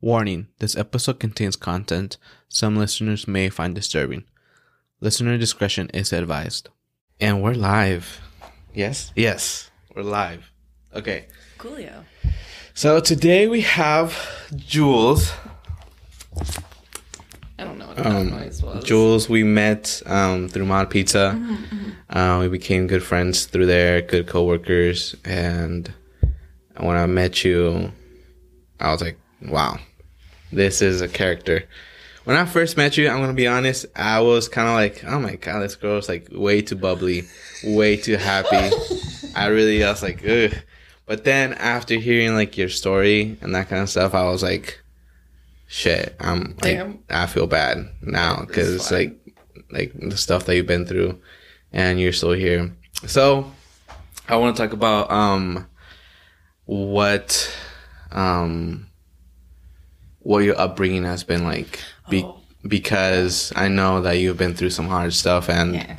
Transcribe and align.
Warning 0.00 0.48
this 0.58 0.76
episode 0.76 1.18
contains 1.20 1.56
content 1.56 2.18
some 2.48 2.76
listeners 2.76 3.26
may 3.26 3.48
find 3.48 3.74
disturbing. 3.74 4.24
Listener 5.00 5.38
discretion 5.38 5.88
is 5.94 6.12
advised. 6.12 6.68
And 7.20 7.42
we're 7.42 7.54
live. 7.54 8.20
Yes? 8.74 9.12
Yes, 9.16 9.70
we're 9.94 10.02
live. 10.02 10.50
Okay. 10.94 11.26
Coolio. 11.58 12.04
So 12.74 13.00
today 13.00 13.48
we 13.48 13.62
have 13.62 14.14
Jules. 14.54 15.32
I 17.58 17.64
don't 17.64 17.78
know 17.78 17.86
what 17.86 17.96
that 17.96 18.06
Um, 18.06 18.30
noise 18.30 18.62
was. 18.62 18.84
Jules, 18.84 19.28
we 19.30 19.42
met 19.44 20.02
um, 20.06 20.48
through 20.48 20.66
Mod 20.66 20.90
Pizza. 20.90 21.40
Uh, 22.08 22.38
we 22.40 22.46
became 22.48 22.86
good 22.86 23.02
friends 23.02 23.46
through 23.46 23.66
there, 23.66 24.00
good 24.00 24.28
coworkers. 24.28 25.16
And 25.24 25.92
when 26.76 26.96
I 26.96 27.04
met 27.06 27.44
you, 27.44 27.90
I 28.78 28.92
was 28.92 29.02
like, 29.02 29.18
wow, 29.42 29.76
this 30.56 30.82
is 30.82 31.02
a 31.02 31.08
character. 31.08 31.64
When 32.24 32.36
I 32.36 32.44
first 32.44 32.76
met 32.76 32.96
you, 32.96 33.08
I'm 33.08 33.20
gonna 33.20 33.34
be 33.34 33.46
honest, 33.46 33.86
I 33.94 34.20
was 34.20 34.48
kind 34.48 34.66
of 34.66 34.74
like, 34.74 35.04
oh 35.04 35.20
my 35.20 35.36
god, 35.36 35.60
this 35.60 35.76
girl 35.76 35.98
is 35.98 36.08
like 36.08 36.28
way 36.32 36.62
too 36.62 36.74
bubbly, 36.74 37.24
way 37.62 37.96
too 37.96 38.16
happy. 38.16 38.74
I 39.36 39.46
really, 39.46 39.84
I 39.84 39.90
was 39.90 40.02
like, 40.02 40.26
ugh. 40.26 40.52
But 41.04 41.22
then 41.22 41.52
after 41.52 41.94
hearing 41.94 42.34
like 42.34 42.58
your 42.58 42.68
story 42.68 43.38
and 43.40 43.54
that 43.54 43.68
kind 43.68 43.82
of 43.82 43.90
stuff, 43.90 44.14
I 44.14 44.24
was 44.24 44.42
like, 44.42 44.80
shit, 45.68 46.16
I'm 46.18 46.56
like, 46.62 46.78
Damn. 46.78 46.98
I 47.08 47.26
feel 47.26 47.46
bad 47.46 47.88
now 48.02 48.40
because 48.44 48.74
It's 48.74 48.90
like, 48.90 49.14
like 49.70 49.92
the 49.94 50.16
stuff 50.16 50.46
that 50.46 50.56
you've 50.56 50.66
been 50.66 50.86
through, 50.86 51.20
and 51.72 52.00
you're 52.00 52.12
still 52.12 52.32
here. 52.32 52.72
So, 53.06 53.52
I 54.28 54.36
want 54.36 54.56
to 54.56 54.62
talk 54.62 54.72
about 54.72 55.10
um, 55.12 55.68
what 56.64 57.54
um, 58.10 58.85
what 60.28 60.44
your 60.44 60.58
upbringing 60.64 61.04
has 61.12 61.22
been 61.24 61.44
like, 61.44 61.78
be- 62.10 62.24
Oh. 62.24 62.40
because 62.66 63.52
I 63.54 63.68
know 63.68 64.00
that 64.02 64.18
you've 64.18 64.36
been 64.44 64.54
through 64.54 64.70
some 64.78 64.88
hard 64.88 65.12
stuff, 65.14 65.48
and 65.48 65.74
Yeah. 65.74 65.96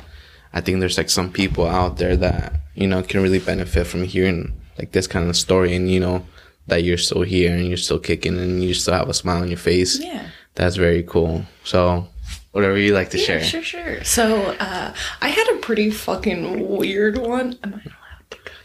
I 0.52 0.60
think 0.60 0.80
there's 0.80 0.98
like 0.98 1.10
some 1.10 1.30
people 1.40 1.66
out 1.66 1.96
there 1.98 2.16
that 2.16 2.60
you 2.74 2.86
know 2.86 3.02
can 3.02 3.22
really 3.22 3.38
benefit 3.52 3.86
from 3.86 4.02
hearing 4.04 4.52
like 4.78 4.92
this 4.92 5.06
kind 5.06 5.28
of 5.30 5.36
story, 5.36 5.74
and 5.76 5.90
you 5.90 6.00
know 6.00 6.26
that 6.66 6.84
you're 6.84 6.98
still 7.08 7.22
here 7.22 7.52
and 7.56 7.66
you're 7.68 7.76
still 7.88 7.98
kicking 7.98 8.36
and 8.38 8.62
you 8.62 8.74
still 8.74 8.94
have 8.94 9.08
a 9.08 9.14
smile 9.14 9.40
on 9.42 9.48
your 9.48 9.56
face. 9.72 9.98
Yeah. 9.98 10.24
That's 10.54 10.76
very 10.76 11.02
cool. 11.02 11.44
So, 11.64 12.08
whatever 12.52 12.76
you 12.76 12.92
like 12.92 13.08
to 13.10 13.18
Yeah, 13.18 13.24
share. 13.26 13.44
sure, 13.44 13.62
sure. 13.62 14.04
So, 14.04 14.24
uh, 14.60 14.92
I 15.22 15.28
had 15.28 15.48
a 15.54 15.56
pretty 15.66 15.90
fucking 15.90 16.68
weird 16.68 17.16
one. 17.16 17.56
Am 17.64 17.72
I 17.74 17.78
allowed 17.78 17.82
to 17.84 17.88
cuss? 17.90 17.97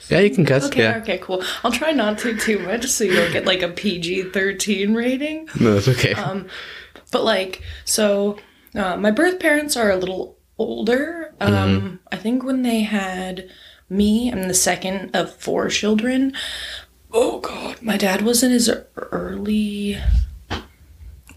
Yeah, 0.09 0.19
you 0.19 0.29
can 0.29 0.45
cuss. 0.45 0.65
Okay, 0.65 0.83
yeah. 0.83 0.97
okay, 0.97 1.17
cool. 1.19 1.43
I'll 1.63 1.71
try 1.71 1.91
not 1.91 2.17
to 2.19 2.35
too 2.37 2.59
much 2.59 2.85
so 2.87 3.03
you'll 3.03 3.31
get 3.31 3.45
like 3.45 3.61
a 3.61 3.69
PG 3.69 4.31
13 4.31 4.93
rating. 4.93 5.47
No, 5.59 5.77
it's 5.77 5.87
okay. 5.87 6.13
Um, 6.13 6.47
But 7.11 7.23
like, 7.23 7.61
so 7.85 8.37
uh, 8.75 8.97
my 8.97 9.11
birth 9.11 9.39
parents 9.39 9.77
are 9.77 9.91
a 9.91 9.95
little 9.97 10.37
older. 10.57 11.33
Um, 11.39 11.99
I 12.11 12.17
think 12.17 12.43
when 12.43 12.63
they 12.63 12.81
had 12.81 13.49
me, 13.89 14.31
I'm 14.31 14.47
the 14.47 14.53
second 14.53 15.15
of 15.15 15.33
four 15.35 15.69
children. 15.69 16.33
Oh 17.11 17.39
god, 17.39 17.81
my 17.81 17.97
dad 17.97 18.23
was 18.23 18.41
in 18.41 18.51
his 18.51 18.71
early 18.95 19.97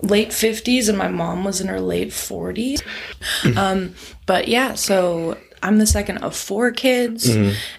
late 0.03 0.29
50s 0.31 0.89
and 0.89 0.97
my 0.97 1.09
mom 1.09 1.45
was 1.45 1.61
in 1.61 1.69
her 1.69 1.81
late 1.81 2.09
40s. 2.11 2.83
um, 3.57 3.95
but 4.25 4.49
yeah, 4.49 4.75
so 4.75 5.37
I'm 5.63 5.79
the 5.79 5.87
second 5.87 6.19
of 6.19 6.37
four 6.37 6.71
kids 6.71 7.29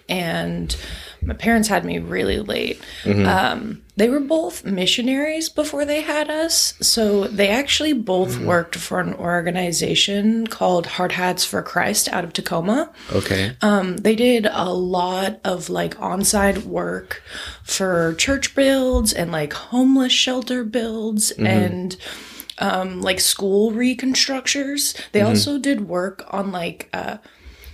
and 0.09 0.75
my 1.21 1.33
parents 1.33 1.67
had 1.67 1.83
me 1.83 1.97
really 1.99 2.39
late. 2.39 2.79
Um, 3.05 3.81
they 3.97 4.07
were 4.07 4.19
both 4.19 4.63
missionaries 4.63 5.49
before 5.49 5.83
they 5.83 6.01
had 6.01 6.29
us. 6.29 6.75
So 6.79 7.25
they 7.25 7.49
actually 7.49 7.93
both 7.93 8.37
worked 8.39 8.75
for 8.75 8.99
an 8.99 9.13
organization 9.15 10.45
called 10.47 10.85
Hard 10.85 11.13
Hats 11.13 11.43
for 11.43 11.61
Christ 11.63 12.07
out 12.09 12.23
of 12.23 12.33
Tacoma. 12.33 12.91
okay. 13.11 13.55
Um, 13.61 13.97
they 13.97 14.15
did 14.15 14.47
a 14.49 14.71
lot 14.71 15.39
of 15.43 15.69
like 15.69 15.99
on-site 15.99 16.59
work 16.65 17.23
for 17.63 18.13
church 18.15 18.53
builds 18.55 19.11
and 19.11 19.31
like 19.31 19.53
homeless 19.53 20.13
shelter 20.13 20.63
builds 20.63 21.31
and 21.31 21.97
um, 22.59 23.01
like 23.01 23.19
school 23.19 23.71
reconstructions. 23.71 24.93
They 25.11 25.21
also 25.21 25.57
did 25.57 25.87
work 25.89 26.23
on 26.29 26.51
like 26.51 26.89
uh, 26.93 27.17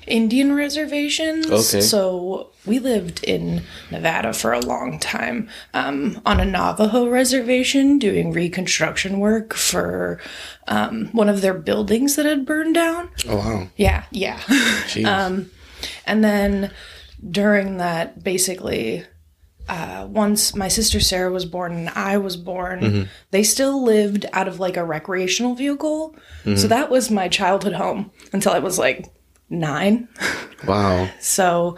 Indian 0.07 0.53
reservations. 0.55 1.45
Okay. 1.49 1.81
So 1.81 2.51
we 2.65 2.79
lived 2.79 3.23
in 3.23 3.63
Nevada 3.91 4.33
for 4.33 4.53
a 4.53 4.59
long 4.59 4.99
time 4.99 5.49
um, 5.73 6.21
on 6.25 6.39
a 6.39 6.45
Navajo 6.45 7.07
reservation 7.09 7.99
doing 7.99 8.31
reconstruction 8.31 9.19
work 9.19 9.53
for 9.53 10.19
um, 10.67 11.07
one 11.11 11.29
of 11.29 11.41
their 11.41 11.53
buildings 11.53 12.15
that 12.15 12.25
had 12.25 12.45
burned 12.45 12.75
down. 12.75 13.09
oh 13.27 13.37
wow. 13.37 13.67
Yeah, 13.75 14.05
yeah. 14.11 14.39
Um, 15.05 15.49
and 16.05 16.23
then 16.23 16.71
during 17.29 17.77
that, 17.77 18.23
basically, 18.23 19.05
uh, 19.67 20.07
once 20.09 20.55
my 20.55 20.67
sister 20.67 20.99
Sarah 20.99 21.31
was 21.31 21.45
born 21.45 21.73
and 21.73 21.89
I 21.89 22.17
was 22.17 22.35
born, 22.37 23.09
they 23.31 23.43
still 23.43 23.83
lived 23.83 24.25
out 24.33 24.47
of 24.47 24.59
like 24.59 24.77
a 24.77 24.83
recreational 24.83 25.55
vehicle. 25.55 26.15
So 26.43 26.67
that 26.67 26.89
was 26.89 27.09
my 27.09 27.27
childhood 27.29 27.73
home 27.73 28.11
until 28.33 28.51
I 28.51 28.59
was 28.59 28.77
like 28.77 29.07
nine. 29.53 30.07
wow. 30.67 31.09
So 31.19 31.77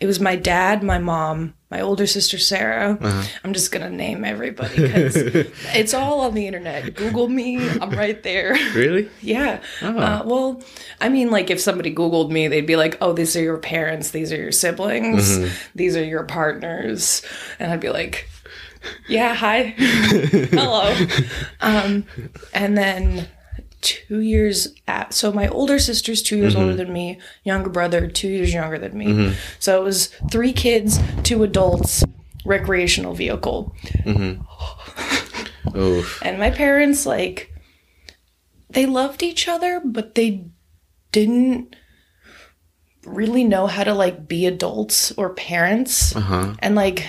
it 0.00 0.06
was 0.06 0.20
my 0.20 0.36
dad, 0.36 0.82
my 0.82 0.98
mom, 0.98 1.54
my 1.70 1.80
older 1.80 2.06
sister 2.06 2.38
Sarah. 2.38 2.98
I'm 3.42 3.52
just 3.52 3.72
gonna 3.72 3.90
name 3.90 4.24
everybody 4.24 4.76
because 4.76 5.16
it's 5.74 5.94
all 5.94 6.20
on 6.20 6.34
the 6.34 6.46
internet. 6.46 6.94
Google 6.94 7.28
me, 7.28 7.68
I'm 7.80 7.90
right 7.90 8.22
there. 8.22 8.54
Really? 8.74 9.08
Yeah. 9.20 9.60
Uh, 9.82 10.22
well, 10.24 10.62
I 11.00 11.08
mean, 11.08 11.30
like 11.30 11.50
if 11.50 11.60
somebody 11.60 11.94
Googled 11.94 12.30
me, 12.30 12.48
they'd 12.48 12.66
be 12.66 12.76
like, 12.76 12.98
oh, 13.00 13.12
these 13.12 13.34
are 13.36 13.42
your 13.42 13.58
parents, 13.58 14.10
these 14.10 14.32
are 14.32 14.36
your 14.36 14.52
siblings, 14.52 15.38
these 15.74 15.96
are 15.96 16.04
your 16.04 16.24
partners. 16.24 17.22
And 17.58 17.72
I'd 17.72 17.80
be 17.80 17.90
like, 17.90 18.28
yeah, 19.08 19.34
hi. 19.34 19.62
Hello. 19.78 20.94
Um, 21.60 22.04
and 22.52 22.76
then 22.76 23.28
two 23.84 24.20
years 24.20 24.74
at, 24.88 25.14
so 25.14 25.30
my 25.30 25.46
older 25.46 25.78
sister's 25.78 26.22
two 26.22 26.36
years 26.36 26.56
older 26.56 26.70
mm-hmm. 26.70 26.78
than 26.78 26.92
me, 26.92 27.20
younger 27.44 27.70
brother, 27.70 28.08
two 28.08 28.28
years 28.28 28.52
younger 28.52 28.78
than 28.78 28.96
me. 28.96 29.06
Mm-hmm. 29.06 29.34
So 29.60 29.80
it 29.80 29.84
was 29.84 30.06
three 30.30 30.52
kids, 30.52 30.98
two 31.22 31.44
adults, 31.44 32.02
recreational 32.44 33.14
vehicle. 33.14 33.74
Mm-hmm. 34.04 35.78
Oof. 35.78 36.22
And 36.24 36.38
my 36.38 36.50
parents, 36.50 37.06
like, 37.06 37.52
they 38.70 38.86
loved 38.86 39.22
each 39.22 39.46
other, 39.48 39.80
but 39.84 40.14
they 40.14 40.46
didn't 41.12 41.76
really 43.04 43.44
know 43.44 43.66
how 43.66 43.84
to, 43.84 43.92
like, 43.94 44.26
be 44.26 44.46
adults 44.46 45.12
or 45.12 45.34
parents. 45.34 46.16
Uh 46.16 46.20
huh. 46.20 46.54
And, 46.60 46.74
like, 46.74 47.06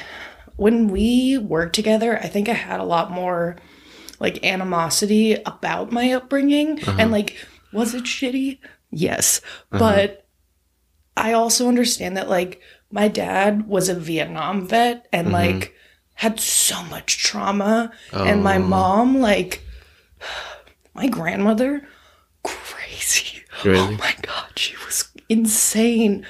when 0.58 0.90
we 0.90 1.38
worked 1.38 1.76
together, 1.76 2.18
I 2.18 2.28
think 2.28 2.50
I 2.50 2.54
had 2.54 2.80
a 2.80 2.86
lot 2.86 3.12
more, 3.12 3.58
like, 4.20 4.44
animosity 4.44 5.36
about 5.46 5.92
my 5.92 6.12
upbringing. 6.12 6.80
And, 6.80 6.88
uh-huh. 6.88 7.08
like, 7.08 7.36
was 7.72 7.94
it 7.94 8.04
shitty? 8.04 8.60
Yes. 8.92 9.42
Uh-huh. 9.72 9.80
But 9.80 10.28
I 11.18 11.34
also 11.34 11.68
understand 11.68 12.18
that, 12.18 12.30
like, 12.30 12.62
my 12.92 13.08
dad 13.08 13.68
was 13.68 13.90
a 13.90 13.96
Vietnam 13.96 14.68
vet 14.68 15.08
and, 15.12 15.28
mm-hmm. 15.28 15.34
like, 15.34 15.76
had 16.14 16.40
so 16.40 16.82
much 16.84 17.18
trauma. 17.18 17.92
And 18.12 18.44
my 18.44 18.58
oh. 18.58 18.60
mom, 18.60 19.20
like, 19.20 19.62
my 20.94 21.08
grandmother, 21.08 21.88
crazy. 22.44 23.44
Really? 23.64 23.80
Oh 23.80 23.92
my 23.92 24.16
God, 24.22 24.52
she 24.56 24.76
was 24.86 25.10
insane. 25.30 26.26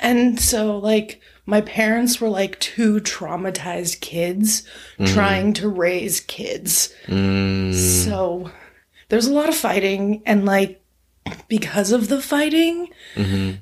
And 0.00 0.40
so, 0.40 0.78
like, 0.78 1.20
my 1.46 1.60
parents 1.60 2.20
were 2.20 2.28
like 2.28 2.58
two 2.60 3.00
traumatized 3.00 4.00
kids 4.00 4.66
trying 5.06 5.52
to 5.54 5.68
raise 5.68 6.20
kids. 6.20 6.92
Mm, 7.06 7.74
So 7.74 8.50
there's 9.08 9.26
a 9.26 9.32
lot 9.32 9.48
of 9.48 9.54
fighting, 9.54 10.22
and 10.26 10.44
like 10.46 10.80
because 11.48 11.92
of 11.92 12.08
the 12.08 12.20
fighting 12.20 12.88
Mm-hmm. 13.14 13.56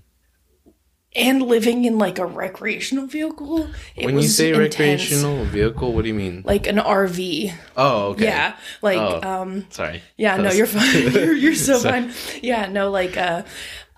and 1.14 1.42
living 1.42 1.84
in 1.84 1.98
like 1.98 2.18
a 2.18 2.24
recreational 2.26 3.06
vehicle, 3.06 3.68
it 3.94 4.06
when 4.06 4.16
you 4.18 4.22
say 4.28 4.48
intense. 4.48 4.74
recreational 4.78 5.44
vehicle, 5.44 5.92
what 5.92 6.02
do 6.02 6.08
you 6.08 6.14
mean? 6.14 6.42
like 6.46 6.66
an 6.66 6.76
RV, 6.78 7.52
Oh, 7.76 8.10
okay. 8.12 8.24
yeah, 8.24 8.56
like 8.80 8.96
Oh. 8.98 9.20
um, 9.42 9.66
Sorry. 9.70 10.00
yeah, 10.16 10.36
no, 10.38 10.50
you're 10.50 10.66
fine. 10.66 11.12
you're, 11.12 11.34
you're 11.34 11.54
so 11.54 11.78
fine. 11.90 12.12
Yeah, 12.42 12.66
no, 12.68 12.90
like 12.90 13.16
uh 13.18 13.42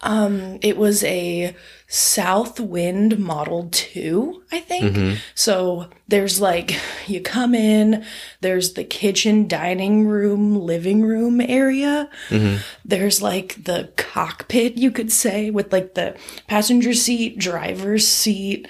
um 0.02 0.58
it 0.62 0.76
was 0.76 1.02
a 1.04 1.54
Southwind 1.86 3.18
Model 3.18 3.68
2, 3.70 4.42
I 4.50 4.60
think. 4.60 4.96
Mm-hmm. 4.96 5.14
So 5.34 5.88
there's 6.08 6.40
like 6.40 6.78
you 7.06 7.20
come 7.20 7.54
in, 7.54 8.04
there's 8.40 8.72
the 8.72 8.84
kitchen, 8.84 9.46
dining 9.46 10.06
room, 10.06 10.56
living 10.56 11.02
room 11.02 11.40
area. 11.40 12.10
Mm-hmm. 12.30 12.62
There's 12.84 13.22
like 13.22 13.62
the 13.64 13.92
cockpit, 13.96 14.76
you 14.76 14.90
could 14.90 15.12
say, 15.12 15.50
with 15.50 15.72
like 15.72 15.94
the 15.94 16.16
passenger 16.48 16.94
seat, 16.94 17.38
driver's 17.38 18.06
seat, 18.08 18.66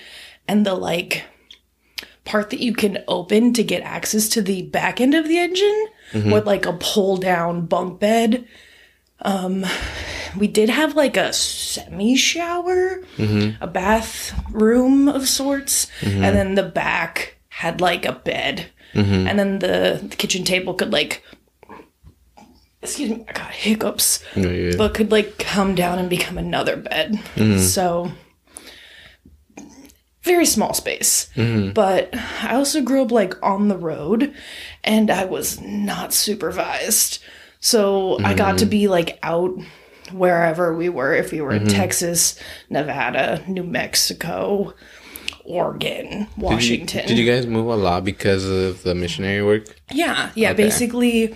and 0.46 0.66
the 0.66 0.74
like 0.74 1.24
part 2.24 2.50
that 2.50 2.60
you 2.60 2.74
can 2.74 2.98
open 3.08 3.52
to 3.54 3.62
get 3.62 3.82
access 3.82 4.28
to 4.30 4.42
the 4.42 4.62
back 4.62 5.00
end 5.00 5.14
of 5.14 5.28
the 5.28 5.38
engine 5.38 5.86
with 6.12 6.46
like 6.46 6.66
a 6.66 6.72
pull 6.74 7.16
down 7.16 7.66
bunk 7.66 8.00
bed. 8.00 8.46
Um, 9.20 9.64
we 10.36 10.46
did 10.46 10.68
have 10.68 10.96
like 10.96 11.16
a 11.16 11.32
semi 11.32 12.16
shower, 12.16 13.00
mm-hmm. 13.16 13.62
a 13.62 13.66
bathroom 13.66 15.08
of 15.08 15.28
sorts, 15.28 15.86
mm-hmm. 16.00 16.24
and 16.24 16.36
then 16.36 16.54
the 16.54 16.62
back 16.62 17.36
had 17.48 17.80
like 17.80 18.04
a 18.04 18.12
bed, 18.12 18.66
mm-hmm. 18.92 19.26
and 19.26 19.38
then 19.38 19.58
the, 19.60 20.00
the 20.02 20.16
kitchen 20.16 20.44
table 20.44 20.74
could 20.74 20.92
like. 20.92 21.24
Excuse 22.82 23.10
me, 23.10 23.24
I 23.26 23.32
got 23.32 23.50
hiccups 23.50 24.22
No, 24.36 24.50
you're- 24.50 24.76
but 24.76 24.92
could 24.92 25.10
like 25.10 25.38
come 25.38 25.74
down 25.74 25.98
and 25.98 26.10
become 26.10 26.36
another 26.36 26.76
bed. 26.76 27.18
So 27.58 28.12
very 30.24 30.44
small 30.46 30.74
space. 30.74 31.30
But 31.34 32.10
I 32.42 32.54
also 32.54 32.82
grew 32.82 33.02
up 33.02 33.10
like 33.10 33.42
on 33.42 33.68
the 33.68 33.78
road 33.78 34.34
and 34.82 35.10
I 35.10 35.24
was 35.24 35.60
not 35.60 36.12
supervised. 36.12 37.22
So 37.64 38.18
I 38.22 38.34
got 38.34 38.58
to 38.58 38.66
be 38.66 38.88
like 38.88 39.18
out 39.22 39.52
wherever 40.12 40.74
we 40.76 40.90
were, 40.90 41.14
if 41.14 41.32
we 41.32 41.40
were 41.40 41.52
in 41.52 41.66
Texas, 41.66 42.38
Nevada, 42.68 43.42
New 43.48 43.62
Mexico, 43.64 44.74
Oregon, 45.46 46.08
Did 46.10 46.18
you, 46.36 46.42
Washington. 46.44 47.06
did 47.06 47.16
you 47.18 47.24
guys 47.30 47.46
move 47.46 47.66
a 47.68 47.76
lot 47.76 48.04
because 48.04 48.44
of 48.44 48.82
the 48.82 48.94
missionary 48.94 49.42
work? 49.42 49.64
Yeah, 49.90 50.30
yeah. 50.34 50.50
Okay. 50.50 50.62
Basically, 50.64 51.34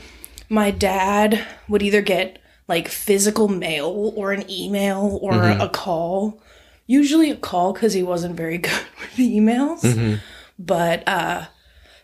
my 0.51 0.71
dad 0.71 1.43
would 1.67 1.83
either 1.83 2.03
get 2.03 2.39
like 2.69 2.89
physical 2.89 3.49
mail 3.49 4.13
or 4.15 4.33
an 4.33 4.45
email 4.51 5.19
or 5.23 5.33
Mm-hmm. 5.33 5.61
a 5.63 5.69
call. 5.71 6.43
Usually 6.87 7.31
a 7.31 7.37
call 7.37 7.73
because 7.73 7.95
he 7.95 8.03
wasn't 8.03 8.37
very 8.37 8.59
good 8.69 8.85
with 9.01 9.17
emails. 9.17 9.81
Mm-hmm. 9.81 10.17
But 10.59 11.09
uh, 11.09 11.47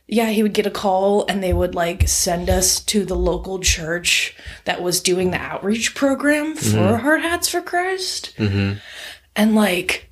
yeah, 0.07 0.31
he 0.31 0.43
would 0.43 0.53
get 0.55 0.67
a 0.67 0.71
call 0.71 1.25
and 1.29 1.43
they 1.43 1.53
would 1.53 1.75
like 1.75 2.09
send 2.09 2.51
us 2.51 2.81
to 2.81 3.05
the 3.05 3.15
local 3.17 3.59
church 3.59 4.37
that 4.65 4.83
was 4.83 5.01
doing 5.01 5.31
the 5.31 5.39
outreach 5.39 5.95
program 5.95 6.55
for 6.57 6.63
Mm-hmm. 6.77 7.03
Hard 7.03 7.23
Hats 7.23 7.49
for 7.49 7.61
Christ. 7.63 8.35
And 8.39 9.55
like, 9.55 10.11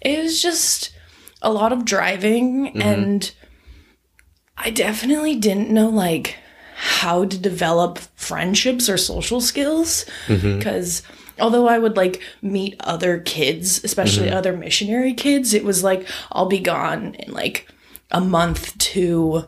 it 0.00 0.22
was 0.22 0.42
just 0.42 0.92
a 1.40 1.52
lot 1.52 1.72
of 1.72 1.84
driving 1.84 2.66
Mm-hmm. 2.66 2.82
and 2.82 3.32
I 4.56 4.70
definitely 4.70 5.36
didn't 5.36 5.70
know 5.70 5.88
like 5.88 6.36
how 6.76 7.24
to 7.24 7.38
develop 7.38 7.98
friendships 8.14 8.88
or 8.88 8.96
social 8.96 9.40
skills 9.40 10.04
because 10.28 11.02
although 11.40 11.66
I 11.66 11.78
would 11.78 11.96
like 11.96 12.20
meet 12.42 12.76
other 12.80 13.18
kids, 13.18 13.82
especially 13.82 14.30
other 14.30 14.52
missionary 14.56 15.14
kids, 15.14 15.52
it 15.54 15.64
was 15.64 15.82
like 15.82 16.06
I'll 16.30 16.46
be 16.46 16.60
gone 16.60 17.14
in 17.14 17.32
like 17.32 17.66
a 18.12 18.20
month 18.20 18.78
to 18.78 19.44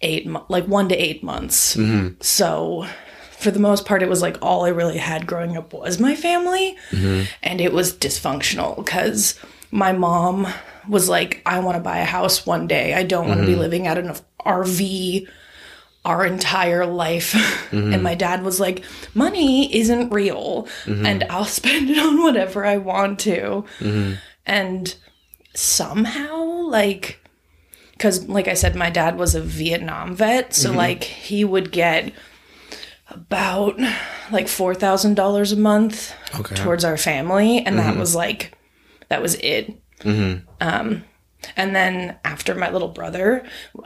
eight 0.00 0.26
like 0.48 0.66
1 0.66 0.88
to 0.88 0.96
8 0.96 1.22
months. 1.22 1.76
Mm-hmm. 1.76 2.20
So 2.20 2.86
for 3.32 3.50
the 3.50 3.58
most 3.58 3.86
part 3.86 4.02
it 4.02 4.08
was 4.08 4.22
like 4.22 4.36
all 4.40 4.64
I 4.64 4.68
really 4.68 4.98
had 4.98 5.26
growing 5.26 5.56
up 5.56 5.72
was 5.72 5.98
my 5.98 6.14
family 6.14 6.76
mm-hmm. 6.90 7.24
and 7.42 7.60
it 7.60 7.72
was 7.72 7.92
dysfunctional 7.92 8.84
cuz 8.86 9.38
my 9.70 9.92
mom 9.92 10.46
was 10.88 11.08
like 11.08 11.42
I 11.46 11.58
want 11.60 11.76
to 11.76 11.82
buy 11.82 11.98
a 11.98 12.04
house 12.04 12.46
one 12.46 12.66
day. 12.66 12.94
I 12.94 13.02
don't 13.02 13.28
want 13.28 13.40
to 13.40 13.46
be 13.46 13.52
mm-hmm. 13.52 13.60
living 13.60 13.86
out 13.86 13.98
in 13.98 14.08
an 14.08 14.16
RV 14.44 15.26
our 16.04 16.26
entire 16.26 16.86
life. 16.86 17.34
And 17.72 18.02
my 18.02 18.14
dad 18.14 18.42
was 18.42 18.60
like, 18.60 18.84
money 19.14 19.74
isn't 19.74 20.10
real 20.10 20.68
and 20.86 21.24
I'll 21.30 21.44
spend 21.60 21.88
it 21.88 21.98
on 21.98 22.22
whatever 22.22 22.66
I 22.66 22.76
want 22.76 23.18
to. 23.20 23.64
And 24.44 24.94
somehow, 25.54 26.42
like, 26.68 27.21
because, 28.02 28.26
like 28.28 28.48
I 28.48 28.54
said, 28.54 28.74
my 28.74 28.90
dad 28.90 29.16
was 29.16 29.36
a 29.36 29.40
Vietnam 29.40 30.16
vet. 30.16 30.52
So, 30.54 30.72
like, 30.72 31.04
he 31.04 31.44
would 31.44 31.70
get 31.70 32.12
about 33.08 33.78
like 34.32 34.46
$4,000 34.46 35.52
a 35.52 35.56
month 35.56 36.12
Okay. 36.40 36.56
towards 36.56 36.84
our 36.84 36.96
family. 36.96 37.58
And 37.64 37.78
that 37.78 37.96
was 37.96 38.16
like, 38.16 38.58
that 39.08 39.22
was 39.22 39.36
it. 39.36 39.80
Um, 40.04 41.04
and 41.56 41.76
then 41.76 42.16
after 42.24 42.56
my 42.56 42.70
little 42.70 42.88
brother, 42.88 43.44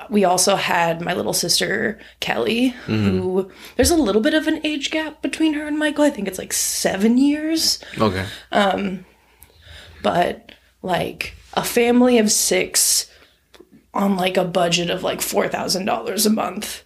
we 0.08 0.24
also 0.24 0.56
had 0.56 1.02
my 1.02 1.12
little 1.12 1.34
sister 1.34 1.98
Kelly, 2.20 2.68
who 2.86 3.50
there's 3.76 3.90
a 3.90 3.96
little 3.96 4.22
bit 4.22 4.32
of 4.32 4.46
an 4.46 4.62
age 4.64 4.90
gap 4.90 5.20
between 5.20 5.52
her 5.52 5.66
and 5.66 5.78
Michael. 5.78 6.04
I 6.04 6.10
think 6.10 6.26
it's 6.26 6.38
like 6.38 6.54
seven 6.54 7.18
years, 7.18 7.80
Okay. 8.00 8.24
um, 8.50 9.04
but 10.02 10.52
like 10.80 11.34
a 11.52 11.64
family 11.64 12.16
of 12.16 12.30
six 12.32 13.05
on 13.96 14.16
like 14.16 14.36
a 14.36 14.44
budget 14.44 14.90
of 14.90 15.02
like 15.02 15.20
four 15.20 15.48
thousand 15.48 15.84
dollars 15.86 16.26
a 16.26 16.30
month. 16.30 16.84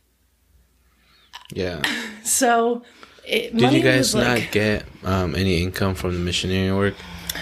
Yeah. 1.52 1.82
So 2.22 2.82
it, 3.26 3.56
Did 3.56 3.72
you 3.72 3.82
guys 3.82 4.14
not 4.14 4.26
like 4.26 4.52
get 4.52 4.84
um, 5.02 5.34
any 5.34 5.62
income 5.62 5.94
from 5.94 6.12
the 6.12 6.20
missionary 6.20 6.70
work? 6.76 6.94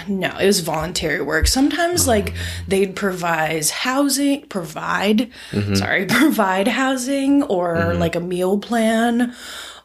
no, 0.07 0.35
it 0.37 0.45
was 0.45 0.61
voluntary 0.61 1.21
work. 1.21 1.47
Sometimes 1.47 2.07
like 2.07 2.33
they'd 2.67 2.95
provide 2.95 3.67
housing, 3.69 4.47
provide 4.47 5.29
sorry, 5.73 6.05
provide 6.09 6.67
housing 6.67 7.43
or 7.43 7.93
like 7.95 8.15
a 8.15 8.19
meal 8.19 8.57
plan 8.57 9.35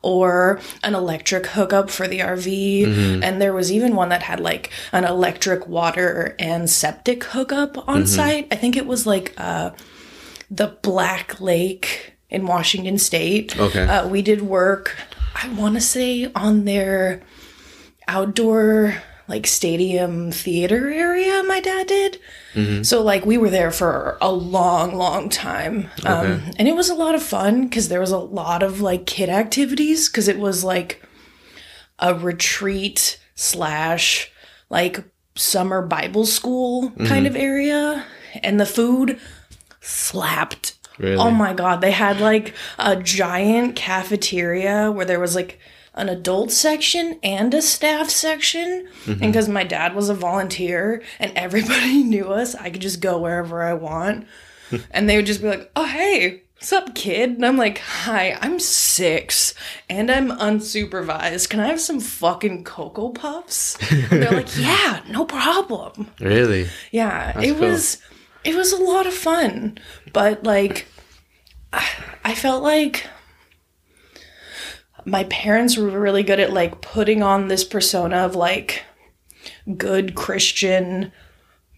or 0.05 0.61
an 0.83 0.95
electric 0.95 1.47
hookup 1.47 1.91
for 1.91 2.07
the 2.07 2.21
RV. 2.21 2.87
And 3.23 3.41
there 3.41 3.53
was 3.55 3.73
even 3.73 3.97
one 3.97 4.11
that 4.11 4.23
had 4.23 4.39
like 4.39 4.71
an 4.93 5.05
electric 5.05 5.67
water 5.67 6.37
and 6.39 6.69
septic 6.69 7.25
hookup 7.25 7.89
on 7.89 8.07
site. 8.07 8.49
I 8.53 8.57
think 8.57 8.77
it 8.77 8.87
was 8.87 9.07
like 9.07 9.33
uh, 9.39 9.71
the 10.51 10.77
Black 10.83 11.41
Lake 11.41 12.15
in 12.31 12.47
Washington 12.47 12.99
State. 12.99 13.59
Okay. 13.59 13.83
Uh, 13.85 14.07
we 14.09 14.21
did 14.23 14.43
work, 14.43 14.97
I 15.35 15.49
want 15.55 15.75
to 15.77 15.81
say, 15.81 16.31
on 16.35 16.65
their 16.65 17.23
outdoor 18.07 19.03
like 19.27 19.47
stadium 19.47 20.31
theater 20.31 20.91
area 20.93 21.43
my 21.45 21.61
dad 21.61 21.87
did. 21.87 22.19
So 22.85 23.03
like 23.03 23.25
we 23.27 23.37
were 23.39 23.51
there 23.51 23.71
for 23.71 24.17
a 24.21 24.31
long 24.31 24.95
long 24.97 25.29
time. 25.29 25.91
Um, 26.05 26.43
and 26.59 26.69
it 26.69 26.77
was 26.77 26.89
a 26.91 26.95
lot 26.95 27.15
of 27.15 27.23
fun 27.23 27.65
because 27.65 27.89
there 27.89 28.01
was 28.01 28.13
a 28.13 28.19
lot 28.19 28.63
of 28.63 28.81
like 28.81 29.07
kid 29.07 29.29
activities 29.29 30.09
because 30.09 30.29
it 30.29 30.39
was 30.39 30.63
like 30.63 31.03
a 31.99 32.15
retreat 32.15 33.19
slash 33.35 34.31
like 34.71 35.05
summer 35.37 35.83
bible 35.83 36.27
school 36.27 36.91
kind 37.07 37.27
of 37.27 37.35
area. 37.35 38.05
And 38.43 38.61
the 38.61 38.67
food 38.67 39.19
slapped. 39.81 40.79
Really? 40.99 41.17
Oh 41.17 41.31
my 41.31 41.55
god, 41.55 41.81
they 41.81 41.91
had 41.91 42.21
like 42.21 42.55
a 42.79 42.95
giant 42.95 43.75
cafeteria 43.75 44.93
where 44.93 45.05
there 45.07 45.19
was 45.19 45.35
like 45.35 45.59
an 45.95 46.09
adult 46.09 46.51
section 46.51 47.19
and 47.23 47.55
a 47.55 47.63
staff 47.63 48.11
section. 48.11 48.89
And 49.07 49.17
mm-hmm. 49.17 49.27
because 49.27 49.49
my 49.49 49.65
dad 49.65 49.95
was 49.95 50.09
a 50.09 50.15
volunteer 50.15 51.03
and 51.19 51.33
everybody 51.37 52.03
knew 52.03 52.27
us, 52.27 52.55
I 52.55 52.71
could 52.71 52.83
just 52.83 53.01
go 53.01 53.19
wherever 53.19 53.63
I 53.63 53.75
want. 53.75 54.27
and 54.91 55.09
they 55.09 55.17
would 55.17 55.27
just 55.27 55.43
be 55.43 55.49
like, 55.49 55.71
"Oh, 55.77 55.85
hey, 55.85 56.43
what's 56.55 56.73
up, 56.73 56.95
kid?" 56.95 57.31
And 57.31 57.47
I'm 57.47 57.57
like, 57.57 57.79
"Hi, 57.79 58.37
I'm 58.41 58.59
6 58.59 59.55
and 59.89 60.11
I'm 60.11 60.31
unsupervised. 60.31 61.49
Can 61.49 61.61
I 61.61 61.67
have 61.67 61.81
some 61.81 62.01
fucking 62.01 62.65
cocoa 62.65 63.11
puffs?" 63.11 63.77
And 63.91 64.23
they're 64.23 64.33
like, 64.33 64.57
"Yeah, 64.59 65.03
no 65.09 65.25
problem." 65.25 66.11
Really? 66.19 66.69
Yeah, 66.91 67.39
it 67.41 67.53
cool. 67.53 67.69
was 67.69 67.99
it 68.43 68.55
was 68.55 68.73
a 68.73 68.83
lot 68.83 69.07
of 69.07 69.15
fun, 69.15 69.79
but 70.13 70.45
like 70.45 70.87
I 72.25 72.35
felt 72.35 72.63
like 72.63 73.07
my 75.05 75.25
parents 75.25 75.77
were 75.77 75.89
really 75.89 76.23
good 76.23 76.41
at 76.41 76.53
like 76.53 76.81
putting 76.81 77.23
on 77.23 77.49
this 77.49 77.65
persona 77.65 78.19
of 78.19 78.35
like 78.35 78.85
good 79.77 80.15
Christian 80.15 81.13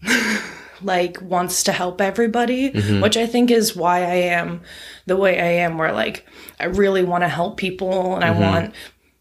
like 0.81 1.21
wants 1.21 1.63
to 1.63 1.71
help 1.71 2.01
everybody, 2.01 2.71
mm-hmm. 2.71 3.01
which 3.01 3.17
I 3.17 3.25
think 3.25 3.51
is 3.51 3.75
why 3.75 3.99
I 3.99 4.15
am 4.15 4.61
the 5.05 5.17
way 5.17 5.39
I 5.39 5.63
am 5.63 5.77
where 5.77 5.91
like 5.91 6.25
I 6.59 6.65
really 6.65 7.03
want 7.03 7.23
to 7.23 7.29
help 7.29 7.57
people 7.57 8.15
and 8.15 8.23
I 8.23 8.29
mm-hmm. 8.29 8.41
want 8.41 8.75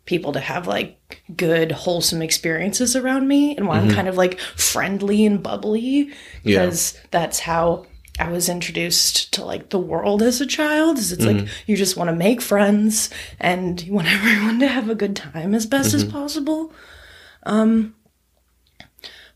people 0.05 0.33
to 0.33 0.41
have 0.41 0.67
like 0.67 1.23
good 1.37 1.73
wholesome 1.73 2.23
experiences 2.23 2.95
around 2.95 3.27
me 3.27 3.57
and 3.57 3.67
why 3.67 3.79
I'm 3.79 3.87
mm-hmm. 3.87 3.97
kind 3.97 4.09
of 4.09 4.17
like 4.17 4.39
friendly 4.39 5.27
and 5.27 5.43
bubbly 5.43 6.13
Yeah. 6.45 6.61
because 6.61 6.97
that's 7.11 7.41
how 7.41 7.87
I 8.19 8.31
was 8.31 8.49
introduced 8.49 9.33
to 9.35 9.45
like 9.45 9.69
the 9.71 9.79
world 9.79 10.23
as 10.23 10.41
a 10.41 10.47
child 10.47 10.99
is 10.99 11.13
it's 11.13 11.25
like 11.25 11.49
you 11.67 11.77
just 11.77 11.97
want 11.97 12.09
to 12.09 12.17
make 12.17 12.41
friends 12.41 13.11
and 13.39 13.81
you 13.83 13.93
want 13.93 14.09
everyone 14.11 14.59
to 14.61 14.69
have 14.69 14.89
a 14.89 14.95
good 14.95 15.17
time 15.17 15.55
as 15.55 15.67
best 15.67 15.93
as 15.95 16.05
possible 16.05 16.73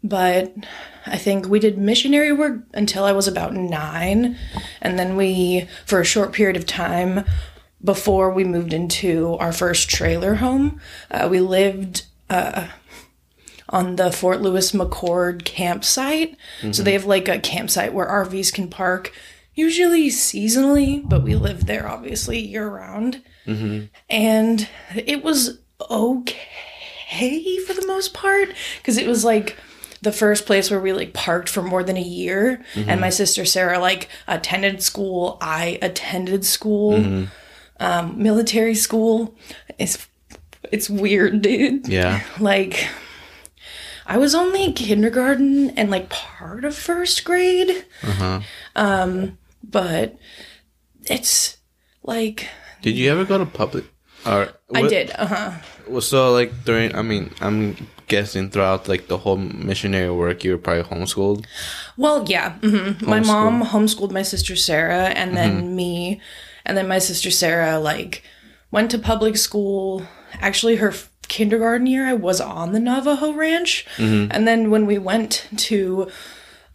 but 0.03 0.55
I 1.07 1.17
think 1.19 1.47
we 1.47 1.61
did 1.61 1.79
missionary 1.79 2.33
work 2.33 2.63
until 2.73 3.05
I 3.05 3.13
was 3.13 3.29
about 3.29 3.55
nine. 3.55 4.37
And 4.81 4.99
then 4.99 5.17
we, 5.17 5.69
for 5.85 6.01
a 6.01 6.05
short 6.05 6.33
period 6.33 6.57
of 6.57 6.67
time 6.67 7.25
before 7.83 8.31
we 8.31 8.45
moved 8.45 8.73
into 8.73 9.35
our 9.35 9.53
first 9.53 9.89
trailer 9.91 10.37
home, 10.37 10.81
uh, 11.11 11.29
we 11.31 11.41
lived 11.41 12.07
uh, 12.29 12.69
on 13.71 13.97
the 13.97 14.13
Fort 14.13 14.43
Lewis 14.43 14.73
McChord 14.73 15.45
campsite. 15.45 16.37
So 16.61 16.67
mm-hmm. 16.67 16.85
they 16.85 16.93
have 16.93 17.07
like 17.07 17.29
a 17.29 17.39
campsite 17.39 17.95
where 17.95 18.07
RVs 18.07 18.53
can 18.53 18.69
park, 18.69 19.13
usually 19.55 20.09
seasonally, 20.09 21.09
but 21.09 21.23
we 21.23 21.35
live 21.35 21.67
there 21.67 21.89
obviously 21.89 22.39
year 22.41 22.69
round. 22.69 23.23
Mm-hmm. 23.47 23.87
And 24.09 24.69
it 24.95 25.23
was 25.23 25.59
okay 25.89 27.59
for 27.67 27.73
the 27.73 27.87
most 27.87 28.13
part 28.13 28.51
because 28.79 28.99
it 28.99 29.07
was 29.07 29.25
like 29.25 29.57
the 30.03 30.13
first 30.13 30.47
place 30.47 30.71
where 30.71 30.81
we 30.81 30.93
like 30.93 31.13
parked 31.13 31.49
for 31.49 31.63
more 31.63 31.85
than 31.85 31.97
a 31.97 32.03
year. 32.03 32.65
And 32.75 32.87
mm-hmm. 32.87 33.01
my 33.01 33.11
sister 33.11 33.45
sarah 33.45 33.79
like 33.79 34.09
attended 34.27 34.83
school. 34.83 35.39
I 35.41 35.79
attended 35.81 36.45
school. 36.45 37.29
Um, 37.79 38.23
military 38.23 38.75
school. 38.75 39.35
It's 39.79 40.07
it's 40.71 40.91
weird 40.91 41.41
dude. 41.41 41.89
Yeah. 41.89 42.23
like 42.41 42.89
i 44.11 44.19
was 44.19 44.35
only 44.35 44.65
in 44.67 44.73
kindergarten 44.75 45.71
and 45.79 45.87
like 45.95 46.09
part 46.11 46.65
of 46.67 46.75
first 46.75 47.25
grade 47.25 47.71
Uh-huh. 48.03 48.41
um 48.75 49.39
but 49.63 50.19
it's 51.07 51.57
like 52.03 52.49
Did 52.83 52.97
you 52.97 53.11
ever 53.13 53.25
go 53.25 53.39
to 53.39 53.47
public? 53.47 53.85
Or 54.27 54.53
i 54.75 54.83
did 54.89 55.13
uh-huh 55.17 55.53
Well, 55.91 56.01
so 56.07 56.31
like 56.33 56.53
during, 56.65 56.95
I 56.95 57.03
mean, 57.03 57.35
I'm 57.43 57.75
guessing 58.07 58.51
throughout 58.51 58.87
like 58.87 59.09
the 59.11 59.19
whole 59.19 59.37
missionary 59.71 60.11
work, 60.15 60.45
you 60.45 60.53
were 60.55 60.63
probably 60.63 60.87
homeschooled. 60.87 61.43
Well, 61.99 62.23
yeah. 62.31 62.55
hmm 62.63 62.95
My 63.03 63.19
mom 63.19 63.67
homeschooled 63.67 64.13
my 64.15 64.23
sister 64.23 64.55
Sarah, 64.55 65.11
and 65.19 65.35
then 65.35 65.75
me, 65.75 66.21
and 66.65 66.77
then 66.79 66.87
my 66.87 67.01
sister 67.03 67.31
Sarah 67.35 67.83
like 67.83 68.23
went 68.71 68.91
to 68.95 68.99
public 69.03 69.35
school. 69.37 70.07
Actually, 70.39 70.77
her 70.79 70.95
kindergarten 71.31 71.87
year, 71.87 72.07
I 72.07 72.13
was 72.13 72.41
on 72.43 72.73
the 72.73 72.81
Navajo 72.81 73.33
Ranch, 73.33 73.87
and 73.97 74.47
then 74.47 74.71
when 74.71 74.85
we 74.85 74.99
went 74.99 75.49
to 75.69 76.11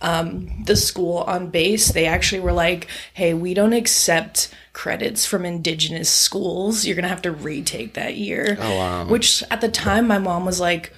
um, 0.02 0.64
the 0.66 0.76
school 0.76 1.20
on 1.28 1.50
base, 1.52 1.90
they 1.92 2.06
actually 2.08 2.42
were 2.42 2.52
like, 2.54 2.88
"Hey, 3.14 3.34
we 3.36 3.54
don't 3.54 3.74
accept." 3.74 4.50
credits 4.74 5.26
from 5.26 5.46
indigenous 5.46 6.10
schools 6.10 6.86
you're 6.86 6.98
gonna 6.98 7.08
have 7.08 7.22
to 7.22 7.32
retake 7.32 7.94
that 7.94 8.18
year 8.18 8.58
Oh, 8.60 8.76
wow. 8.76 9.06
which 9.06 9.42
at 9.50 9.62
the 9.62 9.70
time 9.70 10.06
my 10.06 10.18
mom 10.20 10.44
was 10.46 10.60
like 10.60 10.92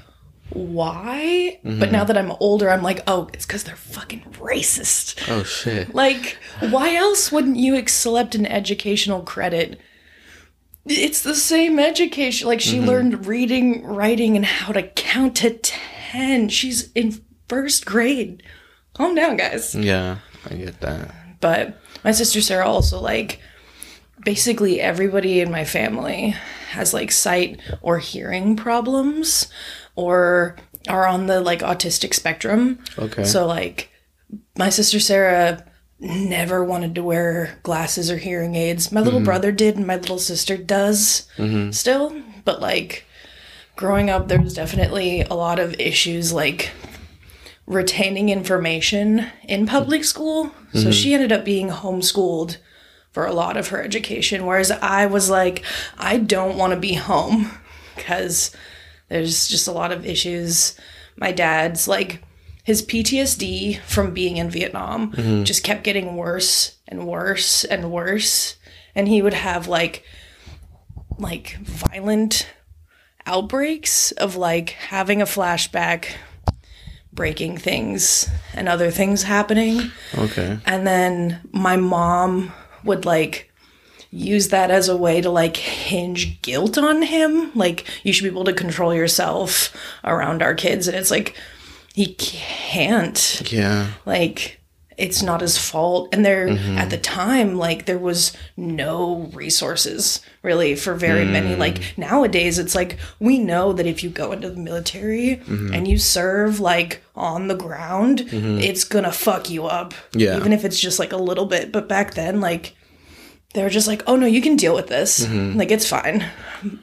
why? 0.50 1.60
But 1.64 1.92
now 1.92 2.04
that 2.06 2.18
I'm 2.18 2.32
older, 2.40 2.70
I'm 2.70 2.82
like, 2.82 3.02
oh, 3.06 3.30
it's 3.34 3.46
because 3.46 3.66
they're 3.66 3.76
fucking 3.76 4.22
racist. 4.40 5.22
Oh 5.30 5.44
shit. 5.44 5.94
Like, 5.94 6.38
why 6.70 6.96
else 6.96 7.32
wouldn't 7.32 7.58
you 7.58 7.76
accept 7.76 8.34
an 8.34 8.46
educational 8.46 9.22
credit? 9.22 9.80
It's 10.90 11.22
the 11.22 11.36
same 11.36 11.80
education. 11.80 12.48
Like, 12.48 12.62
she 12.62 12.78
mm-hmm. 12.78 12.88
learned 12.88 13.26
reading, 13.26 13.84
writing, 13.84 14.36
and 14.36 14.46
how 14.46 14.72
to 14.72 14.84
count 14.84 15.38
to 15.38 15.52
10. 15.52 16.50
She's 16.50 16.92
in 16.94 17.22
first 17.48 17.86
grade. 17.86 18.44
Calm 18.94 19.16
down, 19.16 19.38
guys. 19.38 19.76
Yeah, 19.76 20.20
I 20.50 20.56
get 20.56 20.80
that. 20.82 21.14
But 21.40 21.80
my 22.04 22.12
sister 22.12 22.42
Sarah 22.42 22.68
also, 22.68 23.00
like, 23.00 23.40
basically 24.24 24.82
everybody 24.82 25.40
in 25.40 25.52
my 25.52 25.66
family 25.66 26.36
has, 26.72 26.94
like, 26.94 27.12
sight 27.12 27.60
or 27.82 28.00
hearing 28.00 28.56
problems 28.56 29.48
or 29.96 30.56
are 30.88 31.08
on 31.08 31.28
the, 31.28 31.42
like, 31.42 31.60
autistic 31.60 32.14
spectrum. 32.14 32.80
Okay. 32.98 33.24
So, 33.24 33.46
like, 33.46 33.92
my 34.58 34.70
sister 34.70 35.00
Sarah 35.00 35.66
never 36.00 36.64
wanted 36.64 36.96
to 36.96 37.04
wear 37.04 37.58
glasses 37.64 38.12
or 38.12 38.18
hearing 38.18 38.56
aids. 38.56 38.92
My 38.92 39.02
little 39.02 39.20
mm-hmm. 39.20 39.26
brother 39.26 39.52
did, 39.52 39.78
and 39.78 39.88
my 39.88 39.96
little 39.96 40.20
sister 40.20 40.58
does 40.58 41.28
mm-hmm. 41.38 41.72
still. 41.72 42.16
But, 42.46 42.62
like, 42.62 43.06
growing 43.76 44.10
up, 44.10 44.28
there 44.28 44.42
was 44.42 44.54
definitely 44.54 45.22
a 45.22 45.34
lot 45.34 45.60
of 45.60 45.80
issues, 45.80 46.32
like, 46.32 46.72
retaining 47.66 48.30
information 48.30 49.28
in 49.44 49.66
public 49.66 50.04
school. 50.04 50.52
So 50.74 50.80
mm-hmm. 50.80 50.92
she 50.92 51.14
ended 51.14 51.32
up 51.32 51.44
being 51.44 51.70
homeschooled 51.70 52.58
for 53.12 53.26
a 53.26 53.34
lot 53.34 53.58
of 53.58 53.70
her 53.70 53.82
education. 53.82 54.46
Whereas 54.46 54.72
I 54.72 55.08
was 55.08 55.30
like, 55.30 55.64
I 55.98 56.18
don't 56.18 56.58
want 56.58 56.74
to 56.74 56.80
be 56.80 56.94
home 56.94 57.52
because 57.96 58.56
there's 59.10 59.48
just 59.48 59.68
a 59.68 59.72
lot 59.72 59.92
of 59.92 60.06
issues. 60.06 60.80
My 61.18 61.32
dad's 61.32 61.88
like, 61.88 62.24
his 62.68 62.84
PTSD 62.84 63.80
from 63.84 64.14
being 64.14 64.36
in 64.36 64.50
Vietnam 64.50 65.14
mm-hmm. 65.14 65.44
just 65.46 65.64
kept 65.64 65.86
getting 65.86 66.18
worse 66.18 66.76
and 66.86 67.08
worse 67.08 67.64
and 67.64 67.90
worse. 67.90 68.58
And 68.94 69.08
he 69.08 69.22
would 69.22 69.34
have 69.34 69.70
like, 69.70 70.04
like 71.18 71.60
violent 71.62 72.46
outbreaks 73.26 74.12
of 74.12 74.36
like 74.36 74.72
having 74.72 75.22
a 75.22 75.26
flashback, 75.26 76.16
breaking 77.14 77.58
things, 77.58 78.30
and 78.54 78.68
other 78.68 78.92
things 78.92 79.24
happening. 79.24 79.90
Okay. 80.18 80.60
And 80.66 80.86
then 80.86 81.40
my 81.54 81.78
mom 81.78 82.52
would 82.84 83.06
like 83.06 83.50
use 84.12 84.50
that 84.50 84.72
as 84.72 84.90
a 84.90 84.98
way 84.98 85.22
to 85.22 85.30
like 85.30 85.56
hinge 85.56 86.42
guilt 86.42 86.78
on 86.78 87.02
him. 87.02 87.50
Like, 87.56 87.86
you 88.04 88.12
should 88.12 88.24
be 88.24 88.30
able 88.30 88.44
to 88.44 88.52
control 88.52 88.94
yourself 88.94 89.74
around 90.04 90.42
our 90.42 90.54
kids. 90.54 90.90
And 90.90 90.98
it's 90.98 91.12
like, 91.12 91.34
he 91.98 92.14
can't. 92.14 93.42
Yeah. 93.52 93.88
Like, 94.06 94.62
it's 94.98 95.24
not 95.24 95.42
his 95.42 95.58
fault. 95.58 96.10
And 96.14 96.24
there, 96.24 96.48
mm-hmm. 96.48 96.78
at 96.78 96.92
the 96.92 97.00
time, 97.00 97.56
like, 97.56 97.88
there 97.88 97.98
was 97.98 98.38
no 98.56 99.32
resources 99.34 100.22
really 100.44 100.76
for 100.76 100.94
very 100.94 101.26
mm. 101.26 101.32
many. 101.32 101.56
Like, 101.56 101.98
nowadays, 101.98 102.60
it's 102.60 102.76
like 102.76 103.00
we 103.20 103.40
know 103.40 103.74
that 103.74 103.88
if 103.88 104.04
you 104.04 104.12
go 104.12 104.32
into 104.32 104.52
the 104.52 104.60
military 104.60 105.38
mm-hmm. 105.38 105.74
and 105.74 105.88
you 105.88 105.98
serve, 105.98 106.60
like, 106.60 107.02
on 107.16 107.48
the 107.48 107.56
ground, 107.56 108.20
mm-hmm. 108.20 108.60
it's 108.60 108.84
gonna 108.84 109.12
fuck 109.12 109.50
you 109.50 109.66
up. 109.66 109.96
Yeah. 110.14 110.38
Even 110.38 110.54
if 110.54 110.64
it's 110.66 110.80
just 110.80 111.00
like 111.00 111.14
a 111.14 111.18
little 111.18 111.48
bit. 111.48 111.72
But 111.72 111.90
back 111.90 112.14
then, 112.14 112.42
like, 112.42 112.76
they 113.56 113.64
were 113.64 113.72
just 113.72 113.88
like, 113.88 114.04
oh 114.06 114.18
no, 114.18 114.28
you 114.28 114.44
can 114.44 114.56
deal 114.56 114.76
with 114.76 114.86
this. 114.86 115.28
Like, 115.28 115.72
it's 115.72 115.90
fine. 115.90 116.24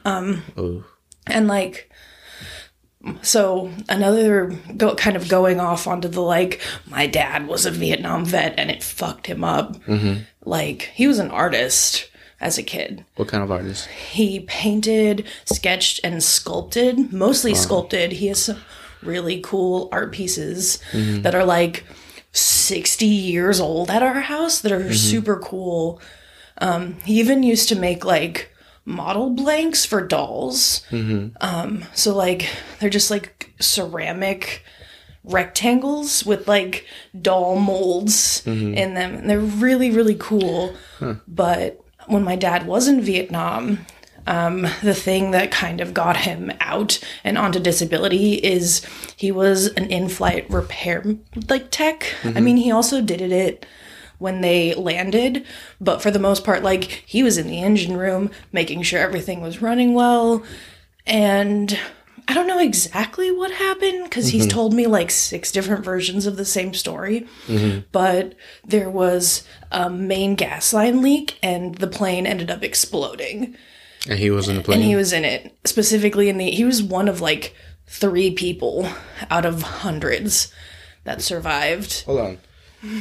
Oh. 0.05 0.83
And 1.25 1.47
like, 1.47 1.89
so 3.21 3.71
another 3.89 4.55
go, 4.77 4.95
kind 4.95 5.15
of 5.15 5.29
going 5.29 5.59
off 5.59 5.87
onto 5.87 6.07
the 6.07 6.21
like, 6.21 6.61
my 6.87 7.07
dad 7.07 7.47
was 7.47 7.65
a 7.65 7.71
Vietnam 7.71 8.25
vet 8.25 8.53
and 8.57 8.71
it 8.71 8.83
fucked 8.83 9.27
him 9.27 9.43
up. 9.43 9.75
Mm-hmm. 9.85 10.21
Like, 10.43 10.91
he 10.93 11.07
was 11.07 11.19
an 11.19 11.31
artist 11.31 12.09
as 12.39 12.57
a 12.57 12.63
kid. 12.63 13.05
What 13.15 13.27
kind 13.27 13.43
of 13.43 13.51
artist? 13.51 13.87
He 13.87 14.41
painted, 14.41 15.27
sketched, 15.45 16.01
and 16.03 16.23
sculpted, 16.23 17.11
mostly 17.13 17.55
sculpted. 17.55 18.13
He 18.13 18.27
has 18.27 18.43
some 18.43 18.61
really 19.01 19.39
cool 19.41 19.89
art 19.91 20.11
pieces 20.11 20.79
mm-hmm. 20.91 21.21
that 21.21 21.35
are 21.35 21.45
like 21.45 21.85
60 22.31 23.05
years 23.05 23.59
old 23.59 23.89
at 23.89 24.03
our 24.03 24.21
house 24.21 24.61
that 24.61 24.71
are 24.71 24.79
mm-hmm. 24.79 24.93
super 24.93 25.37
cool. 25.37 26.01
Um, 26.57 26.95
he 27.05 27.19
even 27.19 27.43
used 27.43 27.69
to 27.69 27.75
make 27.75 28.03
like 28.03 28.51
model 28.85 29.31
blanks 29.31 29.85
for 29.85 30.01
dolls. 30.05 30.81
Um, 31.41 31.85
so, 31.93 32.15
like, 32.15 32.47
they're 32.79 32.89
just 32.89 33.11
like 33.11 33.53
ceramic 33.59 34.63
rectangles 35.23 36.23
with 36.23 36.47
like 36.47 36.85
doll 37.19 37.55
molds 37.57 38.45
in 38.75 38.93
them. 38.93 39.15
And 39.15 39.29
they're 39.29 39.39
really, 39.39 39.89
really 39.89 40.15
cool. 40.19 40.75
But 41.27 41.81
when 42.07 42.23
my 42.23 42.35
dad 42.35 42.67
was 42.67 42.87
in 42.87 43.01
Vietnam, 43.01 43.87
um, 44.27 44.67
the 44.83 44.93
thing 44.93 45.31
that 45.31 45.51
kind 45.51 45.81
of 45.81 45.93
got 45.93 46.17
him 46.17 46.51
out 46.59 46.99
and 47.23 47.37
onto 47.37 47.59
disability 47.59 48.35
is 48.35 48.85
he 49.15 49.31
was 49.31 49.67
an 49.67 49.85
in-flight 49.91 50.47
repair 50.49 51.03
like 51.49 51.69
tech. 51.71 52.13
I 52.23 52.39
mean, 52.39 52.57
he 52.57 52.71
also 52.71 53.01
did 53.01 53.21
it 53.21 53.65
when 54.17 54.41
they 54.41 54.73
landed, 54.73 55.45
but 55.79 56.01
for 56.01 56.11
the 56.11 56.19
most 56.19 56.43
part, 56.43 56.63
like 56.63 57.03
he 57.05 57.23
was 57.23 57.37
in 57.37 57.47
the 57.47 57.61
engine 57.61 57.97
room 57.97 58.31
making 58.51 58.81
sure 58.83 58.99
everything 58.99 59.41
was 59.41 59.61
running 59.61 59.93
well. 59.93 60.43
And 61.05 61.77
I 62.27 62.33
don't 62.33 62.47
know 62.47 62.59
exactly 62.59 63.31
what 63.31 63.51
happened 63.51 64.05
because 64.05 64.29
he's 64.29 64.43
mm-hmm. 64.43 64.55
told 64.55 64.73
me 64.73 64.87
like 64.87 65.11
six 65.11 65.51
different 65.51 65.85
versions 65.85 66.25
of 66.25 66.37
the 66.37 66.45
same 66.45 66.73
story. 66.73 67.27
Mm-hmm. 67.47 67.81
But 67.91 68.33
there 68.63 68.89
was 68.89 69.43
a 69.71 69.89
main 69.89 70.35
gas 70.35 70.73
line 70.73 71.01
leak 71.01 71.37
and 71.43 71.75
the 71.75 71.87
plane 71.87 72.25
ended 72.25 72.49
up 72.49 72.63
exploding. 72.63 73.55
And 74.09 74.17
he 74.17 74.31
was 74.31 74.47
in 74.47 74.55
the 74.55 74.61
plane. 74.63 74.79
And 74.79 74.87
he 74.87 74.95
was 74.95 75.13
in 75.13 75.23
it. 75.23 75.55
Specifically 75.65 76.29
in 76.29 76.37
the 76.37 76.49
he 76.49 76.63
was 76.63 76.81
one 76.81 77.07
of 77.07 77.21
like 77.21 77.55
three 77.87 78.31
people 78.31 78.87
out 79.29 79.45
of 79.45 79.61
hundreds 79.61 80.51
that 81.03 81.21
survived. 81.21 82.03
Hold 82.05 82.19
on. 82.19 82.37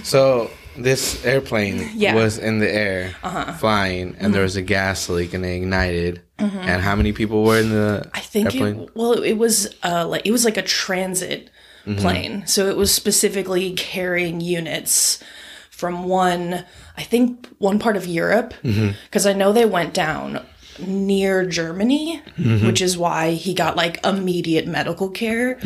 So 0.03 0.51
this 0.77 1.25
airplane 1.25 1.91
Yeah. 1.95 2.15
was 2.15 2.39
in 2.39 2.59
the 2.59 2.73
air, 2.73 3.15
uh-huh. 3.23 3.53
flying, 3.55 4.17
and 4.19 4.35
there 4.35 4.41
mm-hmm. 4.41 4.43
was 4.43 4.57
a 4.57 4.63
gas 4.63 5.09
leak, 5.09 5.35
and 5.35 5.45
it 5.45 5.57
ignited. 5.57 6.23
Mm-hmm. 6.39 6.59
And 6.59 6.83
how 6.83 6.97
many 6.97 7.13
people 7.13 7.45
were 7.45 7.61
in 7.61 7.71
the 7.71 8.11
I 8.13 8.21
think 8.21 8.55
airplane? 8.55 8.81
it, 8.81 8.97
well 8.97 9.13
it 9.23 9.35
was 9.35 9.73
uh 9.85 10.07
like 10.09 10.27
it 10.27 10.33
was 10.33 10.45
like 10.45 10.57
a 10.57 10.63
transit 10.63 11.49
mm-hmm. 11.87 12.01
plane. 12.01 12.47
So 12.47 12.69
it 12.69 12.77
was 12.77 12.93
specifically 12.93 13.73
carrying 13.75 14.41
units 14.41 15.23
from 15.71 16.05
one 16.09 16.65
I 16.97 17.03
think 17.03 17.49
one 17.59 17.79
part 17.79 17.97
of 17.97 18.07
Europe 18.07 18.55
because 18.63 19.27
I 19.27 19.33
know 19.33 19.53
they 19.53 19.65
went 19.67 19.95
down 19.95 20.45
near 20.79 21.47
Germany, 21.47 22.21
which 22.37 22.83
is 22.83 22.99
why 22.99 23.33
he 23.33 23.55
got 23.55 23.77
like 23.77 24.05
immediate 24.05 24.67
medical 24.67 25.09
care. 25.09 25.59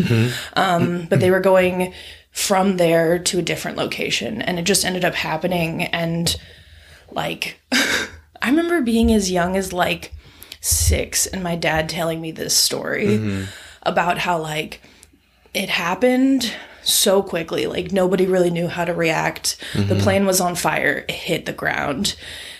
Um, 0.54 1.06
but 1.08 1.20
they 1.20 1.30
were 1.30 1.40
going 1.40 1.94
from 2.38 2.76
there 2.76 3.18
to 3.18 3.40
a 3.40 3.42
different 3.42 3.76
location, 3.76 4.40
and 4.40 4.60
it 4.60 4.62
just 4.62 4.84
ended 4.84 5.04
up 5.04 5.16
happening. 5.16 5.82
And 5.82 6.34
like, 7.10 7.60
I 7.72 8.48
remember 8.48 8.80
being 8.80 9.12
as 9.12 9.28
young 9.28 9.56
as 9.56 9.72
like 9.72 10.14
six, 10.60 11.26
and 11.26 11.42
my 11.42 11.56
dad 11.56 11.88
telling 11.88 12.20
me 12.20 12.30
this 12.30 12.56
story 12.56 13.06
mm-hmm. 13.06 13.44
about 13.82 14.18
how 14.18 14.38
like 14.38 14.80
it 15.52 15.68
happened 15.68 16.54
so 16.84 17.24
quickly. 17.24 17.66
Like 17.66 17.90
nobody 17.90 18.24
really 18.24 18.50
knew 18.50 18.68
how 18.68 18.84
to 18.84 18.94
react. 18.94 19.58
The 19.74 19.80
mm-hmm. 19.80 19.98
plane 19.98 20.24
was 20.24 20.40
on 20.40 20.54
fire. 20.54 21.04
It 21.08 21.10
hit 21.10 21.44
the 21.44 21.52
ground, 21.52 22.14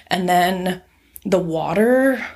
and 0.09 0.29
then 0.29 0.83
the 1.25 1.39
water, 1.39 2.27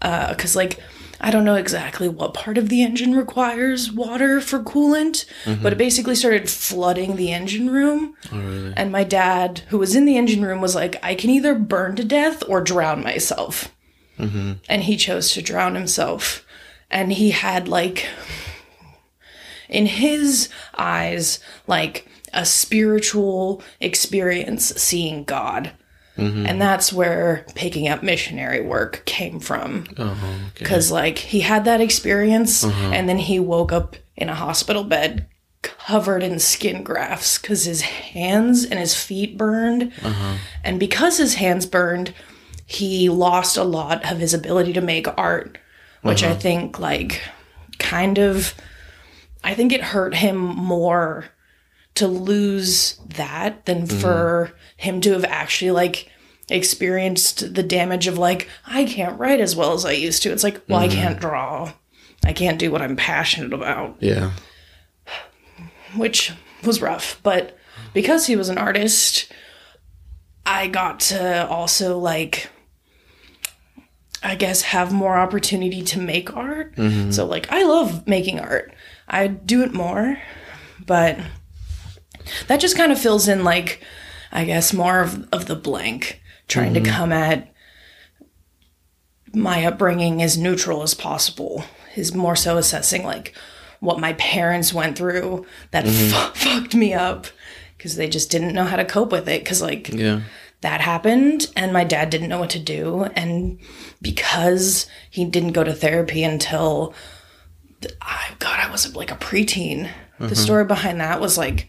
uh, 0.00 0.28
because 0.28 0.54
like 0.54 0.78
I 1.24 1.30
don't 1.30 1.44
know 1.44 1.54
exactly 1.54 2.08
what 2.08 2.34
part 2.34 2.58
of 2.58 2.68
the 2.68 2.82
engine 2.82 3.14
requires 3.14 3.92
water 3.92 4.40
for 4.40 4.58
coolant, 4.58 5.24
but 5.44 5.52
it 5.52 5.60
mm-hmm. 5.60 5.78
basically 5.78 6.16
started 6.16 6.50
flooding 6.50 7.14
the 7.14 7.32
engine 7.32 7.70
room. 7.70 8.16
Oh, 8.32 8.72
and 8.76 8.90
my 8.90 9.04
dad, 9.04 9.62
who 9.68 9.78
was 9.78 9.94
in 9.94 10.04
the 10.04 10.16
engine 10.16 10.44
room, 10.44 10.60
was 10.60 10.74
like, 10.74 10.96
"I 11.02 11.14
can 11.14 11.30
either 11.30 11.54
burn 11.54 11.94
to 11.96 12.04
death 12.04 12.42
or 12.48 12.60
drown 12.60 13.04
myself." 13.04 13.72
Mm-hmm. 14.18 14.52
And 14.68 14.82
he 14.82 14.96
chose 14.96 15.32
to 15.32 15.42
drown 15.42 15.74
himself. 15.74 16.44
And 16.90 17.12
he 17.12 17.30
had 17.30 17.68
like 17.68 18.06
in 19.68 19.86
his 19.86 20.48
eyes 20.76 21.40
like 21.66 22.06
a 22.32 22.44
spiritual 22.44 23.62
experience 23.80 24.74
seeing 24.76 25.24
God. 25.24 25.72
Mm-hmm. 26.16 26.46
And 26.46 26.60
that's 26.60 26.92
where 26.92 27.46
picking 27.54 27.88
up 27.88 28.02
missionary 28.02 28.60
work 28.60 29.02
came 29.06 29.40
from. 29.40 29.86
Oh, 29.96 30.10
okay. 30.10 30.58
Because, 30.58 30.90
like, 30.90 31.18
he 31.18 31.40
had 31.40 31.64
that 31.64 31.80
experience 31.80 32.64
uh-huh. 32.64 32.90
and 32.92 33.08
then 33.08 33.18
he 33.18 33.38
woke 33.38 33.72
up 33.72 33.96
in 34.16 34.28
a 34.28 34.34
hospital 34.34 34.84
bed 34.84 35.26
covered 35.62 36.22
in 36.22 36.38
skin 36.38 36.82
grafts 36.82 37.38
because 37.38 37.64
his 37.64 37.80
hands 37.82 38.64
and 38.64 38.78
his 38.78 38.94
feet 38.94 39.38
burned. 39.38 39.92
Uh-huh. 40.02 40.36
And 40.62 40.78
because 40.78 41.16
his 41.16 41.34
hands 41.34 41.66
burned, 41.66 42.12
he 42.66 43.08
lost 43.08 43.56
a 43.56 43.64
lot 43.64 44.10
of 44.10 44.18
his 44.18 44.34
ability 44.34 44.72
to 44.74 44.80
make 44.80 45.06
art, 45.16 45.56
which 46.02 46.22
I 46.22 46.30
uh-huh. 46.30 46.40
think, 46.40 46.78
like, 46.78 47.22
kind 47.78 48.18
of, 48.18 48.54
I 49.42 49.54
think 49.54 49.72
it 49.72 49.82
hurt 49.82 50.14
him 50.14 50.36
more 50.36 51.26
to 51.94 52.06
lose 52.06 52.98
that 53.16 53.66
than 53.66 53.86
mm-hmm. 53.86 53.98
for 53.98 54.52
him 54.76 55.00
to 55.02 55.12
have 55.12 55.24
actually 55.24 55.70
like 55.70 56.10
experienced 56.48 57.54
the 57.54 57.62
damage 57.62 58.06
of 58.06 58.18
like 58.18 58.48
I 58.66 58.84
can't 58.84 59.18
write 59.18 59.40
as 59.40 59.56
well 59.56 59.72
as 59.72 59.84
I 59.84 59.92
used 59.92 60.22
to. 60.22 60.32
It's 60.32 60.44
like, 60.44 60.62
well, 60.68 60.80
I 60.80 60.88
mm-hmm. 60.88 60.96
can't 60.96 61.20
draw. 61.20 61.72
I 62.24 62.32
can't 62.32 62.58
do 62.58 62.70
what 62.70 62.82
I'm 62.82 62.96
passionate 62.96 63.52
about, 63.52 63.96
Yeah. 63.98 64.32
which 65.96 66.32
was 66.62 66.80
rough, 66.80 67.18
but 67.22 67.58
because 67.92 68.26
he 68.26 68.36
was 68.36 68.48
an 68.48 68.58
artist, 68.58 69.32
I 70.46 70.68
got 70.68 71.00
to 71.00 71.48
also 71.48 71.98
like 71.98 72.50
I 74.22 74.36
guess 74.36 74.62
have 74.62 74.92
more 74.92 75.18
opportunity 75.18 75.82
to 75.82 76.00
make 76.00 76.36
art. 76.36 76.76
Mm-hmm. 76.76 77.10
So 77.10 77.26
like 77.26 77.50
I 77.50 77.64
love 77.64 78.06
making 78.06 78.38
art. 78.38 78.72
I 79.08 79.26
do 79.26 79.62
it 79.62 79.74
more, 79.74 80.18
but 80.86 81.18
that 82.48 82.60
just 82.60 82.76
kind 82.76 82.92
of 82.92 83.00
fills 83.00 83.28
in 83.28 83.44
like 83.44 83.82
I 84.32 84.44
guess 84.44 84.72
more 84.72 85.00
of, 85.00 85.28
of 85.32 85.46
the 85.46 85.56
blank 85.56 86.20
trying 86.48 86.74
to 86.74 86.80
mm-hmm. 86.80 86.92
come 86.92 87.12
at 87.12 87.52
my 89.34 89.64
upbringing 89.64 90.22
as 90.22 90.36
neutral 90.36 90.82
as 90.82 90.94
possible 90.94 91.64
is 91.96 92.14
more 92.14 92.36
so 92.36 92.56
assessing 92.56 93.04
like 93.04 93.34
what 93.80 93.98
my 93.98 94.12
parents 94.14 94.72
went 94.72 94.96
through 94.96 95.46
that 95.70 95.84
mm-hmm. 95.84 96.32
fu- 96.32 96.50
fucked 96.60 96.74
me 96.74 96.94
up 96.94 97.26
because 97.76 97.96
they 97.96 98.08
just 98.08 98.30
didn't 98.30 98.54
know 98.54 98.64
how 98.64 98.76
to 98.76 98.84
cope 98.84 99.12
with 99.12 99.28
it 99.28 99.42
because 99.42 99.60
like 99.60 99.88
Yeah. 99.88 100.20
that 100.60 100.80
happened 100.80 101.50
and 101.56 101.72
my 101.72 101.84
dad 101.84 102.10
didn't 102.10 102.28
know 102.28 102.38
what 102.38 102.50
to 102.50 102.58
do 102.58 103.04
and 103.16 103.58
because 104.00 104.86
he 105.10 105.24
didn't 105.24 105.52
go 105.52 105.64
to 105.64 105.72
therapy 105.72 106.22
until 106.22 106.94
I 108.00 108.34
god 108.38 108.60
I 108.60 108.70
was 108.70 108.94
like 108.94 109.10
a 109.10 109.16
preteen. 109.16 109.90
The 110.18 110.26
mm-hmm. 110.26 110.34
story 110.34 110.64
behind 110.64 111.00
that 111.00 111.20
was 111.20 111.36
like 111.36 111.68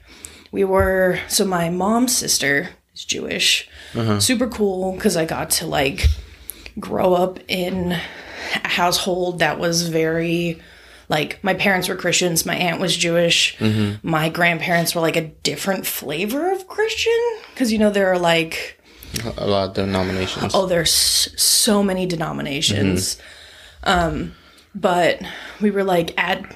we 0.53 0.63
were 0.63 1.19
so 1.27 1.43
my 1.43 1.69
mom's 1.69 2.15
sister 2.15 2.69
is 2.93 3.03
Jewish 3.03 3.67
uh-huh. 3.95 4.21
super 4.21 4.47
cool 4.47 4.93
because 4.93 5.17
I 5.17 5.25
got 5.25 5.49
to 5.51 5.65
like 5.65 6.07
grow 6.79 7.13
up 7.15 7.39
in 7.49 7.91
a 8.63 8.67
household 8.67 9.39
that 9.39 9.59
was 9.59 9.89
very 9.89 10.61
like 11.09 11.43
my 11.43 11.53
parents 11.53 11.89
were 11.89 11.95
Christians, 11.95 12.45
my 12.45 12.55
aunt 12.55 12.79
was 12.79 12.95
Jewish, 12.95 13.57
mm-hmm. 13.57 14.07
my 14.07 14.29
grandparents 14.29 14.95
were 14.95 15.01
like 15.01 15.17
a 15.17 15.27
different 15.27 15.85
flavor 15.85 16.51
of 16.51 16.67
Christian 16.67 17.19
because 17.49 17.73
you 17.73 17.79
know 17.79 17.89
there 17.89 18.11
are 18.11 18.19
like 18.19 18.79
A 19.37 19.47
lot 19.47 19.69
of 19.69 19.73
denominations. 19.73 20.53
oh 20.55 20.67
there's 20.67 20.93
so 20.93 21.83
many 21.83 22.05
denominations. 22.05 23.15
Mm-hmm. 23.83 23.89
Um 23.89 24.35
but 24.75 25.19
we 25.59 25.71
were 25.71 25.83
like 25.83 26.13
at 26.17 26.55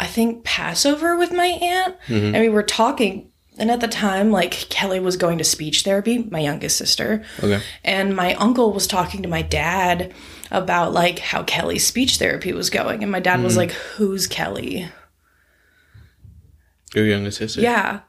i 0.00 0.06
think 0.06 0.42
passover 0.44 1.16
with 1.16 1.30
my 1.30 1.46
aunt. 1.46 1.94
Mm-hmm. 2.08 2.34
And 2.34 2.40
we 2.40 2.48
were 2.48 2.64
talking 2.64 3.30
and 3.58 3.70
at 3.70 3.80
the 3.80 3.88
time 3.88 4.30
like 4.32 4.52
kelly 4.70 4.98
was 4.98 5.16
going 5.16 5.38
to 5.38 5.44
speech 5.44 5.82
therapy 5.82 6.26
my 6.30 6.40
youngest 6.40 6.76
sister. 6.76 7.22
Okay. 7.42 7.60
and 7.84 8.16
my 8.16 8.34
uncle 8.34 8.72
was 8.72 8.86
talking 8.86 9.22
to 9.22 9.28
my 9.28 9.42
dad 9.42 10.12
about 10.50 10.92
like 10.92 11.18
how 11.18 11.42
kelly's 11.44 11.86
speech 11.86 12.16
therapy 12.16 12.52
was 12.52 12.70
going. 12.70 13.02
And 13.02 13.12
my 13.12 13.20
dad 13.20 13.42
was 13.42 13.52
mm-hmm. 13.52 13.58
like 13.58 13.72
who's 13.72 14.26
kelly? 14.26 14.88
Your 16.94 17.04
youngest 17.04 17.38
sister. 17.38 17.60
yeah. 17.60 18.00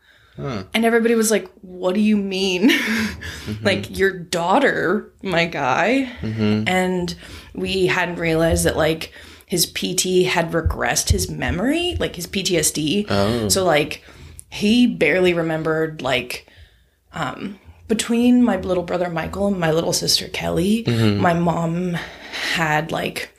And 0.74 0.86
everybody 0.86 1.14
was 1.16 1.30
like 1.30 1.52
what 1.62 1.94
do 1.94 2.02
you 2.02 2.16
mean? 2.18 2.70
Mm-hmm. 2.70 3.66
Like 3.66 3.98
your 3.98 4.12
daughter 4.12 5.12
my 5.22 5.46
guy. 5.46 6.10
And 6.68 7.14
we 7.54 7.88
hadn't 7.88 8.16
realized 8.16 8.64
that 8.64 8.78
like 8.78 9.12
his 9.52 9.66
pt 9.66 10.26
had 10.28 10.52
regressed 10.54 11.10
his 11.12 11.30
memory 11.30 11.98
like 12.00 12.16
his 12.16 12.26
ptsd 12.26 13.06
Oh. 13.10 13.50
so 13.50 13.66
like 13.66 14.02
he 14.50 14.88
barely 14.88 15.34
remembered 15.34 16.02
like 16.02 16.48
um 17.14 17.60
between 17.90 18.42
my 18.44 18.56
little 18.56 18.84
brother 18.84 19.10
michael 19.10 19.48
and 19.48 19.60
my 19.60 19.72
little 19.72 19.92
sister 19.94 20.30
kelly 20.30 20.84
my 20.88 21.34
mom 21.34 21.98
had 22.56 22.92
like 22.94 23.30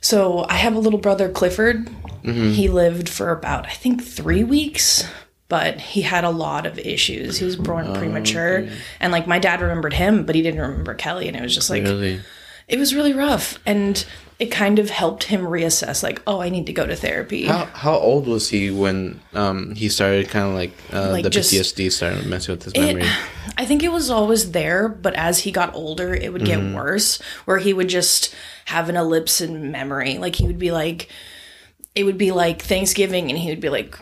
so 0.00 0.46
i 0.48 0.54
have 0.54 0.74
a 0.74 0.78
little 0.80 0.98
brother 0.98 1.28
clifford. 1.30 1.88
He 2.22 2.68
lived 2.68 3.10
for 3.10 3.30
about 3.30 3.66
i 3.66 3.72
think 3.72 4.02
three 4.02 4.44
weeks 4.44 5.04
but 5.50 5.78
he 5.78 6.00
had 6.00 6.24
a 6.24 6.30
lot 6.30 6.64
of 6.64 6.78
issues. 6.78 7.36
He 7.36 7.44
was 7.44 7.54
born 7.54 7.92
premature. 7.92 8.66
and 8.98 9.12
like 9.12 9.26
my 9.26 9.38
dad 9.38 9.60
remembered 9.60 9.92
him 9.92 10.24
but 10.24 10.34
he 10.34 10.40
didn't 10.40 10.62
remember 10.62 10.94
kelly. 10.94 11.28
And 11.28 11.36
it 11.36 11.42
was 11.42 11.54
just 11.54 11.68
like 11.68 11.82
Really? 11.82 12.20
it 12.66 12.78
was 12.78 12.94
really 12.94 13.12
rough. 13.12 13.58
And 13.66 14.02
it 14.38 14.46
kind 14.50 14.78
of 14.78 14.90
helped 14.90 15.24
him 15.24 15.42
reassess 15.42 16.02
like 16.02 16.20
oh 16.26 16.40
i 16.40 16.48
need 16.48 16.66
to 16.66 16.72
go 16.72 16.84
to 16.86 16.96
therapy 16.96 17.44
How 17.46 17.66
how 17.66 17.94
old 17.94 18.26
was 18.26 18.48
he 18.50 18.70
when 18.70 19.20
um 19.32 19.74
he 19.76 19.88
started 19.88 20.28
kind 20.28 20.46
of 20.48 20.54
like 20.54 20.72
uh, 20.92 21.10
Like 21.12 21.22
the 21.24 21.30
just- 21.30 21.52
PTSD 21.52 21.92
started 21.92 22.26
messing 22.26 22.54
with 22.54 22.64
his 22.64 22.72
It- 22.74 22.80
memory? 22.96 23.08
I 23.56 23.64
think 23.66 23.84
it 23.84 23.92
was 23.92 24.10
always 24.10 24.50
there, 24.50 24.88
but 24.88 25.14
as 25.14 25.38
he 25.40 25.52
got 25.52 25.74
older, 25.76 26.12
it 26.12 26.32
would 26.32 26.44
get 26.44 26.74
worse, 26.74 27.20
where 27.44 27.58
he 27.58 27.72
would 27.72 27.88
just 27.88 28.34
have 28.64 28.88
an 28.88 28.96
ellipse 28.96 29.40
in 29.40 29.70
memory. 29.70 30.18
Like 30.18 30.34
he 30.34 30.46
would 30.46 30.58
be 30.58 30.72
like, 30.72 31.08
it 31.94 32.02
would 32.02 32.18
be 32.18 32.32
like 32.32 32.62
Thanksgiving, 32.62 33.30
and 33.30 33.38
he 33.38 33.50
would 33.50 33.60
be 33.60 33.68
like, 33.68 33.96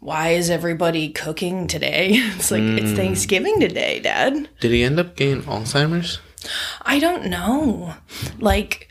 "Why 0.00 0.30
is 0.30 0.48
everybody 0.48 1.10
cooking 1.10 1.66
today?" 1.66 2.12
It's 2.36 2.50
like 2.50 2.62
it's 2.62 2.92
Thanksgiving 2.92 3.60
today, 3.60 4.00
Dad. 4.00 4.48
Did 4.60 4.70
he 4.70 4.82
end 4.82 4.98
up 4.98 5.16
getting 5.16 5.42
Alzheimer's? 5.42 6.20
I 6.80 6.98
don't 6.98 7.26
know. 7.26 7.94
Like 8.38 8.88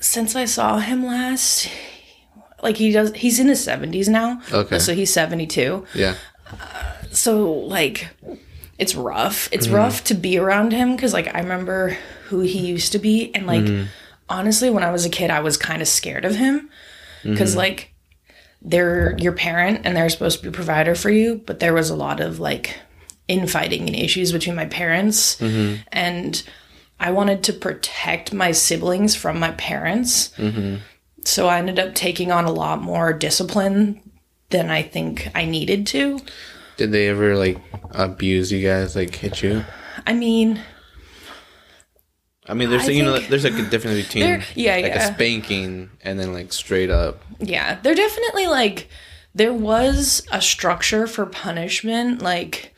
since 0.00 0.36
I 0.36 0.44
saw 0.44 0.78
him 0.78 1.04
last, 1.04 1.68
like 2.62 2.76
he 2.76 2.92
does. 2.92 3.12
He's 3.14 3.38
in 3.38 3.48
his 3.48 3.62
seventies 3.62 4.08
now. 4.08 4.40
Okay. 4.52 4.78
so 4.78 4.94
he's 4.94 5.12
seventy 5.12 5.46
two. 5.46 5.86
Yeah. 5.94 6.14
Uh, 6.46 6.94
so 7.10 7.52
like 7.52 8.08
it's 8.78 8.94
rough 8.94 9.48
it's 9.52 9.66
mm-hmm. 9.66 9.76
rough 9.76 10.04
to 10.04 10.14
be 10.14 10.38
around 10.38 10.72
him 10.72 10.94
because 10.94 11.12
like 11.12 11.32
i 11.34 11.38
remember 11.38 11.96
who 12.26 12.40
he 12.40 12.66
used 12.66 12.92
to 12.92 12.98
be 12.98 13.34
and 13.34 13.46
like 13.46 13.64
mm-hmm. 13.64 13.86
honestly 14.28 14.70
when 14.70 14.82
i 14.82 14.90
was 14.90 15.04
a 15.04 15.10
kid 15.10 15.30
i 15.30 15.40
was 15.40 15.56
kind 15.56 15.80
of 15.80 15.88
scared 15.88 16.24
of 16.24 16.34
him 16.34 16.68
because 17.22 17.50
mm-hmm. 17.50 17.60
like 17.60 17.94
they're 18.62 19.16
your 19.18 19.32
parent 19.32 19.82
and 19.84 19.96
they're 19.96 20.08
supposed 20.08 20.38
to 20.38 20.42
be 20.42 20.48
a 20.48 20.52
provider 20.52 20.94
for 20.94 21.10
you 21.10 21.40
but 21.46 21.60
there 21.60 21.74
was 21.74 21.90
a 21.90 21.96
lot 21.96 22.20
of 22.20 22.40
like 22.40 22.78
infighting 23.28 23.86
and 23.86 23.96
issues 23.96 24.32
between 24.32 24.56
my 24.56 24.66
parents 24.66 25.40
and 25.92 26.42
i 27.00 27.10
wanted 27.10 27.42
to 27.42 27.52
protect 27.52 28.32
my 28.32 28.52
siblings 28.52 29.14
from 29.14 29.38
my 29.38 29.50
parents 29.52 30.30
mm-hmm. 30.36 30.76
so 31.24 31.48
i 31.48 31.58
ended 31.58 31.78
up 31.78 31.94
taking 31.94 32.30
on 32.30 32.44
a 32.44 32.52
lot 32.52 32.80
more 32.82 33.12
discipline 33.12 34.00
than 34.50 34.70
i 34.70 34.82
think 34.82 35.28
i 35.34 35.44
needed 35.44 35.86
to 35.86 36.18
Did 36.76 36.92
they 36.92 37.08
ever 37.08 37.36
like 37.36 37.58
abuse 37.92 38.50
you 38.50 38.66
guys? 38.66 38.96
Like 38.96 39.14
hit 39.14 39.42
you? 39.42 39.64
I 40.06 40.12
mean, 40.12 40.60
I 42.46 42.54
mean, 42.54 42.68
there's 42.68 42.88
I 42.88 42.92
you 42.92 43.02
know, 43.02 43.18
there's 43.18 43.44
like 43.44 43.54
a 43.54 43.62
difference 43.62 43.96
between 44.06 44.24
There- 44.24 44.44
yeah, 44.54 44.74
like 44.76 44.86
yeah. 44.86 45.08
a 45.08 45.14
spanking 45.14 45.90
and 46.02 46.18
then 46.18 46.32
like 46.32 46.52
straight 46.52 46.90
up. 46.90 47.22
Yeah, 47.38 47.80
there 47.80 47.94
definitely 47.94 48.46
like 48.46 48.88
there 49.34 49.52
was 49.52 50.26
a 50.32 50.40
structure 50.40 51.06
for 51.06 51.26
punishment. 51.26 52.22
Like 52.22 52.74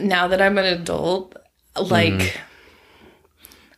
now 0.00 0.28
that 0.28 0.40
I'm 0.40 0.58
an 0.58 0.64
adult, 0.64 1.36
like 1.80 2.14
mm-hmm. 2.14 2.45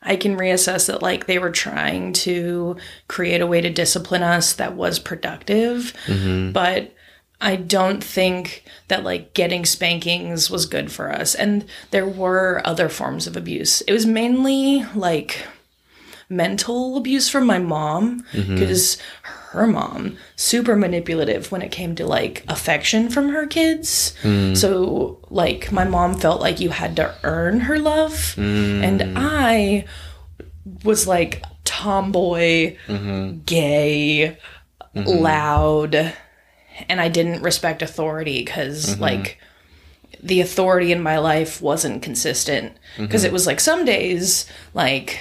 I 0.08 0.16
can 0.16 0.36
reassess 0.36 0.86
that 0.86 1.02
like 1.02 1.26
they 1.26 1.38
were 1.38 1.50
trying 1.50 2.14
to 2.14 2.76
create 3.06 3.42
a 3.42 3.46
way 3.46 3.60
to 3.60 3.70
discipline 3.70 4.22
us 4.22 4.54
that 4.54 4.74
was 4.74 4.98
productive, 4.98 5.92
mm-hmm. 6.06 6.52
but 6.52 6.94
I 7.40 7.56
don't 7.56 8.02
think 8.02 8.64
that 8.88 9.04
like 9.04 9.34
getting 9.34 9.64
spankings 9.64 10.50
was 10.50 10.66
good 10.66 10.90
for 10.90 11.12
us. 11.12 11.34
And 11.34 11.66
there 11.90 12.08
were 12.08 12.62
other 12.64 12.88
forms 12.88 13.26
of 13.26 13.36
abuse. 13.36 13.82
It 13.82 13.92
was 13.92 14.06
mainly 14.06 14.84
like 14.94 15.46
mental 16.28 16.96
abuse 16.96 17.28
from 17.28 17.46
my 17.46 17.58
mom 17.58 18.22
mm-hmm. 18.32 18.54
because 18.54 18.98
her 19.22 19.66
mom 19.66 20.16
super 20.36 20.76
manipulative 20.76 21.50
when 21.50 21.62
it 21.62 21.70
came 21.70 21.94
to 21.94 22.06
like 22.06 22.44
affection 22.48 23.08
from 23.08 23.30
her 23.30 23.46
kids. 23.46 24.14
Mm. 24.22 24.56
So 24.56 25.18
like 25.30 25.72
my 25.72 25.84
mom 25.84 26.14
felt 26.14 26.40
like 26.40 26.60
you 26.60 26.70
had 26.70 26.96
to 26.96 27.14
earn 27.24 27.60
her 27.60 27.78
love. 27.78 28.12
Mm. 28.36 28.82
And 28.82 29.18
i 29.18 29.84
was 30.84 31.06
like 31.06 31.42
tomboy 31.64 32.76
mm-hmm. 32.86 33.38
gay 33.46 34.36
mm-hmm. 34.94 35.08
loud 35.08 35.94
and 36.88 37.00
i 37.00 37.08
didn't 37.08 37.42
respect 37.42 37.80
authority 37.80 38.44
because 38.44 39.00
like 39.00 39.38
the 40.22 40.40
authority 40.40 40.92
in 40.92 41.02
my 41.02 41.18
life 41.18 41.60
wasn't 41.60 42.02
consistent. 42.02 42.76
Because 42.96 43.24
it 43.24 43.32
was 43.32 43.46
like 43.46 43.60
some 43.60 43.84
days 43.84 44.46
like 44.74 45.20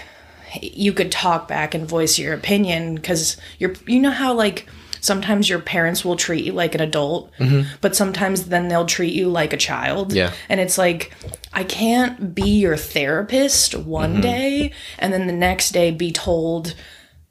you 0.62 0.94
could 0.94 1.12
talk 1.12 1.48
back 1.48 1.74
and 1.74 1.88
voice 1.88 2.18
your 2.18 2.34
opinion 2.34 2.96
because 2.96 3.38
you're 3.60 3.74
you 3.86 4.00
know 4.00 4.12
how 4.12 4.34
like 4.34 4.68
sometimes 5.00 5.50
your 5.50 5.60
parents 5.60 6.04
will 6.04 6.16
treat 6.16 6.44
you 6.44 6.52
like 6.52 6.76
an 6.76 6.82
adult 6.82 7.32
mm-hmm. 7.40 7.70
but 7.82 7.96
sometimes 7.96 8.46
then 8.46 8.68
they'll 8.68 8.86
treat 8.86 9.14
you 9.14 9.30
like 9.30 9.54
a 9.54 9.58
child. 9.58 10.14
Yeah. 10.14 10.34
and 10.50 10.60
it's 10.60 10.78
like 10.78 11.14
i 11.54 11.64
can't 11.64 12.36
be 12.36 12.50
your 12.50 12.78
therapist 12.78 13.76
one 13.76 14.14
mm-hmm. 14.14 14.22
day 14.22 14.72
and 15.00 15.14
then 15.14 15.28
the 15.28 15.34
next 15.34 15.72
day 15.72 15.92
be 15.92 16.12
told 16.12 16.76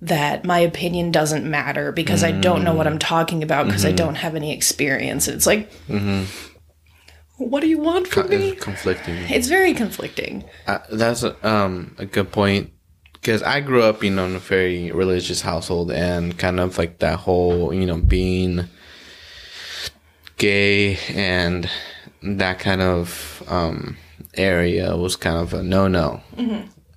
that 0.00 0.44
my 0.44 0.58
opinion 0.58 1.10
doesn't 1.10 1.48
matter 1.48 1.90
because 1.90 2.22
i 2.22 2.30
don't 2.30 2.62
know 2.64 2.74
what 2.74 2.86
i'm 2.86 2.96
mm. 2.96 3.00
talking 3.00 3.42
about 3.42 3.66
because 3.66 3.84
i 3.84 3.88
mm-hmm. 3.88 3.96
don't 3.96 4.14
have 4.16 4.34
any 4.34 4.52
experience. 4.52 5.26
It's 5.26 5.46
like 5.46 5.70
what 7.38 7.60
do 7.60 7.68
you 7.68 7.78
want 7.78 8.06
from 8.08 8.28
me 8.28 8.50
It's 8.50 8.62
conflicting. 8.62 9.16
it's 9.28 9.48
very 9.48 9.74
conflicting. 9.74 10.44
Uh, 10.66 10.78
that's 10.90 11.22
a, 11.22 11.48
um, 11.48 11.94
a 11.98 12.06
good 12.06 12.32
point 12.32 12.72
because 13.26 13.42
I 13.42 13.58
grew 13.58 13.82
up, 13.82 14.04
you 14.04 14.10
know, 14.12 14.24
in 14.26 14.36
a 14.36 14.38
very 14.38 14.92
religious 14.92 15.40
household 15.40 15.90
and 15.90 16.38
kind 16.38 16.60
of 16.60 16.78
like 16.78 17.00
that 17.00 17.18
whole, 17.18 17.74
you 17.74 17.84
know, 17.84 17.96
being 17.96 18.68
gay 20.36 20.96
and 21.08 21.68
that 22.22 22.60
kind 22.60 22.80
of 22.80 23.42
um, 23.48 23.96
area 24.34 24.96
was 24.96 25.16
kind 25.16 25.38
of 25.38 25.54
a 25.54 25.64
no 25.64 25.88
no. 25.88 26.20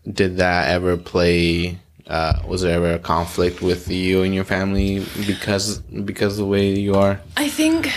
Did 0.08 0.38
that 0.38 0.70
ever 0.70 0.98
play? 0.98 1.80
Uh, 2.06 2.40
was 2.48 2.62
there 2.62 2.76
ever 2.76 2.94
a 2.94 3.00
conflict 3.00 3.64
with 3.64 3.90
you 3.90 4.22
and 4.22 4.36
your 4.36 4.44
family 4.44 5.04
because 5.26 5.80
because 5.80 6.34
of 6.34 6.46
the 6.46 6.46
way 6.46 6.78
you 6.78 6.94
are? 6.94 7.20
I 7.38 7.50
think 7.50 7.92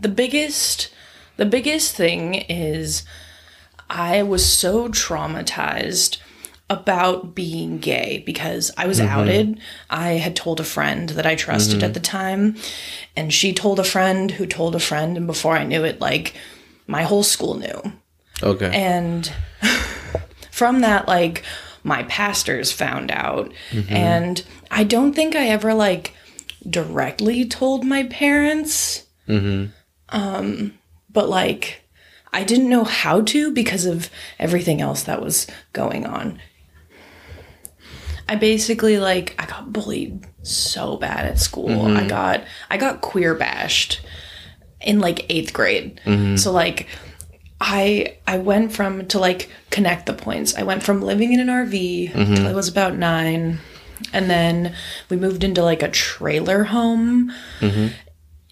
the 0.00 0.08
biggest 0.08 0.92
the 1.36 1.46
biggest 1.46 1.94
thing 1.94 2.34
is 2.34 3.04
I 3.88 4.24
was 4.24 4.44
so 4.44 4.88
traumatized 4.88 6.18
about 6.70 7.34
being 7.34 7.78
gay 7.78 8.22
because 8.26 8.70
I 8.76 8.86
was 8.86 8.98
mm-hmm. 8.98 9.08
outed. 9.08 9.60
I 9.88 10.12
had 10.12 10.36
told 10.36 10.60
a 10.60 10.64
friend 10.64 11.08
that 11.10 11.26
I 11.26 11.34
trusted 11.34 11.82
at 11.82 11.86
mm-hmm. 11.86 11.92
the 11.94 12.00
time, 12.00 12.56
and 13.16 13.32
she 13.32 13.52
told 13.52 13.80
a 13.80 13.84
friend 13.84 14.30
who 14.30 14.46
told 14.46 14.74
a 14.74 14.80
friend, 14.80 15.16
and 15.16 15.26
before 15.26 15.56
I 15.56 15.64
knew 15.64 15.84
it, 15.84 16.00
like 16.00 16.34
my 16.88 17.02
whole 17.02 17.22
school 17.22 17.54
knew. 17.54 17.92
Okay. 18.42 18.70
And 18.72 19.30
from 20.50 20.80
that, 20.80 21.06
like, 21.06 21.44
my 21.84 22.02
pastors 22.04 22.72
found 22.72 23.10
out. 23.10 23.52
Mm-hmm. 23.70 23.92
And 23.94 24.44
I 24.70 24.84
don't 24.84 25.12
think 25.12 25.36
I 25.36 25.48
ever, 25.48 25.74
like, 25.74 26.14
directly 26.68 27.44
told 27.44 27.84
my 27.84 28.04
parents. 28.04 29.06
Um, 30.08 30.74
but, 31.10 31.28
like, 31.28 31.82
I 32.32 32.44
didn't 32.44 32.70
know 32.70 32.84
how 32.84 33.20
to 33.22 33.52
because 33.52 33.84
of 33.84 34.10
everything 34.38 34.80
else 34.80 35.02
that 35.04 35.22
was 35.22 35.46
going 35.72 36.06
on. 36.06 36.40
I 38.28 38.36
basically 38.36 38.98
like 38.98 39.34
I 39.38 39.46
got 39.46 39.72
bullied 39.72 40.26
so 40.42 40.96
bad 40.96 41.24
at 41.26 41.38
school. 41.38 41.70
I 41.70 42.00
mm-hmm. 42.00 42.08
got 42.08 42.44
I 42.70 42.76
got 42.76 43.00
queer 43.00 43.34
bashed 43.34 44.00
in 44.80 45.00
like 45.00 45.26
8th 45.28 45.52
grade. 45.52 46.00
Mm-hmm. 46.04 46.36
So 46.36 46.52
like 46.52 46.86
I 47.60 48.18
I 48.26 48.38
went 48.38 48.72
from 48.72 49.06
to 49.08 49.18
like 49.18 49.50
connect 49.70 50.06
the 50.06 50.12
points. 50.12 50.54
I 50.54 50.62
went 50.62 50.82
from 50.82 51.02
living 51.02 51.32
in 51.32 51.40
an 51.40 51.48
RV 51.48 52.12
till 52.12 52.24
mm-hmm. 52.24 52.46
I 52.46 52.52
was 52.52 52.68
about 52.68 52.96
9 52.96 53.58
and 54.12 54.30
then 54.30 54.74
we 55.08 55.16
moved 55.16 55.42
into 55.42 55.62
like 55.62 55.82
a 55.82 55.90
trailer 55.90 56.64
home 56.64 57.32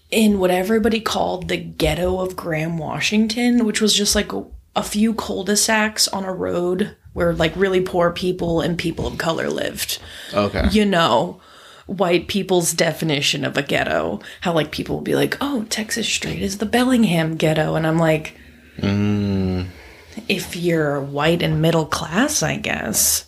in 0.09 0.39
what 0.39 0.51
everybody 0.51 0.99
called 0.99 1.47
the 1.47 1.57
ghetto 1.57 2.19
of 2.19 2.35
Graham, 2.35 2.77
Washington, 2.77 3.65
which 3.65 3.81
was 3.81 3.93
just 3.93 4.15
like 4.15 4.33
a, 4.33 4.45
a 4.75 4.83
few 4.83 5.13
cul-de-sacs 5.13 6.07
on 6.09 6.23
a 6.23 6.33
road 6.33 6.95
where 7.17 7.33
like 7.33 7.55
really 7.55 7.81
poor 7.81 8.11
people 8.11 8.61
and 8.61 8.77
people 8.77 9.07
of 9.07 9.17
color 9.17 9.49
lived. 9.49 9.97
okay. 10.35 10.67
You 10.71 10.85
know, 10.85 11.41
white 11.87 12.27
people's 12.27 12.73
definition 12.73 13.43
of 13.43 13.57
a 13.57 13.63
ghetto. 13.63 14.19
How 14.41 14.53
like 14.53 14.71
people 14.71 14.97
will 14.97 15.01
be 15.03 15.15
like, 15.15 15.35
"Oh, 15.41 15.65
Texas 15.67 16.07
Street 16.07 16.43
is 16.43 16.59
the 16.59 16.67
Bellingham 16.67 17.35
ghetto," 17.35 17.73
and 17.73 17.87
I'm 17.87 17.97
like, 17.97 18.35
if 20.27 20.55
you're 20.55 21.01
white 21.01 21.41
and 21.41 21.59
middle 21.61 21.85
class, 21.87 22.43
I 22.43 22.57
guess. 22.57 23.25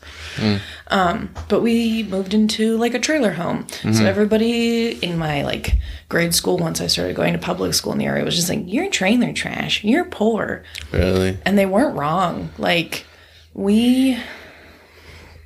Um, 0.87 1.29
but 1.49 1.61
we 1.61 2.03
moved 2.03 2.33
into 2.35 2.77
like 2.77 2.93
a 2.93 2.99
trailer 2.99 3.31
home. 3.31 3.65
So 3.91 4.05
everybody 4.05 4.91
in 5.03 5.17
my 5.17 5.41
like 5.43 5.77
grade 6.09 6.33
school, 6.35 6.57
once 6.57 6.79
I 6.79 6.87
started 6.87 7.15
going 7.15 7.33
to 7.33 7.39
public 7.39 7.73
school 7.73 7.91
in 7.93 7.97
the 7.99 8.05
area, 8.05 8.23
was 8.23 8.35
just 8.35 8.49
like, 8.49 8.63
"You're 8.65 8.89
trailer 8.91 9.33
trash. 9.33 9.83
You're 9.83 10.05
poor," 10.05 10.63
Really? 10.91 11.39
and 11.45 11.57
they 11.57 11.65
weren't 11.65 11.95
wrong. 11.97 12.49
Like 12.59 13.05
we 13.53 14.17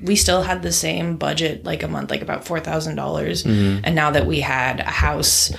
we 0.01 0.15
still 0.15 0.41
had 0.41 0.61
the 0.61 0.71
same 0.71 1.15
budget 1.15 1.63
like 1.63 1.81
a 1.81 1.87
month, 1.87 2.09
like 2.09 2.21
about 2.21 2.45
four 2.45 2.59
thousand 2.59 2.95
dollars. 2.95 3.43
Mm-hmm. 3.43 3.81
And 3.83 3.95
now 3.95 4.11
that 4.11 4.25
we 4.25 4.41
had 4.41 4.81
a 4.81 4.83
house, 4.83 5.51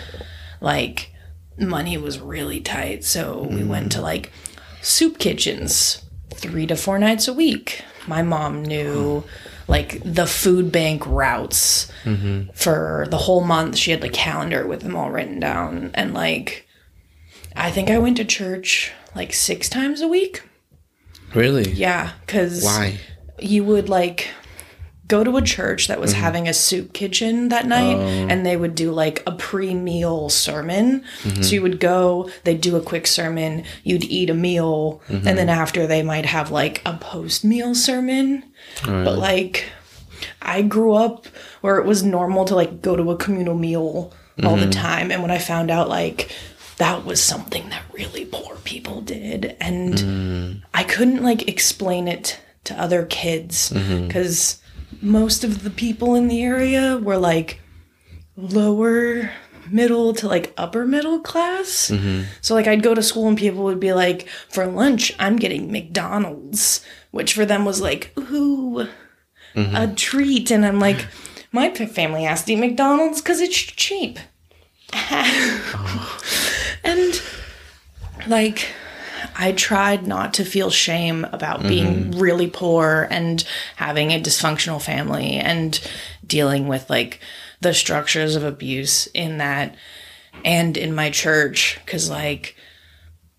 like 0.61 1.11
money 1.59 1.97
was 1.97 2.19
really 2.19 2.61
tight. 2.61 3.05
So 3.05 3.43
we 3.43 3.57
mm-hmm. 3.57 3.69
went 3.69 3.93
to 3.93 4.01
like 4.01 4.33
soup 4.83 5.19
kitchens 5.19 6.05
three 6.35 6.67
to 6.67 6.77
four 6.77 6.99
nights 6.99 7.29
a 7.29 7.33
week. 7.33 7.83
My 8.07 8.23
mom 8.23 8.63
knew 8.63 9.25
like 9.67 10.01
the 10.05 10.27
food 10.27 10.71
bank 10.71 11.07
routes 11.07 11.91
mm-hmm. 12.05 12.51
for 12.53 13.07
the 13.11 13.19
whole 13.19 13.43
month. 13.43 13.77
She 13.77 13.93
had 13.93 14.03
the 14.03 14.11
calendar 14.11 14.67
with 14.67 14.83
them 14.83 14.95
all 14.95 15.11
written 15.11 15.41
down. 15.41 15.91
And 15.95 16.13
like, 16.13 16.69
I 17.57 17.71
think 17.71 17.89
I 17.89 17.99
went 17.99 18.19
to 18.19 18.25
church 18.25 18.93
like 19.15 19.33
six 19.33 19.69
times 19.69 20.01
a 20.01 20.09
week. 20.09 20.43
Really? 21.35 21.71
Yeah, 21.73 22.13
because 22.27 22.63
Why? 22.63 22.99
you 23.39 23.65
would 23.65 23.89
like 23.89 24.29
go 25.07 25.23
to 25.23 25.37
a 25.37 25.43
church 25.43 25.89
that 25.89 26.01
was 26.01 26.13
Mm-hmm. 26.13 26.23
having 26.23 26.49
a 26.49 26.55
soup 26.55 26.93
kitchen 26.95 27.51
that 27.51 27.67
night 27.67 27.97
Oh. 27.97 28.27
and 28.31 28.47
they 28.47 28.57
would 28.57 28.75
do 28.75 28.91
like 28.91 29.23
a 29.27 29.33
pre-meal 29.33 30.31
sermon 30.31 31.05
Mm-hmm. 31.25 31.43
so 31.43 31.55
you 31.55 31.63
would 31.63 31.79
go 31.79 32.31
they'd 32.45 32.61
do 32.63 32.77
a 32.77 32.81
quick 32.81 33.07
sermon 33.07 33.65
you'd 33.83 34.05
eat 34.05 34.31
a 34.31 34.35
meal 34.35 35.03
Mm-hmm. 35.09 35.29
and 35.29 35.37
then 35.37 35.51
after 35.51 35.87
they 35.87 36.03
might 36.03 36.25
have 36.27 36.51
like 36.51 36.81
a 36.87 36.95
post-meal 36.97 37.75
sermon 37.75 38.45
but 38.85 39.19
like 39.19 39.67
i 40.41 40.63
grew 40.63 40.95
up 40.95 41.27
where 41.61 41.77
it 41.79 41.85
was 41.85 42.03
normal 42.03 42.47
to 42.47 42.55
like 42.55 42.81
go 42.81 42.97
to 42.97 43.11
a 43.11 43.17
communal 43.17 43.55
meal 43.57 44.11
all 44.43 44.57
Mm-hmm. 44.57 44.65
the 44.67 44.71
time 44.73 45.13
and 45.13 45.21
when 45.21 45.31
i 45.31 45.39
found 45.39 45.71
out 45.71 45.89
like 45.91 46.31
that 46.79 47.05
was 47.05 47.23
something 47.23 47.69
that 47.71 47.83
really 47.93 48.25
poor 48.25 48.57
people 48.65 49.01
did 49.01 49.57
and 49.61 49.95
Mm. 49.95 50.63
I 50.73 50.83
couldn't 50.85 51.23
like 51.23 51.49
explain 51.49 52.09
it 52.09 52.41
to 52.65 52.75
other 52.81 53.05
kids 53.07 53.71
Mm-hmm. 53.71 54.07
because 54.07 54.61
most 55.03 55.45
of 55.45 55.63
the 55.65 55.71
people 55.71 56.15
in 56.15 56.29
the 56.29 56.43
area 56.43 56.97
were 56.97 57.19
like 57.19 57.61
lower 58.37 59.31
middle 59.71 60.13
to 60.15 60.27
like 60.29 60.53
upper 60.57 60.85
middle 60.87 61.21
class. 61.21 61.91
Mm-hmm. 61.91 62.25
So 62.41 62.55
like 62.55 62.67
I'd 62.67 62.83
go 62.83 62.95
to 62.95 63.03
school 63.03 63.29
and 63.29 63.39
people 63.39 63.65
would 63.65 63.81
be 63.81 63.93
like, 63.93 64.29
for 64.49 64.67
lunch 64.67 65.13
I'm 65.19 65.37
getting 65.37 65.71
McDonald's, 65.73 66.85
which 67.13 67.35
for 67.35 67.45
them 67.47 67.65
was 67.65 67.81
like, 67.81 68.13
ooh, 68.19 68.89
Mm-hmm. 69.55 69.77
a 69.77 69.95
treat, 69.95 70.51
and 70.51 70.67
I'm 70.67 70.81
like, 70.81 71.07
my 71.53 71.71
family 71.73 72.25
has 72.25 72.43
to 72.45 72.55
eat 72.55 72.57
McDonald's 72.57 73.21
because 73.21 73.41
it's 73.41 73.57
cheap. 73.57 74.19
and 76.85 77.23
like 78.27 78.69
I 79.37 79.53
tried 79.53 80.07
not 80.07 80.35
to 80.35 80.45
feel 80.45 80.71
shame 80.71 81.27
about 81.33 81.63
being 81.63 82.11
mm-hmm. 82.11 82.21
really 82.21 82.49
poor 82.49 83.09
and 83.11 83.45
having 83.77 84.13
a 84.13 84.21
dysfunctional 84.21 84.81
family 84.81 85.37
and 85.37 85.81
dealing 86.27 86.69
with 86.69 86.89
like 86.91 87.21
the 87.61 87.75
structures 87.75 88.37
of 88.37 88.45
abuse 88.45 89.07
in 89.09 89.39
that 89.39 89.75
and 90.45 90.77
in 90.77 90.95
my 90.95 91.11
church. 91.11 91.79
Cuz 91.87 92.11
like 92.11 92.57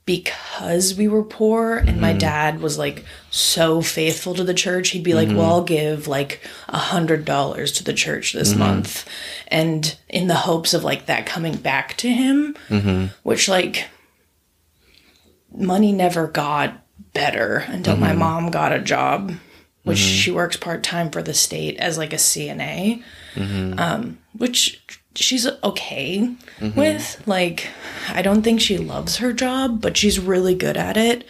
because 0.06 0.94
we 0.96 1.08
were 1.08 1.24
poor 1.24 1.78
and 1.78 2.00
my 2.00 2.12
mm-hmm. 2.12 2.20
dad 2.20 2.62
was 2.62 2.78
like 2.78 3.04
so 3.32 3.82
faithful 3.82 4.36
to 4.36 4.44
the 4.44 4.54
church 4.54 4.90
he'd 4.90 5.04
be 5.04 5.16
like 5.16 5.28
mm-hmm. 5.28 5.38
well 5.38 5.56
i'll 5.56 5.64
give 5.64 6.08
like 6.08 6.42
a 6.70 6.78
hundred 6.78 7.26
dollars 7.26 7.72
to 7.72 7.84
the 7.84 7.94
church 7.94 8.32
this 8.34 8.52
mm-hmm. 8.52 8.60
month. 8.60 9.08
And 9.48 9.98
in 10.08 10.28
the 10.28 10.36
hopes 10.36 10.74
of 10.74 10.84
like 10.84 11.08
that 11.08 11.26
coming 11.26 11.56
back 11.56 11.98
to 11.98 12.10
him 12.10 12.56
which 13.24 13.50
like 13.50 13.86
money 15.52 15.92
never 15.92 16.28
got 16.28 16.84
better 17.14 17.66
until 17.68 17.98
my 17.98 18.14
mom 18.14 18.52
got 18.52 18.74
a 18.74 18.80
job 18.80 19.34
which 19.84 19.98
she 20.00 20.32
works 20.32 20.58
part-time 20.58 21.10
for 21.10 21.22
the 21.22 21.34
state 21.34 21.78
as 21.78 21.98
like 21.98 22.14
a 22.14 22.18
cna 22.18 23.02
um, 23.80 24.18
which 24.38 24.84
she's 25.16 25.48
okay 25.64 26.36
with 26.76 27.24
like 27.26 27.68
i 28.10 28.22
don't 28.22 28.42
think 28.42 28.60
she 28.60 28.78
loves 28.78 29.18
her 29.18 29.32
job 29.32 29.82
but 29.82 29.96
she's 29.96 30.20
really 30.20 30.56
good 30.56 30.78
at 30.78 30.98
it. 30.98 31.26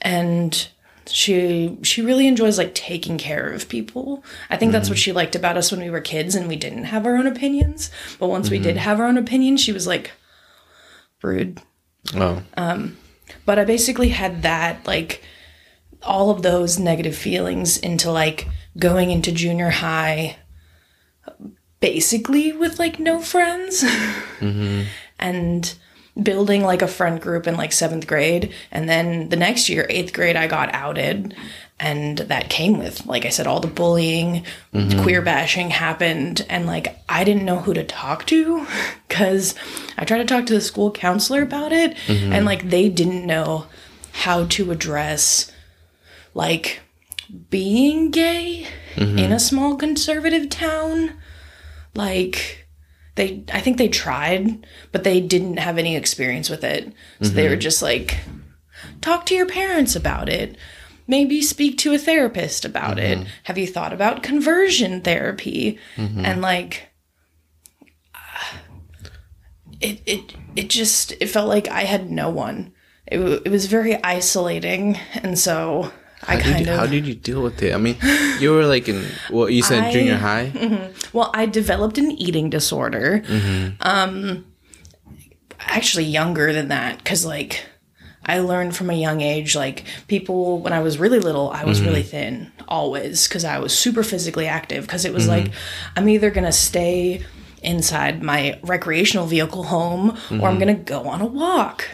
And 0.00 0.68
she 1.06 1.78
she 1.82 2.02
really 2.02 2.26
enjoys 2.26 2.58
like 2.58 2.74
taking 2.74 3.18
care 3.18 3.50
of 3.50 3.68
people. 3.68 4.24
I 4.50 4.56
think 4.56 4.72
that's 4.72 4.88
what 4.88 4.98
she 4.98 5.12
liked 5.12 5.34
about 5.36 5.56
us 5.56 5.70
when 5.70 5.80
we 5.80 5.90
were 5.90 6.00
kids 6.00 6.34
and 6.34 6.48
we 6.48 6.56
didn't 6.56 6.84
have 6.84 7.06
our 7.06 7.16
own 7.16 7.26
opinions. 7.26 7.90
But 8.18 8.28
once 8.28 8.50
we 8.50 8.58
did 8.58 8.76
have 8.76 9.00
our 9.00 9.06
own 9.06 9.18
opinions 9.18 9.60
she 9.60 9.72
was 9.72 9.86
like 9.86 10.12
rude. 11.22 11.60
Oh. 12.14 12.42
Um, 12.56 12.96
but 13.46 13.58
I 13.58 13.64
basically 13.64 14.08
had 14.08 14.42
that 14.42 14.86
like 14.86 15.22
all 16.02 16.30
of 16.30 16.42
those 16.42 16.78
negative 16.78 17.16
feelings 17.16 17.78
into 17.78 18.10
like 18.10 18.48
going 18.76 19.10
into 19.10 19.30
junior 19.30 19.70
high 19.70 20.36
basically 21.82 22.52
with 22.52 22.78
like 22.78 22.98
no 22.98 23.20
friends. 23.20 23.82
Mm-hmm. 23.82 24.84
And 25.18 25.74
building 26.20 26.62
like 26.62 26.82
a 26.82 26.88
friend 26.88 27.20
group 27.20 27.46
in 27.46 27.56
like 27.56 27.72
seventh 27.72 28.06
grade. 28.06 28.52
And 28.70 28.88
then 28.88 29.28
the 29.28 29.36
next 29.36 29.68
year 29.68 29.86
eighth 29.90 30.12
grade 30.14 30.36
i 30.36 30.46
got 30.46 30.74
outed. 30.74 31.34
And 31.80 32.18
that 32.18 32.48
came 32.48 32.78
with 32.78 33.04
like 33.06 33.26
i 33.26 33.28
said 33.28 33.46
all 33.46 33.60
the 33.60 33.66
bullying 33.66 34.44
mm-hmm. 34.72 35.02
queer 35.02 35.20
bashing 35.20 35.70
happened. 35.70 36.46
And 36.48 36.66
like 36.66 36.98
i 37.08 37.24
didn't 37.24 37.44
know 37.44 37.58
who 37.60 37.74
to 37.74 37.84
talk 37.84 38.26
to 38.26 38.66
because 39.08 39.54
i 39.98 40.04
tried 40.04 40.18
to 40.18 40.24
talk 40.24 40.46
to 40.46 40.54
the 40.54 40.60
school 40.60 40.90
counselor 40.90 41.42
about 41.42 41.72
it. 41.72 41.96
Mm-hmm. 42.06 42.32
And 42.32 42.46
like 42.46 42.70
they 42.70 42.88
didn't 42.88 43.26
know 43.26 43.66
how 44.12 44.44
to 44.44 44.70
address 44.70 45.50
like 46.34 46.80
being 47.50 48.10
gay 48.10 48.66
in 48.96 49.32
a 49.32 49.40
small 49.40 49.74
conservative 49.76 50.50
town 50.50 51.14
like 51.94 52.66
they 53.14 53.44
i 53.52 53.60
think 53.60 53.76
they 53.76 53.88
tried 53.88 54.66
but 54.90 55.04
they 55.04 55.20
didn't 55.20 55.58
have 55.58 55.78
any 55.78 55.96
experience 55.96 56.48
with 56.48 56.64
it. 56.64 56.92
So 57.20 57.30
they 57.30 57.44
were 57.44 57.54
mm-hmm. 57.54 57.60
just 57.60 57.82
like 57.82 58.18
talk 59.00 59.26
to 59.26 59.34
your 59.34 59.46
parents 59.46 59.96
about 59.96 60.28
it. 60.28 60.56
Maybe 61.06 61.42
speak 61.42 61.78
to 61.78 61.92
a 61.92 61.98
therapist 61.98 62.64
about 62.64 62.98
it. 62.98 63.18
Mm-hmm. 63.18 63.28
Have 63.44 63.58
you 63.58 63.66
thought 63.66 63.92
about 63.92 64.22
conversion 64.22 65.00
therapy? 65.00 65.78
Mm-hmm. 65.96 66.24
And 66.24 66.40
like 66.42 66.88
uh, 68.14 68.58
it 69.80 70.00
it 70.06 70.34
it 70.56 70.70
just 70.70 71.12
it 71.20 71.26
felt 71.26 71.48
like 71.48 71.68
i 71.68 71.82
had 71.82 72.10
no 72.10 72.30
one. 72.30 72.72
It, 73.06 73.18
it 73.44 73.50
was 73.50 73.66
very 73.66 74.02
isolating. 74.02 74.98
And 75.14 75.38
so 75.38 75.92
How 76.22 76.38
kind 76.38 76.64
you, 76.66 76.72
of 76.72 76.78
how 76.78 76.86
did 76.86 77.06
you 77.06 77.14
deal 77.14 77.42
with 77.42 77.62
it? 77.62 77.74
I 77.74 77.78
mean, 77.78 77.96
you 78.40 78.52
were 78.52 78.64
like 78.64 78.88
in 78.88 79.04
well, 79.30 79.50
you 79.50 79.62
said 79.62 79.84
I- 79.84 79.92
junior 79.92 80.16
high. 80.16 80.52
Well, 81.12 81.30
I 81.34 81.44
developed 81.46 81.98
an 81.98 82.10
eating 82.12 82.48
disorder. 82.48 83.22
Mm-hmm. 83.26 83.74
Um, 83.82 84.46
actually 85.60 86.04
younger 86.04 86.52
than 86.52 86.68
that, 86.68 86.98
because 86.98 87.24
like 87.26 87.64
I 88.24 88.38
learned 88.38 88.74
from 88.76 88.88
a 88.88 88.94
young 88.94 89.20
age, 89.20 89.54
like 89.56 89.84
people 90.08 90.60
when 90.60 90.72
I 90.72 90.80
was 90.80 90.98
really 90.98 91.18
little, 91.18 91.50
I 91.50 91.64
was 91.64 91.78
Mm-hmm. 91.78 91.86
really 91.88 92.02
thin 92.02 92.52
always 92.68 93.28
because 93.28 93.44
I 93.44 93.58
was 93.58 93.76
super 93.76 94.02
physically 94.02 94.46
active. 94.46 94.84
Because 94.86 95.04
it 95.04 95.12
was 95.12 95.26
Mm-hmm. 95.26 95.46
like 95.46 95.52
I'm 95.96 96.08
either 96.08 96.30
gonna 96.30 96.52
stay 96.52 97.22
inside 97.62 98.22
my 98.22 98.58
recreational 98.62 99.26
vehicle 99.26 99.64
home 99.64 100.10
or 100.10 100.14
Mm-hmm. 100.14 100.44
I'm 100.44 100.58
gonna 100.58 100.74
go 100.74 101.02
on 101.08 101.20
a 101.20 101.26
walk. 101.26 101.86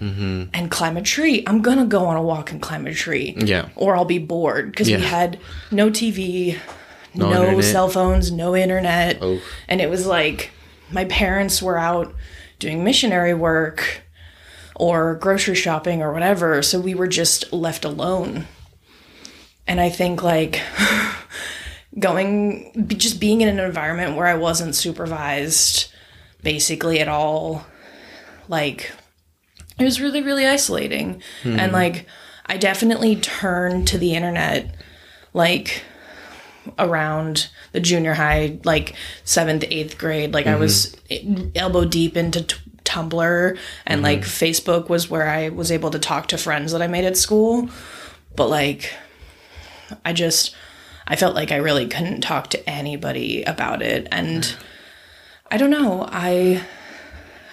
Mm-hmm. 0.00 0.44
And 0.54 0.70
climb 0.70 0.96
a 0.96 1.02
tree. 1.02 1.44
I'm 1.46 1.60
gonna 1.60 1.84
go 1.84 2.06
on 2.06 2.16
a 2.16 2.22
walk 2.22 2.52
and 2.52 2.60
climb 2.60 2.86
a 2.86 2.94
tree. 2.94 3.34
Yeah. 3.38 3.68
Or 3.76 3.94
I'll 3.96 4.04
be 4.04 4.18
bored 4.18 4.70
because 4.70 4.88
we 4.88 4.94
had 4.94 5.38
no 5.70 5.90
TV, 5.90 6.58
No 7.14 7.30
no, 7.30 7.60
cell 7.60 7.88
phones, 7.88 8.32
no 8.32 8.56
internet. 8.56 9.18
Oh. 9.20 9.40
And 9.68 9.80
it 9.80 9.90
was 9.90 10.06
like 10.06 10.52
my 10.90 11.04
parents 11.04 11.62
were 11.62 11.78
out 11.78 12.14
doing 12.58 12.84
missionary 12.84 13.34
work 13.34 14.02
or 14.76 15.16
grocery 15.16 15.54
shopping 15.54 16.02
or 16.02 16.12
whatever. 16.12 16.62
So 16.62 16.80
we 16.80 16.94
were 16.94 17.08
just 17.08 17.52
left 17.52 17.84
alone. 17.84 18.46
And 19.66 19.80
I 19.80 19.90
think 19.90 20.22
like 20.22 20.60
going, 21.98 22.88
just 22.96 23.20
being 23.20 23.40
in 23.40 23.48
an 23.48 23.60
environment 23.60 24.16
where 24.16 24.26
I 24.26 24.34
wasn't 24.34 24.74
supervised 24.74 25.92
basically 26.42 27.00
at 27.00 27.08
all, 27.08 27.66
like 28.48 28.92
it 29.78 29.84
was 29.84 30.00
really, 30.00 30.22
really 30.22 30.46
isolating. 30.46 31.22
And 31.44 31.72
like 31.72 32.06
I 32.46 32.56
definitely 32.56 33.16
turned 33.16 33.88
to 33.88 33.98
the 33.98 34.14
internet 34.14 34.74
like 35.32 35.84
around 36.78 37.48
the 37.72 37.80
junior 37.80 38.14
high, 38.14 38.58
like 38.64 38.94
seventh, 39.24 39.64
eighth 39.68 39.96
grade. 39.96 40.34
Like 40.34 40.46
I 40.46 40.56
was 40.56 40.96
mm-hmm. 41.10 41.50
elbow 41.54 41.84
deep 41.84 42.16
into 42.16 42.42
t- 42.42 42.56
Tumblr 42.84 43.58
and 43.86 43.98
mm-hmm. 43.98 44.04
like 44.04 44.20
Facebook 44.20 44.88
was 44.88 45.08
where 45.08 45.28
I 45.28 45.48
was 45.48 45.70
able 45.70 45.90
to 45.90 45.98
talk 45.98 46.26
to 46.28 46.38
friends 46.38 46.72
that 46.72 46.82
I 46.82 46.88
made 46.88 47.04
at 47.04 47.16
school. 47.16 47.70
But 48.34 48.48
like, 48.48 48.92
I 50.04 50.12
just, 50.12 50.54
I 51.06 51.16
felt 51.16 51.34
like 51.34 51.52
I 51.52 51.56
really 51.56 51.86
couldn't 51.86 52.20
talk 52.20 52.48
to 52.50 52.68
anybody 52.68 53.44
about 53.44 53.80
it. 53.80 54.08
And 54.10 54.54
I 55.50 55.56
don't 55.56 55.70
know, 55.70 56.06
I. 56.10 56.62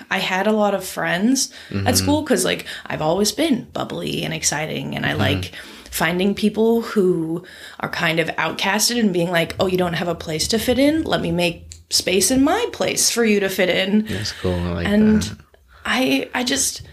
I 0.10 0.20
had 0.20 0.48
a 0.48 0.52
lot 0.52 0.74
of 0.74 0.86
friends 0.86 1.52
at 1.70 1.76
mm-hmm. 1.76 1.94
school 1.94 2.22
because, 2.22 2.46
like, 2.46 2.66
I've 2.86 3.02
always 3.02 3.32
been 3.32 3.68
bubbly 3.74 4.24
and 4.24 4.34
exciting, 4.34 4.96
and 4.96 5.06
I 5.06 5.10
mm-hmm. 5.10 5.20
like 5.20 5.52
finding 5.92 6.36
people 6.36 6.82
who 6.82 7.44
are 7.80 7.90
kind 7.90 8.20
of 8.20 8.28
outcasted 8.30 9.00
and 9.00 9.12
being 9.12 9.32
like, 9.32 9.56
"Oh, 9.60 9.68
you 9.68 9.78
don't 9.78 9.94
have 9.94 10.08
a 10.08 10.16
place 10.16 10.48
to 10.50 10.60
fit 10.60 10.80
in. 10.80 11.04
Let 11.04 11.22
me 11.22 11.32
make 11.32 11.74
space 11.90 12.32
in 12.32 12.44
my 12.44 12.66
place 12.72 13.10
for 13.10 13.26
you 13.26 13.40
to 13.40 13.50
fit 13.50 13.70
in." 13.70 14.06
That's 14.06 14.32
cool. 14.34 14.54
I 14.54 14.74
like 14.74 14.88
and 14.88 15.22
that. 15.22 15.38
I, 15.86 16.30
I 16.34 16.44
just, 16.44 16.84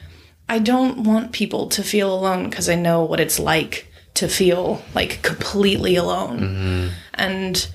I 0.48 0.58
don't 0.58 1.04
want 1.04 1.32
people 1.32 1.68
to 1.70 1.82
feel 1.82 2.14
alone 2.14 2.48
because 2.48 2.68
I 2.68 2.74
know 2.74 3.04
what 3.04 3.20
it's 3.20 3.38
like 3.38 3.88
to 4.14 4.28
feel 4.28 4.82
like 4.94 5.22
completely 5.22 5.96
alone, 5.96 6.40
mm-hmm. 6.40 6.88
and 7.14 7.68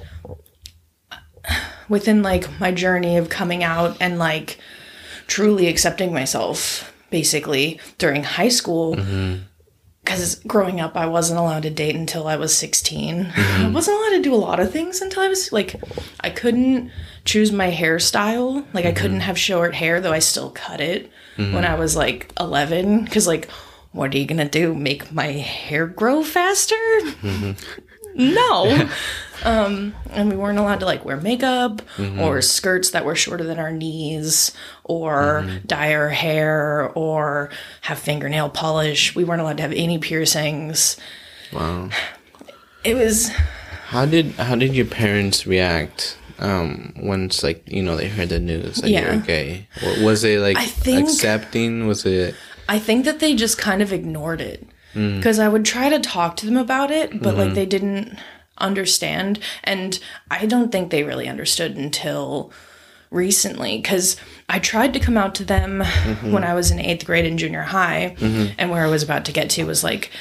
within 1.89 2.21
like 2.21 2.59
my 2.59 2.71
journey 2.71 3.17
of 3.17 3.29
coming 3.29 3.63
out 3.63 3.97
and 3.99 4.19
like 4.19 4.57
truly 5.29 5.67
accepting 5.67 6.13
myself 6.13 6.93
basically 7.09 7.79
during 7.97 8.23
high 8.23 8.49
school. 8.49 8.95
Mm-hmm. 8.95 9.43
Because 10.03 10.35
growing 10.35 10.79
up 10.79 10.95
i 10.95 11.05
wasn't 11.05 11.39
allowed 11.39 11.63
to 11.63 11.69
date 11.69 11.95
until 11.95 12.25
i 12.25 12.35
was 12.35 12.57
16 12.57 13.25
mm-hmm. 13.25 13.65
i 13.65 13.69
wasn't 13.69 13.95
allowed 13.95 14.17
to 14.17 14.23
do 14.23 14.33
a 14.33 14.37
lot 14.37 14.59
of 14.59 14.71
things 14.71 15.01
until 15.01 15.21
i 15.21 15.27
was 15.27 15.51
like 15.51 15.75
i 16.21 16.31
couldn't 16.31 16.89
choose 17.25 17.51
my 17.51 17.69
hairstyle. 17.69 18.65
Like 18.73 18.85
i 18.85 18.87
mm-hmm. 18.87 18.97
couldn't 18.97 19.19
have 19.19 19.37
short 19.37 19.75
hair 19.75 20.01
though 20.01 20.13
i 20.13 20.17
still 20.17 20.49
cut 20.49 20.81
it 20.81 21.11
when 21.35 21.63
i 21.63 21.75
was 21.75 21.95
like 21.95 22.31
11 22.39 23.03
because 23.03 23.27
like 23.27 23.49
what 23.91 24.13
are 24.13 24.17
you 24.17 24.25
gonna 24.25 24.47
do? 24.47 24.75
Make 24.75 25.11
my 25.11 25.27
hair 25.27 25.87
grow 25.87 26.23
faster? 26.23 26.75
No 28.15 28.87
um 29.43 29.93
and 30.11 30.29
we 30.29 30.35
weren't 30.35 30.57
allowed 30.59 30.79
to 30.79 30.85
like 30.85 31.05
wear 31.05 31.17
makeup 31.17 31.81
or 32.19 32.41
skirts 32.41 32.91
that 32.91 33.05
were 33.05 33.15
shorter 33.15 33.43
than 33.43 33.59
our 33.59 33.71
knees 33.71 34.51
or 34.83 35.47
dye 35.65 35.93
our 35.93 36.09
hair 36.09 36.91
or 36.95 37.49
have 37.81 37.97
fingernail 37.99 38.49
polish 38.49 39.15
we 39.15 39.23
weren't 39.23 39.41
allowed 39.41 39.57
to 39.57 39.63
have 39.63 39.73
any 39.73 39.97
piercings 39.97 40.97
Wow. 41.53 41.89
it 42.83 42.93
was 42.95 43.29
How 43.87 44.05
did 44.05 44.31
how 44.33 44.55
did 44.55 44.75
your 44.75 44.85
parents 44.85 45.47
react 45.47 46.17
um 46.39 46.93
once 46.97 47.43
like 47.43 47.63
you 47.67 47.81
know 47.83 47.95
they 47.97 48.07
heard 48.07 48.29
the 48.29 48.39
news 48.39 48.77
that 48.77 48.89
you 48.89 48.95
Yeah. 48.95 49.15
were 49.15 49.21
gay? 49.21 49.67
Was 50.01 50.23
it 50.23 50.39
like 50.39 50.57
think- 50.57 51.09
accepting? 51.09 51.87
Was 51.87 52.05
it 52.05 52.35
I 52.69 52.77
think 52.79 53.05
that 53.05 53.19
they 53.19 53.35
just 53.35 53.57
kind 53.57 53.81
of 53.81 53.91
ignored 53.91 54.39
it 54.41 54.65
because 54.93 55.39
I 55.39 55.47
would 55.49 55.65
try 55.65 55.89
to 55.89 55.99
talk 55.99 56.35
to 56.37 56.45
them 56.45 56.55
about 56.57 56.91
it, 56.91 57.21
but 57.21 57.35
like 57.35 57.53
they 57.55 57.65
didn't 57.65 58.17
understand. 58.59 59.39
And 59.63 59.99
I 60.29 60.45
don't 60.45 60.71
think 60.71 60.91
they 60.91 61.03
really 61.03 61.27
understood 61.27 61.75
until 61.75 62.51
recently 63.11 63.77
because 63.77 64.17
I 64.47 64.59
tried 64.59 64.93
to 64.93 64.99
come 64.99 65.17
out 65.17 65.35
to 65.35 65.45
them 65.45 65.81
mm-hmm. 65.81 66.31
when 66.31 66.43
I 66.43 66.53
was 66.53 66.71
in 66.71 66.79
eighth 66.79 67.05
grade 67.05 67.25
and 67.25 67.39
junior 67.39 67.63
high, 67.63 68.15
mm-hmm. 68.17 68.53
and 68.57 68.69
where 68.69 68.85
I 68.85 68.89
was 68.89 69.03
about 69.03 69.25
to 69.25 69.31
get 69.31 69.49
to 69.51 69.63
was 69.65 69.83
like 69.83 70.11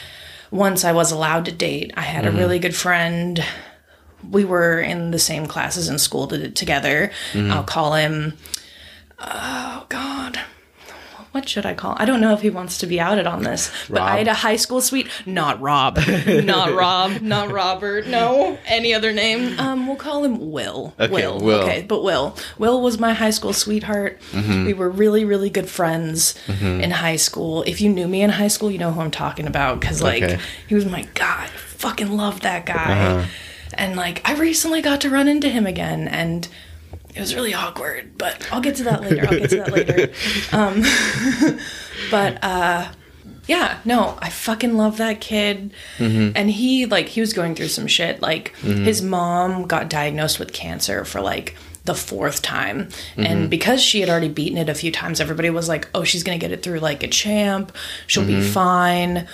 once 0.50 0.84
I 0.84 0.92
was 0.92 1.12
allowed 1.12 1.44
to 1.46 1.52
date, 1.52 1.92
I 1.96 2.02
had 2.02 2.24
a 2.24 2.28
mm-hmm. 2.28 2.38
really 2.38 2.58
good 2.58 2.74
friend. 2.74 3.44
We 4.28 4.44
were 4.44 4.80
in 4.80 5.10
the 5.10 5.18
same 5.18 5.46
classes 5.46 5.88
in 5.88 5.98
school 5.98 6.26
to, 6.28 6.50
together. 6.50 7.12
I'll 7.34 7.64
call 7.64 7.94
him. 7.94 8.36
Oh 9.18 9.86
God. 9.88 10.40
What 11.32 11.48
should 11.48 11.66
I 11.66 11.74
call? 11.74 11.94
I 11.98 12.04
don't 12.04 12.20
know 12.20 12.32
if 12.32 12.40
he 12.40 12.50
wants 12.50 12.78
to 12.78 12.86
be 12.86 12.98
outed 12.98 13.26
on 13.26 13.42
this, 13.42 13.70
but 13.88 14.00
I 14.00 14.18
had 14.18 14.28
a 14.28 14.34
high 14.34 14.56
school 14.56 14.80
sweet, 14.80 15.08
not 15.26 15.60
Rob, 15.60 15.98
not 16.26 16.72
Rob, 16.74 17.20
not 17.20 17.50
Robert. 17.50 18.06
No, 18.06 18.58
any 18.66 18.94
other 18.94 19.12
name. 19.12 19.58
Um, 19.60 19.86
we'll 19.86 19.96
call 19.96 20.24
him 20.24 20.50
Will. 20.50 20.94
Okay, 20.98 21.12
Will. 21.12 21.38
Will. 21.40 21.60
Okay, 21.62 21.82
but 21.86 22.02
Will. 22.02 22.34
Will 22.58 22.80
was 22.80 22.98
my 22.98 23.12
high 23.12 23.30
school 23.30 23.52
sweetheart. 23.52 24.20
Mm-hmm. 24.32 24.64
We 24.66 24.72
were 24.74 24.88
really, 24.88 25.24
really 25.24 25.50
good 25.50 25.68
friends 25.68 26.34
in 26.48 26.90
high 26.90 27.16
school. 27.16 27.62
If 27.64 27.80
you 27.80 27.88
knew 27.90 28.08
me 28.08 28.22
in 28.22 28.30
high 28.30 28.48
school, 28.48 28.70
you 28.70 28.78
know 28.78 28.90
who 28.92 29.00
I'm 29.00 29.10
talking 29.10 29.46
about 29.46 29.80
because 29.80 30.02
like 30.02 30.22
Okay. 30.22 30.34
Uh-huh. 30.34 30.42
he 30.66 30.74
was 30.74 30.86
my 30.86 31.06
guy. 31.14 31.44
I 31.44 31.46
fucking 31.46 32.10
loved 32.16 32.42
that 32.42 32.66
guy. 32.66 33.28
And 33.74 33.94
like 33.96 34.22
I 34.28 34.34
recently 34.34 34.80
got 34.82 35.00
to 35.02 35.10
run 35.10 35.28
into 35.28 35.48
him 35.48 35.66
again, 35.66 36.08
and 36.08 36.48
it 37.18 37.22
was 37.22 37.34
really 37.34 37.52
awkward. 37.52 38.16
But 38.16 38.46
I'll 38.52 38.60
get 38.60 38.76
to 38.76 38.84
that 38.84 39.02
later. 39.02 39.22
I'll 39.22 39.38
get 39.38 39.50
to 39.50 39.56
that 39.56 39.72
later. 39.72 40.12
Um, 40.52 40.82
but 42.10 42.42
uh, 42.42 42.88
yeah, 43.46 43.80
no, 43.84 44.16
I 44.22 44.30
fucking 44.30 44.76
love 44.76 44.98
that 44.98 45.20
kid. 45.20 45.72
Mm-hmm. 45.98 46.36
And 46.36 46.50
he 46.50 46.86
like 46.86 47.08
he 47.08 47.20
was 47.20 47.32
going 47.32 47.56
through 47.56 47.68
some 47.68 47.88
shit. 47.88 48.22
Like 48.22 48.54
mm-hmm. 48.60 48.84
his 48.84 49.02
mom 49.02 49.66
got 49.66 49.90
diagnosed 49.90 50.38
with 50.38 50.52
cancer 50.52 51.04
for 51.04 51.20
like 51.20 51.56
the 51.84 51.94
fourth 51.94 52.40
time. 52.40 52.88
And 53.16 53.26
mm-hmm. 53.26 53.48
because 53.48 53.82
she 53.82 54.00
had 54.00 54.08
already 54.08 54.28
beaten 54.28 54.58
it 54.58 54.68
a 54.68 54.74
few 54.74 54.92
times, 54.92 55.20
everybody 55.20 55.50
was 55.50 55.68
like, 55.68 55.88
"Oh, 55.94 56.04
she's 56.04 56.22
going 56.22 56.38
to 56.38 56.44
get 56.44 56.52
it 56.52 56.62
through 56.62 56.78
like 56.78 57.02
a 57.02 57.08
champ. 57.08 57.74
She'll 58.06 58.26
be 58.26 58.40
fine." 58.42 59.26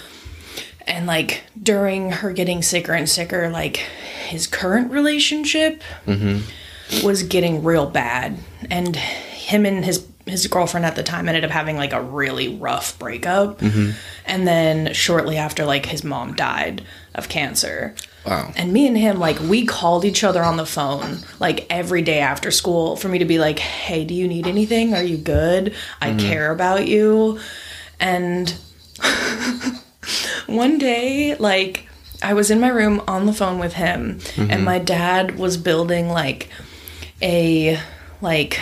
And 0.86 1.06
like 1.06 1.42
during 1.60 2.10
her 2.10 2.32
getting 2.32 2.62
sicker 2.62 2.92
and 2.92 3.08
sicker, 3.08 3.50
like 3.50 3.76
his 4.26 4.46
current 4.46 4.90
relationship 4.90 5.82
was 7.02 7.22
getting 7.22 7.64
real 7.64 7.86
bad. 7.86 8.38
And 8.70 8.96
him 8.96 9.66
and 9.66 9.84
his 9.84 10.06
his 10.26 10.46
girlfriend 10.46 10.86
at 10.86 10.96
the 10.96 11.02
time 11.02 11.28
ended 11.28 11.44
up 11.44 11.50
having 11.50 11.76
like 11.76 11.92
a 11.92 12.00
really 12.00 12.56
rough 12.56 12.98
breakup. 12.98 13.58
Mm-hmm. 13.58 13.90
And 14.24 14.48
then 14.48 14.94
shortly 14.94 15.36
after 15.36 15.66
like 15.66 15.86
his 15.86 16.02
mom 16.02 16.34
died 16.34 16.82
of 17.14 17.28
cancer. 17.28 17.94
Wow. 18.26 18.54
and 18.56 18.72
me 18.72 18.86
and 18.86 18.96
him 18.96 19.18
like 19.18 19.38
we 19.38 19.66
called 19.66 20.06
each 20.06 20.24
other 20.24 20.42
on 20.42 20.56
the 20.56 20.64
phone 20.64 21.18
like 21.40 21.66
every 21.68 22.00
day 22.00 22.20
after 22.20 22.50
school 22.50 22.96
for 22.96 23.06
me 23.06 23.18
to 23.18 23.26
be 23.26 23.38
like 23.38 23.58
hey 23.58 24.06
do 24.06 24.14
you 24.14 24.26
need 24.26 24.46
anything? 24.46 24.94
Are 24.94 25.02
you 25.02 25.18
good? 25.18 25.74
I 26.00 26.08
mm-hmm. 26.08 26.18
care 26.20 26.50
about 26.50 26.88
you. 26.88 27.38
And 28.00 28.54
one 30.46 30.78
day 30.78 31.34
like 31.36 31.88
i 32.22 32.34
was 32.34 32.50
in 32.50 32.60
my 32.60 32.68
room 32.68 33.02
on 33.08 33.26
the 33.26 33.32
phone 33.32 33.58
with 33.58 33.74
him 33.74 34.20
and 34.36 34.50
mm-hmm. 34.50 34.64
my 34.64 34.78
dad 34.78 35.38
was 35.38 35.56
building 35.56 36.08
like 36.08 36.48
a 37.22 37.78
like 38.20 38.60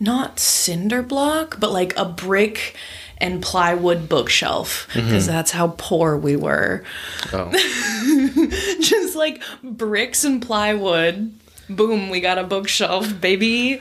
not 0.00 0.38
cinder 0.38 1.02
block 1.02 1.58
but 1.58 1.72
like 1.72 1.96
a 1.96 2.04
brick 2.04 2.74
and 3.18 3.42
plywood 3.42 4.08
bookshelf 4.08 4.88
because 4.94 5.26
that's 5.26 5.50
how 5.50 5.74
poor 5.76 6.16
we 6.16 6.36
were 6.36 6.84
Oh. 7.32 7.50
just 8.80 9.16
like 9.16 9.42
bricks 9.62 10.22
and 10.24 10.40
plywood. 10.40 11.34
Boom, 11.68 12.08
we 12.10 12.20
got 12.20 12.38
a 12.38 12.44
bookshelf, 12.44 13.20
baby. 13.20 13.80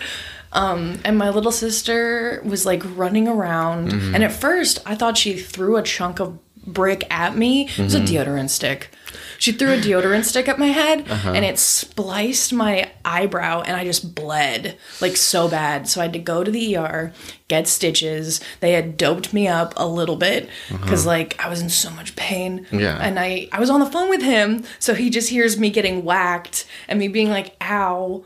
Um, 0.52 1.00
and 1.06 1.18
my 1.18 1.30
little 1.30 1.52
sister 1.52 2.42
was 2.44 2.66
like 2.66 2.82
running 2.98 3.28
around. 3.28 3.94
And 3.94 4.24
at 4.24 4.32
first, 4.32 4.80
I 4.86 4.96
thought 4.96 5.18
she 5.18 5.38
threw 5.38 5.78
a 5.78 5.84
chunk 5.84 6.20
of 6.20 6.40
brick 6.68 7.06
at 7.10 7.36
me. 7.36 7.70
It 7.70 7.80
was 7.80 7.96
a 7.96 8.00
mm-hmm. 8.00 8.16
deodorant 8.16 8.50
stick. 8.50 8.90
She 9.40 9.52
threw 9.52 9.74
a 9.74 9.78
deodorant 9.78 10.26
stick 10.26 10.48
at 10.48 10.60
my 10.60 10.68
head 10.68 11.08
uh-huh. 11.08 11.34
and 11.34 11.46
it 11.46 11.60
spliced 11.60 12.54
my 12.54 12.92
eyebrow 13.06 13.62
and 13.62 13.76
I 13.76 13.84
just 13.84 14.16
bled 14.16 14.78
like 15.00 15.16
so 15.16 15.48
bad. 15.48 15.88
So 15.88 16.02
I 16.02 16.06
had 16.06 16.14
to 16.14 16.20
go 16.20 16.44
to 16.44 16.52
the 16.52 16.78
ER, 16.78 17.14
get 17.48 17.68
stitches. 17.68 18.42
They 18.60 18.74
had 18.74 18.98
doped 18.98 19.34
me 19.34 19.48
up 19.48 19.74
a 19.78 19.88
little 19.88 20.16
bit 20.16 20.50
uh-huh. 20.70 20.78
because 20.84 21.06
like 21.06 21.44
I 21.44 21.50
was 21.50 21.62
in 21.62 21.70
so 21.70 21.90
much 21.92 22.16
pain. 22.16 22.66
Yeah. 22.72 22.98
And 23.00 23.20
I, 23.20 23.48
I 23.52 23.60
was 23.60 23.70
on 23.70 23.80
the 23.80 23.86
phone 23.86 24.10
with 24.10 24.22
him, 24.22 24.64
so 24.80 24.94
he 24.94 25.10
just 25.10 25.30
hears 25.30 25.60
me 25.60 25.70
getting 25.70 26.04
whacked 26.04 26.66
and 26.88 27.00
me 27.00 27.08
being 27.08 27.30
like, 27.30 27.56
ow. 27.62 28.26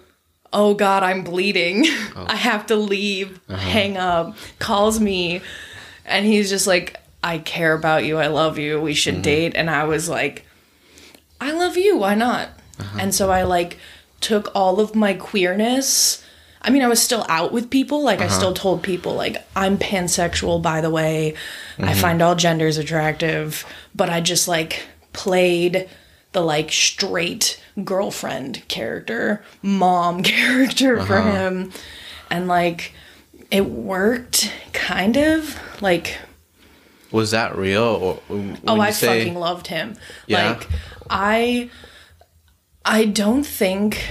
Oh 0.54 0.74
God, 0.74 1.02
I'm 1.02 1.24
bleeding. 1.24 1.86
Oh. 2.14 2.26
I 2.30 2.36
have 2.36 2.66
to 2.68 2.76
leave. 2.76 3.40
Uh-huh. 3.48 3.56
Hang 3.56 3.96
up. 3.96 4.36
Calls 4.60 5.00
me, 5.00 5.42
and 6.06 6.26
he's 6.26 6.50
just 6.50 6.68
like, 6.68 7.01
I 7.24 7.38
care 7.38 7.74
about 7.74 8.06
you. 8.06 8.18
I 8.18 8.28
love 8.28 8.58
you. 8.58 8.82
We 8.82 8.94
should 8.94 9.16
mm-hmm. 9.16 9.24
date. 9.24 9.54
And 9.56 9.70
I 9.70 9.84
was 9.84 10.10
like, 10.10 10.46
I 11.40 11.52
love 11.52 11.78
you. 11.78 11.98
Why 11.98 12.16
not? 12.16 12.50
Uh-huh. 12.80 13.00
And 13.02 13.14
so 13.14 13.32
I 13.32 13.44
like 13.44 13.78
took 14.22 14.52
all 14.56 14.80
of 14.80 14.96
my 14.96 15.14
queerness. 15.14 16.24
I 16.62 16.70
mean, 16.70 16.84
I 16.84 16.88
was 16.88 17.02
still 17.02 17.26
out 17.28 17.52
with 17.52 17.70
people. 17.70 18.04
Like, 18.04 18.22
I 18.22 18.26
uh-huh. 18.26 18.38
still 18.38 18.54
told 18.54 18.84
people, 18.84 19.16
like, 19.16 19.38
I'm 19.56 19.80
pansexual, 19.80 20.62
by 20.62 20.82
the 20.82 20.92
way. 20.92 21.34
I 21.80 21.82
mm-hmm. 21.82 22.00
find 22.00 22.22
all 22.22 22.36
genders 22.36 22.78
attractive. 22.78 23.66
But 23.96 24.12
I 24.12 24.22
just, 24.22 24.48
like, 24.48 24.84
played 25.12 25.90
the, 26.34 26.42
like, 26.42 26.72
straight 26.72 27.60
girlfriend 27.84 28.62
character, 28.68 29.44
mom 29.64 30.22
character 30.24 31.04
for 31.04 31.18
uh-huh. 31.18 31.32
him. 31.32 31.72
And, 32.30 32.48
like, 32.48 32.94
it 33.50 33.66
worked, 33.66 34.54
kind 34.72 35.18
of. 35.18 35.60
Like, 35.82 36.20
Was 37.12 37.32
that 37.32 37.56
real? 37.58 37.84
Or 37.84 38.19
oh 38.67 38.80
i 38.80 38.91
say- 38.91 39.19
fucking 39.19 39.36
loved 39.39 39.67
him 39.67 39.95
Yeah? 40.28 40.50
like 40.52 40.67
i 41.10 41.69
i 42.86 43.06
don't 43.06 43.43
think 43.45 44.04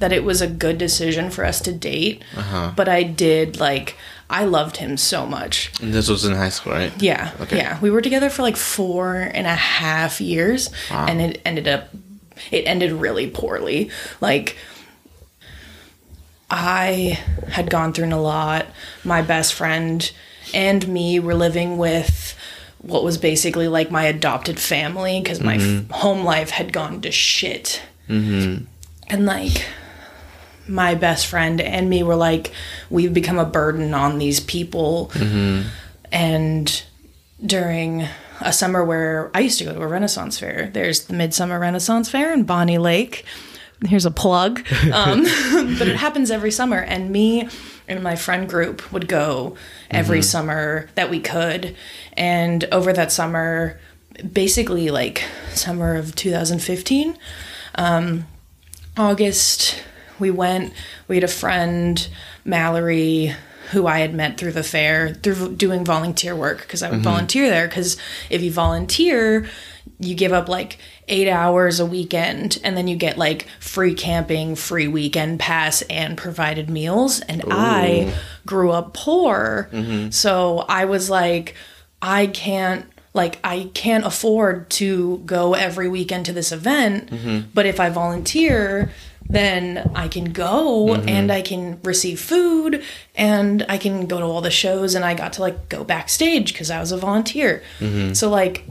that 0.00 0.12
it 0.12 0.22
was 0.24 0.40
a 0.40 0.46
good 0.46 0.78
decision 0.78 1.30
for 1.30 1.44
us 1.44 1.60
to 1.62 1.72
date 1.72 2.22
Uh-huh. 2.36 2.72
but 2.76 2.88
i 2.88 3.02
did 3.02 3.58
like 3.60 3.96
i 4.30 4.44
loved 4.44 4.76
him 4.78 4.96
so 4.96 5.24
much 5.26 5.70
And 5.80 5.92
this 5.94 6.08
was 6.08 6.24
in 6.24 6.34
high 6.34 6.50
school, 6.50 6.72
right? 6.72 6.92
yeah 7.00 7.32
Okay. 7.40 7.56
yeah 7.58 7.78
we 7.80 7.90
were 7.90 8.02
together 8.02 8.28
for 8.30 8.42
like 8.42 8.56
four 8.56 9.14
and 9.16 9.46
a 9.46 9.54
half 9.56 10.20
years 10.20 10.70
and 10.90 11.20
it 11.20 11.40
ended 11.44 11.66
up 11.68 11.88
it 12.50 12.64
ended 12.66 12.92
really 12.92 13.28
poorly 13.30 13.90
like 14.20 14.56
I 16.50 17.18
had 17.48 17.68
gone 17.68 17.92
through 17.92 18.12
a 18.14 18.16
lot. 18.16 18.66
My 19.04 19.20
best 19.22 19.52
friend 19.54 20.10
and 20.54 20.88
me 20.88 21.20
were 21.20 21.34
living 21.34 21.76
with 21.76 22.27
what 22.80 23.04
was 23.04 23.18
basically 23.18 23.68
like 23.68 23.90
my 23.90 24.04
adopted 24.04 24.58
family 24.58 25.20
because 25.20 25.40
my 25.40 25.56
f- 25.56 25.90
home 25.90 26.24
life 26.24 26.50
had 26.50 26.72
gone 26.72 27.00
to 27.02 27.10
shit. 27.10 27.82
Mm-hmm. 28.08 28.64
And 29.08 29.26
like, 29.26 29.66
my 30.68 30.94
best 30.94 31.26
friend 31.26 31.60
and 31.60 31.88
me 31.88 32.02
were 32.02 32.16
like, 32.16 32.52
we've 32.90 33.14
become 33.14 33.38
a 33.38 33.44
burden 33.44 33.94
on 33.94 34.18
these 34.18 34.40
people. 34.40 35.10
And 36.12 36.82
during 37.44 38.06
a 38.40 38.52
summer 38.52 38.84
where 38.84 39.30
I 39.34 39.40
used 39.40 39.58
to 39.58 39.64
go 39.64 39.74
to 39.74 39.82
a 39.82 39.86
Renaissance 39.86 40.38
fair, 40.38 40.70
there's 40.72 41.06
the 41.06 41.14
Midsummer 41.14 41.58
Renaissance 41.58 42.08
Fair 42.10 42.32
in 42.32 42.44
Bonney 42.44 42.78
Lake. 42.78 43.24
Here's 43.86 44.06
a 44.06 44.10
plug. 44.10 44.64
Um, 44.92 45.22
but 45.78 45.88
it 45.88 45.96
happens 45.96 46.30
every 46.30 46.50
summer, 46.50 46.78
and 46.78 47.10
me 47.10 47.48
and 47.88 48.02
my 48.02 48.16
friend 48.16 48.48
group 48.48 48.92
would 48.92 49.08
go 49.08 49.56
every 49.90 50.22
summer 50.22 50.88
that 50.94 51.10
we 51.10 51.20
could. 51.20 51.74
And 52.12 52.64
over 52.70 52.92
that 52.92 53.10
summer, 53.10 53.80
basically 54.32 54.90
like 54.90 55.24
summer 55.54 55.96
of 55.96 56.14
2015, 56.14 57.18
um, 57.76 58.26
August, 58.96 59.82
we 60.18 60.30
went. 60.30 60.72
We 61.06 61.16
had 61.16 61.24
a 61.24 61.28
friend, 61.28 62.08
Mallory, 62.44 63.34
who 63.70 63.86
I 63.86 64.00
had 64.00 64.14
met 64.14 64.38
through 64.38 64.52
the 64.52 64.62
fair, 64.62 65.14
through 65.14 65.54
doing 65.54 65.84
volunteer 65.84 66.34
work, 66.34 66.58
because 66.62 66.82
I 66.82 66.90
would 66.90 67.00
volunteer 67.00 67.48
there. 67.48 67.68
Because 67.68 67.96
if 68.28 68.42
you 68.42 68.50
volunteer, 68.50 69.46
you 70.00 70.14
give 70.14 70.32
up 70.32 70.48
like 70.48 70.78
eight 71.08 71.28
hours 71.28 71.80
a 71.80 71.86
weekend, 71.86 72.58
and 72.62 72.76
then 72.76 72.88
you 72.88 72.96
get 72.96 73.18
like 73.18 73.46
free 73.60 73.94
camping, 73.94 74.54
free 74.54 74.88
weekend 74.88 75.40
pass, 75.40 75.82
and 75.82 76.16
provided 76.16 76.68
meals. 76.70 77.20
And 77.20 77.42
I 77.48 78.14
grew 78.46 78.70
up 78.72 78.94
poor. 78.94 79.68
Mm-hmm. 79.72 80.10
So 80.10 80.64
I 80.68 80.84
was 80.84 81.10
like, 81.10 81.54
I 82.00 82.26
can't 82.26 82.86
like 83.14 83.38
I 83.42 83.70
can't 83.74 84.04
afford 84.04 84.70
to 84.70 85.18
go 85.26 85.54
every 85.54 85.88
weekend 85.88 86.26
to 86.26 86.32
this 86.32 86.52
event, 86.52 87.10
mm-hmm. 87.10 87.48
but 87.52 87.66
if 87.66 87.80
I 87.80 87.90
volunteer, 87.90 88.92
then 89.28 89.90
I 89.94 90.08
can 90.08 90.32
go 90.32 90.86
mm-hmm. 90.86 91.08
and 91.08 91.32
I 91.32 91.42
can 91.42 91.80
receive 91.82 92.20
food 92.20 92.82
and 93.14 93.64
I 93.68 93.76
can 93.76 94.06
go 94.06 94.20
to 94.20 94.24
all 94.24 94.40
the 94.40 94.50
shows 94.50 94.94
and 94.94 95.04
I 95.04 95.14
got 95.14 95.34
to 95.34 95.42
like 95.42 95.68
go 95.68 95.84
backstage 95.84 96.54
cuz 96.54 96.70
I 96.70 96.80
was 96.80 96.92
a 96.92 96.96
volunteer. 96.96 97.62
So 98.14 98.30
like 98.30 98.64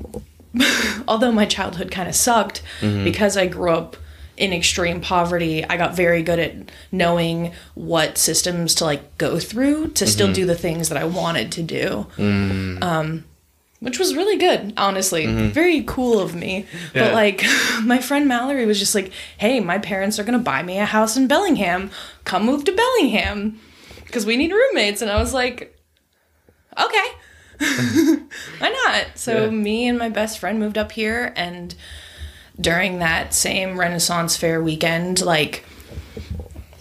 although 1.08 1.32
my 1.32 1.46
childhood 1.46 1.92
kind 1.92 2.08
of 2.08 2.16
sucked 2.16 2.62
mm-hmm. 2.82 3.04
because 3.04 3.38
I 3.38 3.48
grew 3.48 3.72
up 3.72 3.98
in 4.38 4.54
extreme 4.54 5.02
poverty, 5.02 5.66
I 5.66 5.78
got 5.78 5.96
very 5.96 6.22
good 6.22 6.40
at 6.40 6.56
knowing 6.92 7.54
what 7.74 8.18
systems 8.18 8.76
to 8.76 8.86
like 8.86 9.18
go 9.18 9.40
through 9.40 9.90
to 9.90 10.06
still 10.06 10.28
mm-hmm. 10.28 10.34
do 10.34 10.46
the 10.46 10.56
things 10.56 10.90
that 10.90 10.98
I 10.98 11.06
wanted 11.06 11.52
to 11.54 11.64
do. 11.64 12.08
Mm. 12.18 12.84
Um, 12.84 13.26
which 13.80 14.00
was 14.00 14.16
really 14.16 14.38
good, 14.38 14.74
honestly. 14.76 15.26
Mm-hmm. 15.26 15.50
Very 15.50 15.84
cool 15.84 16.20
of 16.20 16.36
me. 16.36 16.66
Yeah. 16.94 17.06
But 17.06 17.14
like 17.14 17.44
my 17.84 18.00
friend 18.00 18.28
Mallory 18.28 18.66
was 18.66 18.80
just 18.80 18.96
like, 18.96 19.12
"Hey, 19.38 19.60
my 19.60 19.78
parents 19.78 20.18
are 20.18 20.24
going 20.24 20.38
to 20.38 20.44
buy 20.44 20.64
me 20.64 20.80
a 20.80 20.86
house 20.86 21.18
in 21.18 21.28
Bellingham. 21.28 21.92
Come 22.24 22.46
move 22.46 22.64
to 22.66 22.72
Bellingham 22.72 23.60
because 24.06 24.26
we 24.26 24.38
need 24.38 24.52
roommates." 24.52 25.02
And 25.02 25.12
I 25.12 25.20
was 25.20 25.34
like, 25.34 25.78
"Okay." 26.80 27.06
Why 28.60 28.70
not? 28.86 29.06
So 29.16 29.46
Yeah. 29.46 29.50
me 29.50 29.88
and 29.88 29.98
my 29.98 30.10
best 30.10 30.40
friend 30.40 30.60
moved 30.60 30.78
up 30.78 30.92
here 30.92 31.34
and 31.36 31.74
during 32.60 33.00
that 33.00 33.34
same 33.34 33.80
Renaissance 33.80 34.36
Fair 34.36 34.62
weekend, 34.62 35.22
like 35.22 35.66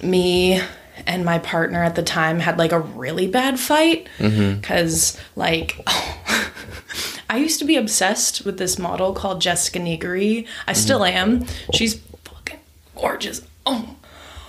me 0.02 0.60
and 1.06 1.24
my 1.24 1.38
partner 1.38 1.82
at 1.82 1.94
the 1.94 2.02
time 2.02 2.40
had 2.40 2.58
like 2.58 2.72
a 2.72 2.80
really 2.80 3.26
bad 3.26 3.60
fight 3.60 4.08
mm-hmm. 4.18 4.58
because 4.60 5.18
like 5.34 5.78
I 7.30 7.38
used 7.38 7.58
to 7.58 7.64
be 7.64 7.76
obsessed 7.76 8.44
with 8.44 8.58
this 8.58 8.78
model 8.78 9.12
called 9.12 9.40
Jessica 9.40 9.78
Negri. 9.78 10.46
I 10.66 10.72
mm-hmm. 10.72 10.80
still 10.80 11.04
am. 11.04 11.46
She's 11.74 11.96
fucking 12.24 12.60
gorgeous. 12.94 13.42
Oh, 13.64 13.96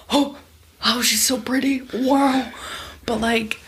oh, 0.09 0.37
oh, 0.85 1.01
she's 1.01 1.21
so 1.21 1.39
pretty. 1.39 1.81
Wow. 1.93 2.51
But 3.05 3.19
like 3.19 3.59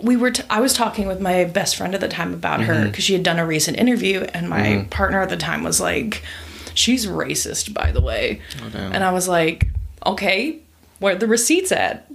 we 0.00 0.16
were 0.16 0.30
t- 0.30 0.42
I 0.50 0.60
was 0.60 0.74
talking 0.74 1.06
with 1.06 1.20
my 1.20 1.44
best 1.44 1.76
friend 1.76 1.94
at 1.94 2.00
the 2.00 2.08
time 2.08 2.34
about 2.34 2.60
her 2.62 2.74
mm-hmm. 2.74 2.86
because 2.86 3.04
she 3.04 3.14
had 3.14 3.22
done 3.22 3.38
a 3.38 3.46
recent 3.46 3.78
interview 3.78 4.20
and 4.34 4.48
my 4.48 4.60
mm-hmm. 4.60 4.88
partner 4.88 5.22
at 5.22 5.28
the 5.28 5.36
time 5.36 5.62
was 5.62 5.80
like 5.80 6.22
she's 6.74 7.06
racist 7.06 7.72
by 7.72 7.92
the 7.92 8.00
way. 8.00 8.40
Oh, 8.62 8.68
damn. 8.70 8.92
and 8.92 9.02
i 9.02 9.12
was 9.12 9.28
like 9.28 9.68
okay 10.04 10.60
where 10.98 11.14
are 11.14 11.18
the 11.18 11.26
receipts 11.26 11.72
at. 11.72 12.10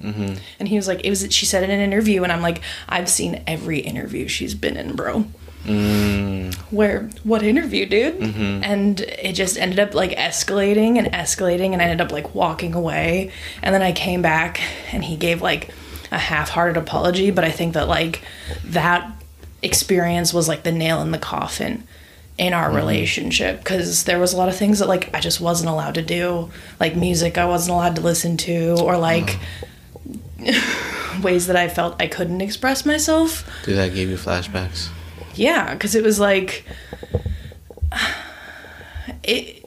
Mm-hmm. 0.00 0.34
And 0.58 0.68
he 0.68 0.76
was 0.76 0.88
like 0.88 1.04
it 1.04 1.10
was 1.10 1.26
she 1.32 1.46
said 1.46 1.62
in 1.62 1.70
an 1.70 1.80
interview 1.80 2.24
and 2.24 2.32
i'm 2.32 2.42
like 2.42 2.60
i've 2.88 3.08
seen 3.08 3.42
every 3.46 3.78
interview 3.78 4.28
she's 4.28 4.54
been 4.54 4.76
in 4.76 4.96
bro. 4.96 5.26
Mm. 5.64 6.52
Where 6.72 7.08
what 7.22 7.44
interview 7.44 7.86
dude? 7.86 8.20
And 8.64 9.00
it 9.00 9.34
just 9.34 9.56
ended 9.56 9.78
up 9.78 9.94
like 9.94 10.10
escalating 10.10 10.98
and 10.98 11.06
escalating 11.12 11.72
and 11.72 11.80
i 11.80 11.84
ended 11.84 12.00
up 12.04 12.10
like 12.12 12.34
walking 12.34 12.74
away. 12.74 13.30
And 13.62 13.72
then 13.72 13.80
i 13.80 13.92
came 13.92 14.22
back 14.22 14.60
and 14.92 15.04
he 15.04 15.16
gave 15.16 15.40
like 15.40 15.72
a 16.12 16.18
half-hearted 16.18 16.76
apology 16.76 17.30
but 17.30 17.44
i 17.44 17.50
think 17.50 17.74
that 17.74 17.88
like 17.88 18.22
that 18.64 19.10
experience 19.62 20.32
was 20.34 20.46
like 20.46 20.62
the 20.62 20.72
nail 20.72 21.00
in 21.00 21.10
the 21.10 21.18
coffin 21.18 21.86
in 22.38 22.52
our 22.52 22.66
mm-hmm. 22.66 22.76
relationship 22.76 23.58
because 23.58 24.04
there 24.04 24.18
was 24.18 24.32
a 24.32 24.36
lot 24.36 24.48
of 24.48 24.56
things 24.56 24.78
that 24.78 24.88
like 24.88 25.14
i 25.14 25.20
just 25.20 25.40
wasn't 25.40 25.68
allowed 25.68 25.94
to 25.94 26.02
do 26.02 26.50
like 26.80 26.94
music 26.96 27.38
i 27.38 27.44
wasn't 27.44 27.72
allowed 27.72 27.96
to 27.96 28.02
listen 28.02 28.36
to 28.36 28.76
or 28.80 28.96
like 28.96 29.38
ways 31.22 31.46
that 31.46 31.56
i 31.56 31.68
felt 31.68 31.94
i 32.00 32.06
couldn't 32.06 32.40
express 32.40 32.84
myself. 32.84 33.48
Dude, 33.64 33.76
that 33.76 33.94
gave 33.94 34.08
you 34.08 34.16
flashbacks. 34.16 34.88
yeah 35.34 35.72
because 35.72 35.94
it 35.94 36.02
was 36.02 36.18
like 36.18 36.64
it 39.22 39.64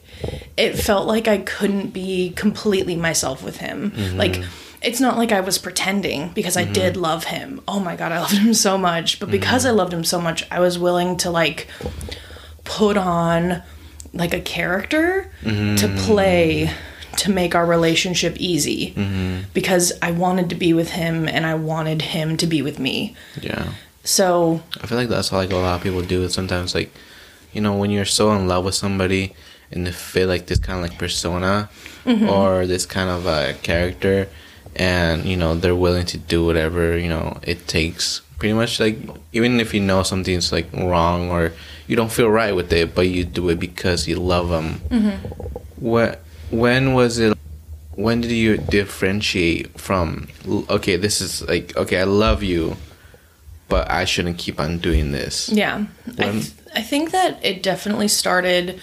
it 0.57 0.73
felt 0.73 1.07
like 1.07 1.27
i 1.27 1.37
couldn't 1.37 1.91
be 1.91 2.31
completely 2.31 2.95
myself 2.95 3.43
with 3.43 3.57
him. 3.57 3.91
Mm-hmm. 3.91 4.17
Like 4.17 4.43
it's 4.85 5.01
not 5.01 5.17
like 5.17 5.31
i 5.31 5.39
was 5.39 5.57
pretending 5.57 6.29
because 6.29 6.55
i 6.55 6.63
mm-hmm. 6.63 6.73
did 6.73 6.97
love 6.97 7.25
him. 7.25 7.61
Oh 7.67 7.79
my 7.79 7.95
god 7.95 8.11
i 8.11 8.19
loved 8.25 8.37
him 8.37 8.53
so 8.53 8.77
much. 8.77 9.19
But 9.19 9.31
because 9.31 9.63
mm-hmm. 9.63 9.73
i 9.73 9.77
loved 9.77 9.93
him 9.93 10.03
so 10.03 10.19
much 10.21 10.45
i 10.51 10.59
was 10.59 10.77
willing 10.79 11.17
to 11.17 11.31
like 11.31 11.67
put 12.63 12.97
on 12.97 13.61
like 14.13 14.33
a 14.33 14.39
character 14.39 15.29
to 15.43 15.49
mm-hmm. 15.49 15.97
play 15.97 16.71
to 17.17 17.31
make 17.31 17.55
our 17.55 17.65
relationship 17.65 18.35
easy. 18.39 18.93
Because 19.53 19.91
i 20.01 20.11
wanted 20.11 20.49
to 20.49 20.55
be 20.55 20.73
with 20.73 20.91
him 20.91 21.27
and 21.27 21.45
i 21.45 21.55
wanted 21.55 22.01
him 22.01 22.37
to 22.37 22.47
be 22.47 22.61
with 22.61 22.79
me. 22.79 23.15
Yeah. 23.41 23.73
so 24.03 24.61
I 24.81 24.87
feel 24.87 24.97
like 24.97 25.09
that's 25.09 25.29
how 25.29 25.37
like 25.37 25.51
a 25.51 25.55
lot 25.55 25.75
of 25.75 25.83
people 25.83 26.01
do. 26.01 26.23
it 26.23 26.29
Sometimes, 26.29 26.75
like, 26.75 26.91
you 27.53 27.61
know, 27.61 27.75
when 27.75 27.91
you're 27.91 28.05
so 28.05 28.31
in 28.33 28.47
love 28.47 28.65
with 28.65 28.75
somebody 28.75 29.33
and 29.71 29.87
they 29.87 29.91
fit 29.91 30.27
like 30.27 30.45
this 30.47 30.59
kind 30.59 30.77
of 30.83 30.89
like 30.89 30.99
persona 30.99 31.69
or 32.05 32.67
this 32.67 32.85
kind 32.85 33.09
of 33.09 33.25
uh, 33.25 33.53
character, 33.61 34.29
and 34.75 35.25
you 35.25 35.37
know 35.37 35.55
they're 35.55 35.75
willing 35.75 36.05
to 36.07 36.17
do 36.17 36.45
whatever 36.45 36.97
you 36.97 37.09
know 37.09 37.39
it 37.43 37.67
takes. 37.67 38.21
Pretty 38.37 38.53
much, 38.53 38.79
like 38.79 38.97
even 39.31 39.59
if 39.59 39.73
you 39.73 39.79
know 39.79 40.03
something's 40.03 40.51
like 40.51 40.71
wrong 40.73 41.29
or 41.31 41.53
you 41.87 41.95
don't 41.95 42.11
feel 42.11 42.29
right 42.29 42.53
with 42.53 42.71
it, 42.73 42.93
but 42.93 43.07
you 43.07 43.23
do 43.23 43.49
it 43.49 43.59
because 43.59 44.07
you 44.07 44.17
love 44.17 44.49
them. 44.49 44.81
Mm-hmm. 44.89 45.27
What? 45.77 46.21
When 46.51 46.93
was 46.93 47.17
it? 47.17 47.37
When 47.95 48.19
did 48.19 48.31
you 48.31 48.57
differentiate 48.57 49.79
from? 49.79 50.27
Okay, 50.69 50.97
this 50.97 51.21
is 51.21 51.47
like 51.47 51.75
okay, 51.77 52.01
I 52.01 52.03
love 52.03 52.43
you 52.43 52.75
but 53.67 53.89
I 53.89 54.05
shouldn't 54.05 54.37
keep 54.37 54.59
on 54.59 54.77
doing 54.79 55.11
this. 55.11 55.49
Yeah. 55.49 55.85
I, 56.19 56.31
th- 56.31 56.51
I 56.75 56.81
think 56.81 57.11
that 57.11 57.43
it 57.43 57.63
definitely 57.63 58.07
started 58.07 58.79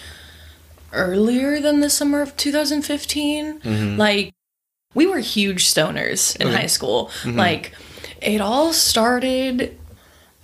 earlier 0.91 1.59
than 1.59 1.79
the 1.79 1.89
summer 1.89 2.21
of 2.21 2.35
2015. 2.37 3.61
Mm-hmm. 3.61 3.97
Like, 3.97 4.33
we 4.93 5.05
were 5.07 5.19
huge 5.19 5.65
stoners 5.65 6.35
in 6.37 6.47
Okay. 6.47 6.55
high 6.57 6.65
school. 6.67 7.09
Like, 7.25 7.73
it 8.21 8.39
all 8.41 8.73
started, 8.73 9.77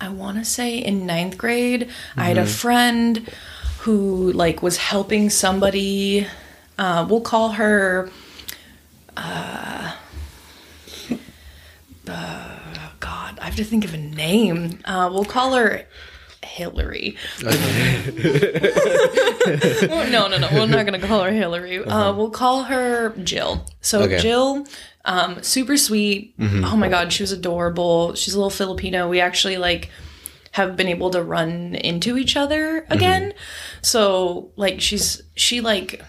I 0.00 0.08
want 0.08 0.38
to 0.38 0.44
say, 0.44 0.78
in 0.78 1.06
ninth 1.06 1.38
grade. 1.38 1.88
I 2.16 2.24
had 2.24 2.38
a 2.38 2.46
friend 2.46 3.30
who, 3.80 4.32
like, 4.32 4.62
was 4.62 4.76
helping 4.76 5.30
somebody. 5.30 6.26
Uh, 6.78 7.06
we'll 7.08 7.20
call 7.22 7.50
her. 7.52 8.10
Uh, 12.08 12.56
God, 12.98 13.38
I 13.40 13.44
have 13.44 13.56
to 13.56 13.64
think 13.64 13.84
of 13.84 13.94
a 13.94 13.98
name. 13.98 14.80
Uh, 14.84 15.08
we'll 15.12 15.24
call 15.24 15.54
her 15.54 15.84
Hillary. 16.60 17.16
No, 20.10 20.28
no, 20.28 20.38
no. 20.38 20.48
We're 20.52 20.66
not 20.66 20.84
gonna 20.84 20.98
call 20.98 21.22
her 21.24 21.30
Hillary. 21.32 21.78
Uh, 21.82 22.12
we'll 22.12 22.30
call 22.30 22.64
her 22.64 23.10
Jill. 23.22 23.64
So 23.80 24.02
Okay. 24.02 24.18
Jill, 24.18 24.66
um, 25.04 25.42
super 25.42 25.76
sweet. 25.76 26.34
Oh 26.38 26.76
my 26.76 26.88
God, 26.88 27.12
she 27.12 27.22
was 27.22 27.32
adorable. 27.32 28.14
She's 28.14 28.34
a 28.34 28.38
little 28.38 28.50
Filipino. 28.50 29.08
We 29.08 29.20
actually 29.20 29.56
like 29.56 29.90
have 30.52 30.76
been 30.76 30.88
able 30.88 31.10
to 31.10 31.22
run 31.22 31.74
into 31.76 32.16
each 32.18 32.36
other 32.36 32.84
again. 32.90 33.32
So 33.82 34.50
like 34.56 34.80
she's 34.80 35.22
she 35.36 35.60
like 35.60 36.02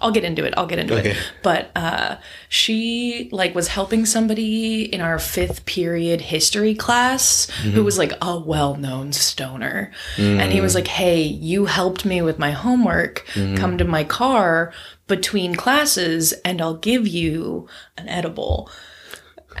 I'll 0.00 0.10
get 0.10 0.24
into 0.24 0.44
it. 0.44 0.54
I'll 0.56 0.66
get 0.66 0.78
into 0.78 0.98
Okay. 0.98 1.10
it. 1.10 1.16
But 1.42 1.70
uh, 1.76 2.16
she 2.48 3.28
like 3.32 3.54
was 3.54 3.68
helping 3.68 4.06
somebody 4.06 4.84
in 4.84 5.00
our 5.00 5.18
fifth 5.18 5.66
period 5.66 6.20
history 6.20 6.74
class 6.74 7.48
who 7.62 7.70
mm-hmm. 7.70 7.84
was 7.84 7.98
like 7.98 8.12
a 8.20 8.38
well-known 8.38 9.12
stoner, 9.12 9.92
mm. 10.16 10.38
and 10.38 10.52
he 10.52 10.60
was 10.60 10.74
like, 10.74 10.88
"Hey, 10.88 11.22
you 11.22 11.66
helped 11.66 12.04
me 12.04 12.22
with 12.22 12.38
my 12.38 12.50
homework. 12.50 13.26
Mm-hmm. 13.34 13.56
Come 13.56 13.78
to 13.78 13.84
my 13.84 14.04
car 14.04 14.72
between 15.06 15.54
classes, 15.54 16.32
and 16.44 16.60
I'll 16.60 16.76
give 16.76 17.06
you 17.06 17.68
an 17.96 18.08
edible." 18.08 18.70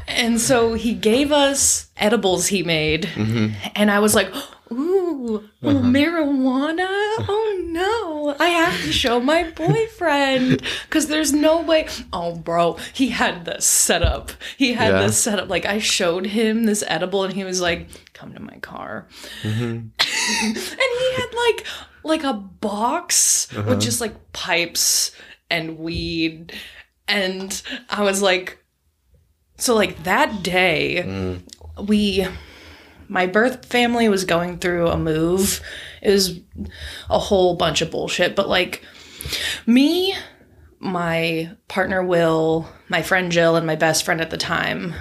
And 0.06 0.40
so 0.40 0.74
he 0.74 0.92
gave 0.94 1.32
us 1.32 1.88
edibles 1.96 2.48
he 2.48 2.62
made, 2.62 3.04
mm-hmm. 3.04 3.54
and 3.74 3.90
I 3.90 3.98
was 3.98 4.14
like, 4.14 4.30
"Ooh, 4.72 5.48
uh-huh. 5.62 5.78
marijuana! 5.80 6.86
Oh 6.88 7.62
no, 7.66 8.36
I 8.38 8.48
have 8.48 8.80
to 8.82 8.92
show 8.92 9.20
my 9.20 9.44
boyfriend 9.50 10.62
because 10.84 11.06
there's 11.06 11.32
no 11.32 11.60
way." 11.60 11.88
Oh, 12.12 12.34
bro, 12.34 12.76
he 12.92 13.08
had 13.08 13.44
this 13.44 13.64
setup. 13.64 14.32
He 14.56 14.72
had 14.74 14.94
Yeah. 14.94 15.02
this 15.02 15.18
setup. 15.18 15.48
Like 15.48 15.64
I 15.66 15.78
showed 15.78 16.26
him 16.26 16.64
this 16.64 16.82
edible, 16.86 17.24
and 17.24 17.32
he 17.34 17.44
was 17.44 17.60
like, 17.60 17.88
"Come 18.12 18.32
to 18.34 18.40
my 18.40 18.56
car," 18.58 19.06
mm-hmm. 19.42 19.62
and 19.62 20.56
he 20.56 21.12
had 21.14 21.34
like 21.34 21.66
like 22.02 22.24
a 22.24 22.34
box 22.34 23.48
with 23.52 23.66
uh-huh. 23.66 23.76
just 23.76 24.00
like 24.00 24.32
pipes 24.32 25.12
and 25.50 25.78
weed, 25.78 26.52
and 27.08 27.62
I 27.88 28.02
was 28.02 28.22
like. 28.22 28.58
So 29.58 29.74
like 29.74 30.02
that 30.02 30.42
day, 30.42 31.02
mm. 31.02 31.40
we 31.88 32.26
my 33.08 33.26
birth 33.26 33.66
family 33.66 34.08
was 34.08 34.24
going 34.24 34.58
through 34.58 34.88
a 34.88 34.98
move. 34.98 35.60
It 36.02 36.10
was 36.10 36.40
a 37.08 37.18
whole 37.18 37.56
bunch 37.56 37.82
of 37.82 37.90
bullshit, 37.90 38.36
but 38.36 38.48
like 38.48 38.84
me, 39.66 40.14
my 40.78 41.50
partner 41.68 42.02
Will, 42.02 42.68
my 42.88 43.02
friend 43.02 43.32
Jill, 43.32 43.56
and 43.56 43.66
my 43.66 43.76
best 43.76 44.04
friend 44.04 44.20
at 44.20 44.30
the 44.30 44.36
time, 44.36 44.94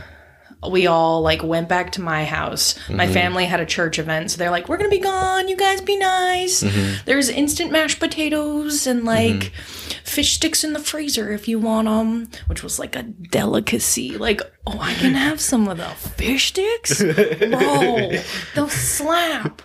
we 0.70 0.88
all 0.88 1.22
like 1.22 1.44
went 1.44 1.70
back 1.70 1.92
to 1.94 2.02
my 2.02 2.26
house. 2.26 2.76
My 2.90 3.06
mm-hmm. 3.06 3.14
family 3.14 3.46
had 3.46 3.60
a 3.60 3.66
church 3.66 4.00
event, 4.00 4.32
so 4.32 4.38
they're 4.38 4.52
like, 4.52 4.68
"We're 4.68 4.78
gonna 4.78 4.90
be 4.90 5.00
gone. 5.00 5.48
You 5.48 5.56
guys 5.56 5.82
be 5.82 5.98
nice." 5.98 6.64
Mm-hmm. 6.64 7.04
There's 7.06 7.30
instant 7.30 7.72
mashed 7.72 8.00
potatoes 8.00 8.88
and 8.88 9.04
like 9.04 9.36
mm-hmm. 9.36 10.04
fish 10.04 10.34
sticks 10.34 10.64
in 10.64 10.74
the 10.74 10.80
freezer 10.80 11.32
if 11.32 11.48
you 11.48 11.60
want 11.60 11.88
them, 11.88 12.30
which 12.48 12.64
was 12.64 12.80
like 12.80 12.96
a 12.96 13.04
delicacy. 13.04 14.18
Like, 14.18 14.42
oh, 14.66 14.80
I 14.80 14.94
can 14.96 15.14
have 15.14 15.40
some 15.40 15.68
of 15.68 15.78
the 15.78 15.90
fish 15.90 16.48
sticks, 16.48 17.04
bro. 17.04 18.12
They'll 18.56 18.70
slap. 18.70 19.62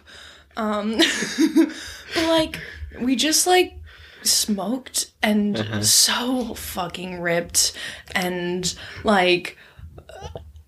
Um, 0.56 0.98
but 2.14 2.28
like, 2.28 2.60
we 3.00 3.16
just 3.16 3.46
like 3.46 3.74
smoked 4.22 5.12
and 5.22 5.58
uh-huh. 5.58 5.82
so 5.82 6.54
fucking 6.54 7.20
ripped 7.20 7.72
and 8.14 8.74
like 9.04 9.56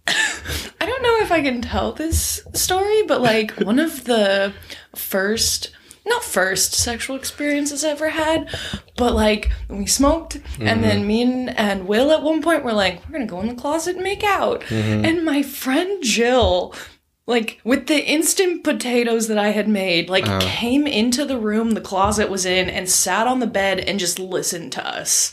I 0.07 0.87
don't 0.87 1.03
know 1.03 1.19
if 1.19 1.31
I 1.31 1.43
can 1.43 1.63
tell 1.63 1.93
this 1.93 2.43
story, 2.55 3.03
but 3.03 3.21
like 3.21 3.53
one 3.61 3.79
of 3.79 4.05
the 4.05 4.53
first 4.95 5.71
not 6.05 6.25
first 6.25 6.75
sexual 6.75 7.15
experiences 7.15 7.85
I 7.85 7.91
ever 7.91 8.09
had, 8.09 8.53
but 8.97 9.15
like 9.15 9.53
we 9.69 9.87
smoked, 9.87 10.41
and 10.59 10.83
then 10.83 10.99
mm-hmm. 10.99 11.07
me 11.07 11.23
and, 11.23 11.59
and 11.59 11.87
Will 11.87 12.11
at 12.11 12.23
one 12.23 12.43
point 12.43 12.65
were 12.65 12.73
like, 12.73 13.07
we're 13.07 13.13
gonna 13.13 13.27
go 13.27 13.41
in 13.41 13.47
the 13.47 13.55
closet 13.55 13.95
and 13.95 14.05
make 14.05 14.25
out. 14.25 14.63
Mm-hmm. 14.63 15.05
And 15.05 15.25
my 15.25 15.43
friend 15.45 16.03
Jill, 16.03 16.75
like 17.27 17.61
with 17.63 17.87
the 17.87 18.05
instant 18.05 18.65
potatoes 18.65 19.29
that 19.29 19.39
I 19.39 19.51
had 19.51 19.69
made, 19.69 20.11
like 20.11 20.27
uh-huh. 20.27 20.41
came 20.43 20.89
into 20.89 21.25
the 21.25 21.39
room 21.39 21.71
the 21.71 21.81
closet 21.81 22.29
was 22.29 22.45
in 22.45 22.69
and 22.69 22.89
sat 22.89 23.29
on 23.29 23.39
the 23.39 23.47
bed 23.47 23.79
and 23.79 24.01
just 24.01 24.19
listened 24.19 24.73
to 24.73 24.85
us. 24.85 25.33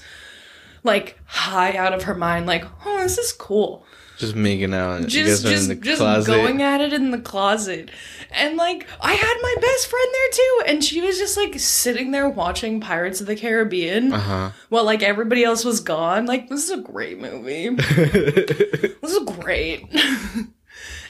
Like 0.83 1.19
high 1.25 1.75
out 1.75 1.93
of 1.93 2.03
her 2.03 2.15
mind, 2.15 2.45
like, 2.45 2.63
oh, 2.85 2.99
this 2.99 3.17
is 3.17 3.33
cool 3.33 3.85
Just 4.19 4.35
making 4.35 4.73
out. 4.73 5.07
just 5.07 5.43
just 5.45 5.81
just 5.81 5.97
closet. 5.99 6.29
going 6.31 6.61
at 6.61 6.81
it 6.81 6.93
in 6.93 7.09
the 7.11 7.17
closet 7.19 7.89
and 8.31 8.57
like 8.57 8.85
i 9.01 9.13
had 9.13 9.35
my 9.41 9.55
best 9.61 9.87
friend 9.87 10.07
there 10.13 10.29
too 10.33 10.61
and 10.67 10.83
she 10.83 11.01
was 11.01 11.17
just 11.17 11.35
like 11.37 11.57
sitting 11.57 12.11
there 12.11 12.27
watching 12.29 12.79
pirates 12.81 13.21
of 13.21 13.27
the 13.27 13.35
caribbean 13.35 14.11
Uh-huh. 14.13 14.51
while 14.69 14.83
like 14.83 15.01
everybody 15.01 15.43
else 15.43 15.63
was 15.65 15.79
gone 15.79 16.25
like 16.25 16.49
this 16.49 16.63
is 16.65 16.69
a 16.69 16.81
great 16.81 17.17
movie 17.19 17.69
this 17.75 19.01
is 19.03 19.19
great 19.41 19.85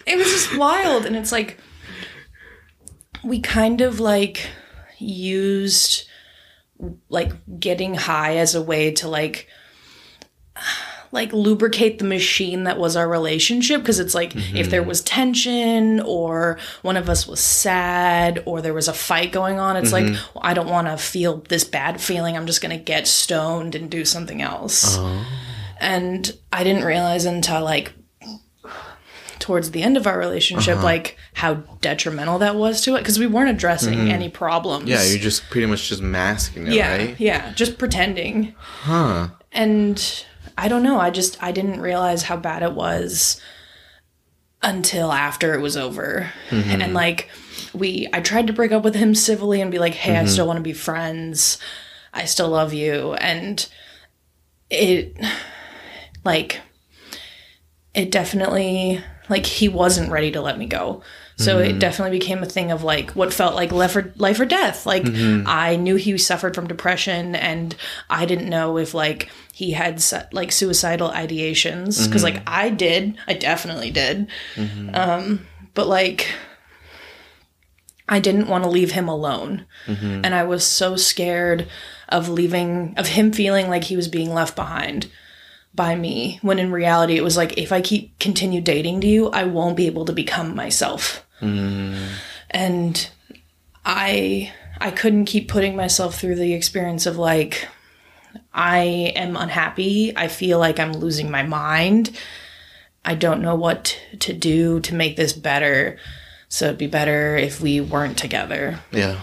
it 0.05 0.15
was 0.17 0.27
just 0.27 0.55
wild 0.57 1.05
and 1.05 1.15
it's 1.15 1.31
like 1.31 1.57
we 3.23 3.39
kind 3.41 3.81
of 3.81 3.99
like 3.99 4.47
used 4.99 6.07
like 7.09 7.31
getting 7.59 7.95
high 7.95 8.37
as 8.37 8.53
a 8.55 8.61
way 8.61 8.91
to 8.91 9.07
like 9.09 9.47
like 11.11 11.33
lubricate 11.33 11.99
the 11.99 12.05
machine 12.05 12.65
that 12.65 12.77
was 12.77 12.95
our 12.95 13.07
relationship 13.07 13.81
because 13.81 13.99
it's 13.99 14.13
like 14.13 14.35
if 14.35 14.69
there 14.69 14.81
mm-hmm. 14.81 14.89
was 14.89 15.01
tension 15.01 15.99
or 16.01 16.57
one 16.81 16.97
of 16.97 17.09
us 17.09 17.27
was 17.27 17.39
sad 17.39 18.41
or 18.45 18.61
there 18.61 18.73
was 18.73 18.87
a 18.87 18.93
fight 18.93 19.31
going 19.31 19.59
on 19.59 19.75
it's 19.75 19.91
like 19.91 20.05
well, 20.05 20.41
i 20.41 20.53
don't 20.53 20.69
want 20.69 20.87
to 20.87 20.97
feel 20.97 21.37
this 21.49 21.63
bad 21.63 21.99
feeling. 21.99 22.37
I'm 22.37 22.45
just 22.45 22.61
going 22.61 22.77
to 22.77 22.83
get 22.83 23.07
stoned 23.07 23.75
and 23.75 23.89
do 23.89 24.05
something 24.05 24.41
else. 24.41 24.97
Oh. 24.97 25.25
And 25.79 26.37
i 26.51 26.63
didn't 26.63 26.83
realize 26.83 27.25
until 27.25 27.63
like 27.63 27.93
towards 29.39 29.71
the 29.71 29.81
end 29.81 29.95
of 29.95 30.05
our 30.05 30.19
relationship 30.19 30.75
uh-huh. 30.75 30.83
like 30.83 31.17
how 31.33 31.55
detrimental 31.81 32.39
that 32.39 32.55
was 32.55 32.81
to 32.81 32.95
it 32.95 32.99
because 32.99 33.17
we 33.17 33.25
weren't 33.25 33.49
addressing 33.49 33.97
mm-hmm. 33.97 34.11
any 34.11 34.29
problems. 34.29 34.89
Yeah, 34.89 35.03
you're 35.03 35.17
just 35.17 35.49
pretty 35.49 35.65
much 35.65 35.87
just 35.87 36.01
masking 36.01 36.67
it, 36.67 36.73
yeah 36.73 36.97
right? 36.97 37.19
yeah 37.19 37.53
just 37.53 37.77
pretending. 37.77 38.53
Huh. 38.59 39.29
and 39.51 40.25
I 40.59 40.67
don't 40.67 40.83
know. 40.83 40.99
I 40.99 41.09
just 41.09 41.41
I 41.41 41.51
didn't 41.51 41.79
realize 41.79 42.23
how 42.23 42.35
bad 42.35 42.63
it 42.63 42.73
was 42.73 43.39
until 44.61 45.11
after 45.11 45.53
it 45.53 45.61
was 45.61 45.77
over. 45.77 46.31
Mm-hmm. 46.49 46.81
And 46.81 46.93
like 46.93 47.29
we 47.73 48.09
I 48.11 48.19
tried 48.19 48.47
to 48.47 48.53
break 48.53 48.73
up 48.73 48.83
with 48.83 48.95
him 48.95 49.15
civilly 49.15 49.61
and 49.61 49.71
be 49.71 49.79
like, 49.79 49.93
"Hey, 49.93 50.15
I 50.15 50.19
mm-hmm. 50.19 50.27
still 50.27 50.47
want 50.47 50.57
to 50.57 50.63
be 50.63 50.73
friends. 50.73 51.59
I 52.13 52.25
still 52.25 52.49
love 52.49 52.73
you." 52.73 53.13
And 53.13 53.65
it 54.69 55.17
like 56.25 56.59
it 57.93 58.11
definitely 58.11 59.01
like 59.29 59.45
he 59.45 59.69
wasn't 59.69 60.11
ready 60.11 60.31
to 60.31 60.41
let 60.41 60.57
me 60.57 60.65
go. 60.65 61.03
So 61.37 61.59
it 61.59 61.69
mm-hmm. 61.69 61.79
definitely 61.79 62.19
became 62.19 62.43
a 62.43 62.45
thing 62.45 62.69
of 62.69 62.83
like 62.83 63.11
what 63.11 63.31
felt 63.31 63.55
like 63.55 63.71
life 63.71 63.95
or 63.95 64.13
life 64.17 64.41
or 64.41 64.45
death. 64.45 64.85
Like 64.85 65.05
I 65.07 65.77
knew 65.77 65.95
he 65.95 66.17
suffered 66.17 66.53
from 66.53 66.67
depression, 66.67 67.33
and 67.33 67.73
I 68.09 68.25
didn't 68.25 68.49
know 68.49 68.77
if 68.77 68.93
like 68.93 69.29
he 69.59 69.71
had 69.71 70.01
like 70.31 70.53
suicidal 70.53 71.09
ideations 71.09 72.07
because 72.07 72.23
like 72.23 72.35
mm-hmm. 72.35 72.47
I 72.47 72.69
did, 72.69 73.17
I 73.27 73.33
definitely 73.33 73.91
did. 73.91 74.29
Mm-hmm. 74.55 74.95
Um, 74.95 75.47
but 75.73 75.85
like 75.85 76.31
I 78.07 78.21
didn't 78.21 78.47
want 78.47 78.63
to 78.63 78.69
leave 78.69 78.91
him 78.91 79.09
alone, 79.09 79.65
mm-hmm. 79.85 80.21
and 80.23 80.33
I 80.33 80.43
was 80.43 80.65
so 80.65 80.95
scared 80.95 81.67
of 82.07 82.29
leaving 82.29 82.93
of 82.95 83.07
him 83.07 83.33
feeling 83.33 83.67
like 83.67 83.83
he 83.83 83.97
was 83.97 84.07
being 84.07 84.33
left 84.33 84.55
behind 84.55 85.11
by 85.75 85.93
me 85.93 86.39
when 86.41 86.57
in 86.57 86.71
reality 86.71 87.17
it 87.17 87.23
was 87.23 87.37
like 87.37 87.55
if 87.57 87.71
i 87.71 87.79
keep 87.79 88.17
continue 88.17 88.59
dating 88.59 88.99
to 88.99 89.07
you 89.07 89.29
i 89.29 89.43
won't 89.43 89.77
be 89.77 89.85
able 89.85 90.03
to 90.03 90.11
become 90.11 90.55
myself. 90.55 91.23
And 92.49 93.09
i 93.85 94.51
i 94.81 94.89
couldn't 94.89 95.25
keep 95.25 95.47
putting 95.47 95.75
myself 95.75 96.19
through 96.19 96.35
the 96.35 96.53
experience 96.53 97.05
of 97.05 97.17
like 97.17 97.67
i 98.53 98.79
am 99.15 99.35
unhappy. 99.35 100.13
I 100.15 100.27
feel 100.27 100.59
like 100.59 100.79
i'm 100.79 100.93
losing 100.93 101.31
my 101.31 101.43
mind. 101.43 102.17
I 103.05 103.15
don't 103.15 103.41
know 103.41 103.55
what 103.55 103.99
to 104.19 104.33
do 104.33 104.79
to 104.81 104.95
make 104.95 105.15
this 105.15 105.33
better. 105.33 105.97
So 106.49 106.65
it'd 106.65 106.77
be 106.77 106.87
better 106.87 107.37
if 107.37 107.61
we 107.61 107.79
weren't 107.79 108.17
together. 108.17 108.79
Yeah. 108.91 109.19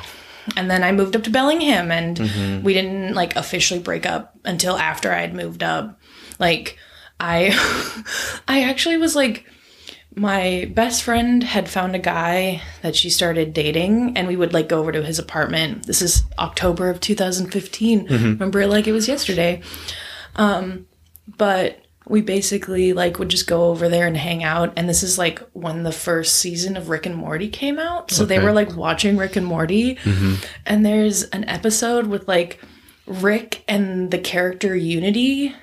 and 0.57 0.71
then 0.71 0.85
I 0.85 0.93
moved 0.93 1.17
up 1.17 1.25
to 1.25 1.31
Bellingham 1.31 1.91
and 1.91 2.17
mm-hmm. 2.17 2.63
we 2.63 2.73
didn't 2.73 3.15
like 3.15 3.35
officially 3.35 3.81
break 3.81 4.07
up 4.07 4.39
until 4.45 4.77
after 4.77 5.13
I'd 5.13 5.35
moved 5.35 5.63
up. 5.63 6.01
Like 6.39 6.79
I 7.19 7.51
I 8.49 8.63
actually 8.63 8.97
was 8.97 9.17
like 9.17 9.45
my 10.17 10.71
best 10.75 11.03
friend 11.03 11.43
had 11.43 11.69
found 11.69 11.95
a 11.95 11.99
guy 11.99 12.63
that 12.81 12.97
she 12.97 13.11
started 13.11 13.53
dating 13.53 14.17
and 14.17 14.27
we 14.27 14.35
would 14.35 14.55
like 14.55 14.67
go 14.67 14.81
over 14.81 14.91
to 14.91 15.05
his 15.05 15.19
apartment. 15.19 15.87
This 15.87 16.01
is 16.01 16.25
October 16.39 16.89
of 16.89 17.01
2015. 17.01 18.07
Remember 18.09 18.63
it 18.63 18.69
like 18.69 18.87
it 18.87 18.93
was 18.93 19.09
yesterday. 19.09 19.61
Um 20.35 20.87
but 21.37 21.83
we 22.09 22.23
basically 22.23 22.93
like 22.95 23.19
would 23.19 23.29
just 23.29 23.47
go 23.47 23.65
over 23.65 23.89
there 23.91 24.07
and 24.07 24.17
hang 24.17 24.43
out 24.43 24.73
and 24.77 24.89
this 24.89 25.03
is 25.03 25.19
like 25.19 25.41
when 25.53 25.83
the 25.83 25.93
first 25.93 26.37
season 26.37 26.77
of 26.79 26.89
Rick 26.89 27.05
and 27.05 27.17
Morty 27.17 27.49
came 27.51 27.79
out. 27.79 28.11
So 28.11 28.25
they 28.25 28.39
were 28.39 28.53
like 28.53 28.75
watching 28.75 29.19
Rick 29.19 29.37
and 29.37 29.45
Morty 29.47 29.99
and 30.65 30.87
there's 30.87 31.25
an 31.25 31.45
episode 31.45 32.07
with 32.07 32.27
like 32.27 32.59
Rick 33.07 33.63
and 33.69 34.11
the 34.11 34.19
character 34.19 34.75
Unity 34.75 35.55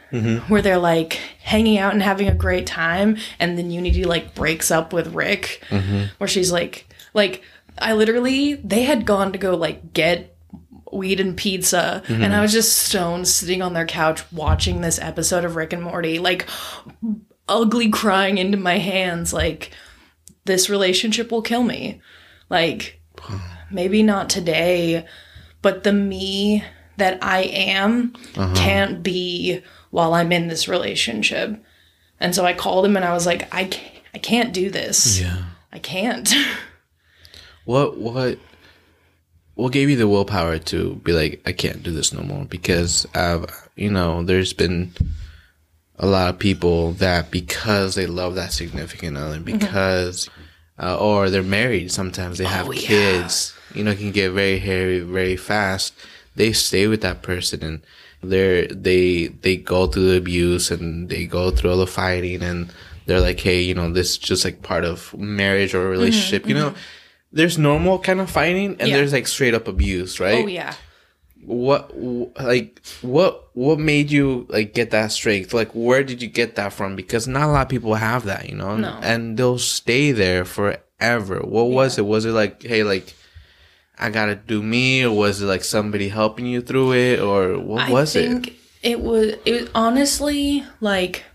where 0.47 0.61
they're 0.61 0.77
like 0.77 1.19
hanging 1.41 1.77
out 1.77 1.93
and 1.93 2.01
having 2.01 2.27
a 2.29 2.33
great 2.35 2.65
time 2.65 3.17
and 3.39 3.57
then 3.57 3.69
Unity 3.71 4.05
like 4.05 4.33
breaks 4.33 4.71
up 4.71 4.93
with 4.93 5.13
Rick 5.13 5.61
where 6.19 6.27
she's 6.27 6.51
like 6.51 6.87
like 7.13 7.41
I 7.77 7.93
literally 7.93 8.53
they 8.55 8.83
had 8.83 9.05
gone 9.05 9.31
to 9.33 9.37
go 9.37 9.55
like 9.55 9.93
get 9.93 10.37
weed 10.91 11.19
and 11.19 11.35
pizza 11.35 12.01
and 12.07 12.33
I 12.33 12.41
was 12.41 12.51
just 12.53 12.75
stoned 12.77 13.27
sitting 13.27 13.61
on 13.61 13.73
their 13.73 13.85
couch 13.87 14.23
watching 14.31 14.81
this 14.81 14.99
episode 14.99 15.43
of 15.43 15.55
Rick 15.55 15.73
and 15.73 15.83
Morty 15.83 16.19
like 16.19 16.47
ugly 17.49 17.89
crying 17.89 18.37
into 18.37 18.57
my 18.57 18.77
hands 18.77 19.33
like 19.33 19.71
this 20.45 20.69
relationship 20.69 21.31
will 21.31 21.41
kill 21.41 21.63
me. 21.63 21.99
Like 22.49 23.01
maybe 23.71 24.01
not 24.03 24.29
today 24.29 25.05
but 25.63 25.83
the 25.83 25.93
me 25.93 26.63
that 26.97 27.23
I 27.23 27.41
am 27.43 28.13
can't 28.55 29.01
be 29.03 29.61
while 29.91 30.13
I'm 30.13 30.31
in 30.31 30.47
this 30.47 30.67
relationship 30.67 31.63
and 32.19 32.33
so 32.35 32.45
I 32.45 32.53
called 32.53 32.85
him 32.85 32.95
and 32.95 33.05
I 33.05 33.13
was 33.13 33.25
like 33.25 33.53
I 33.53 33.65
can't, 33.65 34.03
I 34.13 34.17
can't 34.19 34.53
do 34.53 34.69
this 34.69 35.19
Yeah. 35.21 35.43
I 35.71 35.79
can't 35.79 36.33
What 37.65 37.97
what 37.97 38.37
what 39.55 39.71
gave 39.71 39.89
you 39.89 39.95
the 39.95 40.07
willpower 40.07 40.57
to 40.57 40.95
be 40.95 41.13
like, 41.13 41.41
I 41.45 41.51
can't 41.51 41.83
do 41.83 41.91
this 41.91 42.11
no 42.11 42.23
more? 42.23 42.43
Because 42.45 43.05
I've 43.13 43.45
you 43.75 43.89
know, 43.91 44.23
there's 44.23 44.51
been 44.53 44.91
a 45.97 46.05
lot 46.07 46.29
of 46.29 46.39
people 46.39 46.91
that 46.93 47.31
because 47.31 47.95
they 47.95 48.05
love 48.07 48.35
that 48.35 48.51
significant 48.51 49.15
other, 49.15 49.39
because 49.39 50.29
uh, 50.79 50.97
or 50.97 51.29
they're 51.29 51.43
married, 51.43 51.91
sometimes 51.91 52.37
they 52.39 52.45
have 52.45 52.67
Oh, 52.67 52.71
yeah. 52.71 52.81
kids. 52.81 53.53
You 53.75 53.83
know, 53.83 53.91
it 53.91 53.99
can 53.99 54.11
get 54.11 54.31
very 54.31 54.57
hairy 54.59 54.99
very 54.99 55.37
fast. 55.37 55.93
They 56.35 56.53
stay 56.53 56.87
with 56.87 57.01
that 57.01 57.21
person 57.21 57.61
and 57.63 57.81
they're 58.21 58.67
they 58.67 59.27
they 59.27 59.57
go 59.57 59.87
through 59.87 60.11
the 60.11 60.17
abuse 60.17 60.71
and 60.71 61.09
they 61.09 61.25
go 61.25 61.51
through 61.51 61.71
all 61.71 61.77
the 61.77 61.87
fighting 61.87 62.41
and 62.41 62.71
they're 63.05 63.19
like, 63.21 63.39
hey, 63.39 63.61
you 63.61 63.73
know, 63.75 63.91
this 63.91 64.11
is 64.11 64.17
just 64.17 64.45
like 64.45 64.61
part 64.63 64.85
of 64.85 65.13
marriage 65.17 65.73
or 65.75 65.89
relationship. 65.89 66.47
You 66.47 66.55
know, 66.55 66.73
there's 67.33 67.57
normal 67.57 67.99
kind 67.99 68.21
of 68.21 68.29
fighting 68.29 68.67
and 68.71 68.77
Mm-hmm, 68.79 68.87
Yeah. 68.87 68.95
there's 68.97 69.13
like 69.13 69.27
straight 69.27 69.53
up 69.53 69.67
abuse, 69.67 70.19
right? 70.19 70.43
oh 70.43 70.47
yeah 70.47 70.73
What 71.45 71.91
like 72.39 72.81
what 73.01 73.49
what 73.53 73.77
made 73.79 74.09
you 74.09 74.45
like 74.49 74.73
get 74.73 74.91
that 74.91 75.11
strength? 75.11 75.53
Like 75.53 75.71
where 75.73 76.03
did 76.03 76.21
you 76.21 76.29
get 76.29 76.55
that 76.55 76.71
from? 76.71 76.95
Because 76.95 77.27
not 77.27 77.49
a 77.49 77.51
lot 77.51 77.63
of 77.63 77.69
people 77.69 77.95
have 77.95 78.23
that, 78.25 78.47
you 78.49 78.55
know, 78.55 78.77
No. 78.77 78.97
and 79.03 79.35
they'll 79.37 79.59
stay 79.59 80.13
there 80.13 80.45
forever. 80.45 81.39
What 81.41 81.65
was 81.69 81.97
it? 81.97 82.05
Was 82.05 82.23
it 82.25 82.31
like, 82.31 82.63
hey, 82.63 82.83
like 82.83 83.13
I 83.97 84.09
gotta 84.09 84.35
do 84.35 84.61
me, 84.61 85.05
or 85.05 85.15
was 85.15 85.41
it 85.41 85.45
like 85.45 85.63
somebody 85.63 86.09
helping 86.09 86.45
you 86.45 86.61
through 86.61 86.93
it, 86.93 87.19
or 87.19 87.59
what 87.59 87.89
was 87.89 88.15
it? 88.15 88.19
I 88.19 88.23
it? 88.23 88.29
think 88.29 88.53
it? 88.81 88.99
was 89.01 89.35
it 89.45 89.61
was 89.61 89.69
honestly 89.75 90.63
like 90.81 91.25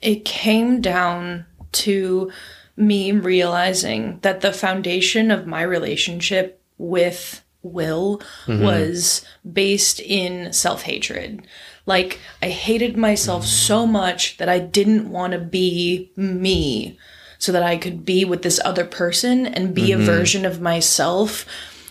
it 0.00 0.24
came 0.24 0.80
down 0.80 1.46
to 1.72 2.30
me 2.76 3.12
realizing 3.12 4.18
that 4.22 4.40
the 4.40 4.52
foundation 4.52 5.30
of 5.30 5.46
my 5.46 5.62
relationship 5.62 6.60
with 6.78 7.42
will 7.62 8.20
mm-hmm. 8.46 8.62
was 8.62 9.24
based 9.50 10.00
in 10.00 10.52
self 10.52 10.82
hatred. 10.82 11.46
Like, 11.86 12.20
I 12.40 12.48
hated 12.48 12.96
myself 12.96 13.42
mm-hmm. 13.42 13.50
so 13.50 13.86
much 13.86 14.36
that 14.38 14.48
I 14.48 14.58
didn't 14.58 15.10
want 15.10 15.32
to 15.32 15.38
be 15.38 16.10
me 16.16 16.98
so 17.42 17.50
that 17.50 17.64
I 17.64 17.76
could 17.76 18.04
be 18.04 18.24
with 18.24 18.42
this 18.42 18.60
other 18.64 18.84
person 18.84 19.46
and 19.46 19.74
be 19.74 19.90
a 19.90 19.96
mm-hmm. 19.96 20.06
version 20.06 20.44
of 20.44 20.60
myself 20.60 21.44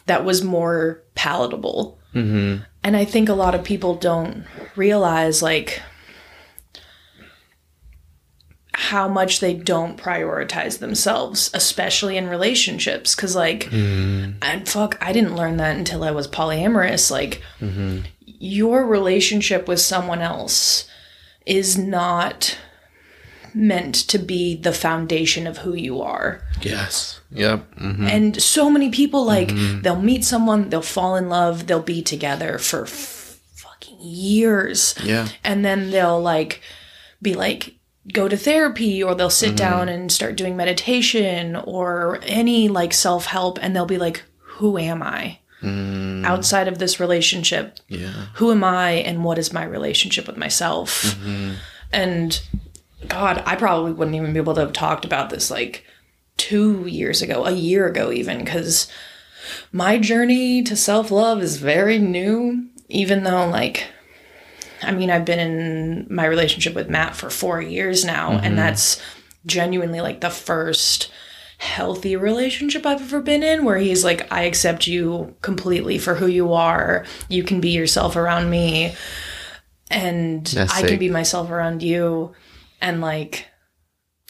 that 0.06 0.24
was 0.24 0.42
more 0.42 1.04
palatable. 1.14 2.00
Mm-hmm. 2.16 2.64
And 2.86 2.96
I 2.96 3.04
think 3.04 3.28
a 3.28 3.34
lot 3.34 3.54
of 3.54 3.66
people 3.66 3.96
don't 3.96 4.46
realize, 4.78 5.42
like, 5.42 5.82
how 8.72 9.10
much 9.10 9.42
they 9.42 9.54
don't 9.54 9.98
prioritize 9.98 10.80
themselves, 10.80 11.52
especially 11.54 12.16
in 12.16 12.30
relationships. 12.30 13.14
Cause 13.14 13.36
like, 13.36 13.66
mm-hmm. 13.66 14.38
and 14.42 14.70
fuck, 14.70 14.98
I 15.02 15.12
didn't 15.12 15.36
learn 15.36 15.58
that 15.58 15.76
until 15.76 16.06
I 16.06 16.12
was 16.12 16.30
polyamorous. 16.30 17.12
Like, 17.12 17.42
your 18.22 18.86
relationship 18.86 19.68
with 19.68 19.82
someone 19.82 20.22
else 20.22 20.88
is 21.46 21.78
not 21.78 22.58
meant 23.54 23.96
to 23.96 24.18
be 24.18 24.56
the 24.56 24.74
foundation 24.74 25.48
of 25.48 25.60
who 25.60 25.74
you 25.74 26.02
are. 26.02 26.42
Yes. 26.62 27.20
Yep. 27.32 27.74
hmm 27.78 28.08
And 28.08 28.42
so 28.42 28.70
many 28.70 28.90
people 28.90 29.26
like 29.26 29.50
mm-hmm. 29.50 29.82
they'll 29.82 30.02
meet 30.02 30.24
someone, 30.26 30.70
they'll 30.70 30.82
fall 30.82 31.16
in 31.16 31.30
love, 31.30 31.68
they'll 31.68 31.82
be 31.82 32.02
together 32.02 32.58
for 32.58 32.84
f- 32.84 33.40
fucking 33.56 33.98
years. 34.02 34.96
Yeah. 35.04 35.28
And 35.44 35.64
then 35.64 35.92
they'll 35.92 36.22
like 36.22 36.62
be 37.22 37.34
like 37.34 37.76
go 38.12 38.28
to 38.28 38.36
therapy 38.36 39.04
or 39.04 39.16
they'll 39.16 39.30
sit 39.30 39.50
mm-hmm. 39.50 39.56
down 39.58 39.90
and 39.90 40.12
start 40.12 40.36
doing 40.36 40.58
meditation 40.58 41.56
or 41.56 42.20
any 42.24 42.68
like 42.68 42.94
self-help 42.94 43.60
and 43.62 43.76
they'll 43.76 43.86
be 43.86 43.98
like 43.98 44.24
who 44.62 44.78
am 44.78 45.02
I? 45.02 45.40
Mm. 45.62 46.26
Outside 46.26 46.68
of 46.68 46.78
this 46.80 47.00
relationship, 47.00 47.80
Yeah. 47.88 48.28
who 48.36 48.52
am 48.52 48.64
I 48.64 48.92
and 48.92 49.24
what 49.24 49.38
is 49.38 49.54
my 49.54 49.64
relationship 49.64 50.28
with 50.28 50.38
myself? 50.38 51.04
Mm-hmm. 51.04 51.54
And 51.92 52.42
God, 53.08 53.44
I 53.46 53.56
probably 53.56 53.94
wouldn't 53.94 54.16
even 54.16 54.34
be 54.34 54.40
able 54.40 54.54
to 54.56 54.62
have 54.62 54.74
talked 54.74 55.06
about 55.06 55.30
this 55.30 55.50
like 55.50 55.86
two 56.38 56.86
years 56.88 57.22
ago, 57.22 57.46
a 57.46 57.52
year 57.52 57.88
ago, 57.88 58.12
even, 58.12 58.40
because 58.40 58.88
my 59.72 59.98
journey 59.98 60.64
to 60.64 60.76
self 60.76 61.12
love 61.12 61.42
is 61.42 61.58
very 61.58 61.98
new, 61.98 62.68
even 62.90 63.24
though, 63.24 63.48
like, 63.48 63.88
I 64.82 64.92
mean, 64.92 65.10
I've 65.10 65.26
been 65.26 65.40
in 65.40 66.08
my 66.10 66.26
relationship 66.26 66.74
with 66.74 66.90
Matt 66.90 67.16
for 67.16 67.30
four 67.30 67.62
years 67.62 68.04
now, 68.04 68.32
and 68.32 68.42
mm-hmm. 68.42 68.56
that's 68.56 69.02
genuinely 69.46 70.02
like 70.02 70.22
the 70.22 70.30
first 70.30 71.12
healthy 71.58 72.16
relationship 72.16 72.86
I've 72.88 73.02
ever 73.02 73.22
been 73.22 73.44
in 73.44 73.66
where 73.66 73.78
he's 73.78 74.04
like, 74.04 74.32
I 74.32 74.44
accept 74.44 74.88
you 74.88 75.36
completely 75.42 76.00
for 76.00 76.16
who 76.16 76.26
you 76.26 76.54
are. 76.54 77.06
You 77.30 77.44
can 77.44 77.62
be 77.62 77.70
yourself 77.70 78.16
around 78.16 78.50
me, 78.50 78.96
and 79.92 80.46
That's 80.48 80.74
I 80.74 80.88
can 80.88 80.98
be 80.98 81.10
myself 81.10 81.52
around 81.52 81.84
you. 81.84 82.34
And 82.82 83.00
like, 83.02 83.48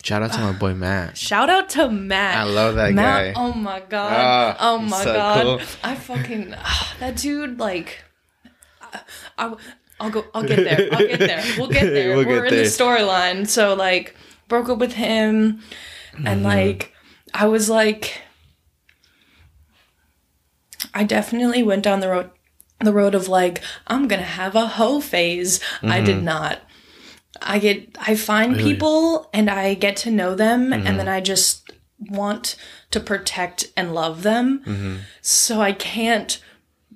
Shout 0.04 0.24
out 0.24 0.34
to 0.34 0.40
my 0.40 0.52
boy 0.54 0.74
Matt. 0.74 1.16
shout 1.30 1.50
out 1.50 1.70
to 1.70 1.90
Matt. 1.90 2.38
I 2.38 2.44
love 2.44 2.76
that 2.76 2.94
Matt, 2.94 3.36
guy. 3.36 3.42
oh 3.42 3.54
my 3.54 3.80
god. 3.82 4.14
Ah, 4.16 4.58
oh 4.60 4.78
my 4.80 5.04
so 5.04 5.14
god. 5.14 5.42
cool. 5.44 5.62
I 5.84 5.96
fucking 5.96 6.54
ah, 6.58 6.96
that 7.00 7.18
dude 7.18 7.60
like 7.60 8.04
I, 9.38 9.56
I 10.00 10.04
will 10.04 10.10
go 10.10 10.26
I'll 10.34 10.44
get 10.44 10.58
there. 10.58 10.90
I'll 10.92 11.08
get 11.08 11.20
there. 11.20 11.44
We'll 11.58 11.68
get 11.70 11.86
there. 11.94 12.16
We'll 12.18 12.26
We're 12.26 12.44
get 12.46 12.54
in 12.54 12.60
the 12.60 12.66
storyline. 12.66 13.48
So 13.48 13.74
like 13.76 14.16
broke 14.48 14.70
up 14.70 14.80
with 14.80 14.94
him 14.94 15.62
Mm-hmm. 16.14 16.28
and 16.28 16.44
like 16.44 16.94
I 17.34 17.46
was 17.48 17.70
like 17.70 18.22
I 20.94 21.04
definitely 21.04 21.64
went 21.64 21.84
down 21.84 22.00
the 22.00 22.10
road 22.10 22.32
the 22.80 22.92
road 22.94 23.14
of 23.16 23.28
like 23.28 23.62
I'm 23.88 24.08
going 24.08 24.20
to 24.20 24.26
have 24.28 24.56
a 24.56 24.66
hoe 24.68 25.00
phase. 25.00 25.62
I 25.82 25.98
Mm-hmm. 25.98 26.06
did 26.06 26.24
not. 26.24 26.60
I 27.42 27.60
get 27.60 27.98
I 28.00 28.16
find 28.16 28.56
people 28.58 29.30
and 29.34 29.50
I 29.50 29.74
get 29.74 29.96
to 29.98 30.12
know 30.12 30.36
them 30.36 30.72
and 30.74 30.84
Mm-hmm. 30.86 30.98
then 30.98 31.08
I 31.08 31.22
just 31.22 31.72
want 32.00 32.56
to 32.92 33.00
protect 33.00 33.72
and 33.78 33.94
love 33.94 34.24
them. 34.24 34.60
Mm-hmm. 34.66 34.96
So 35.22 35.62
I 35.62 35.72
can't 35.74 36.42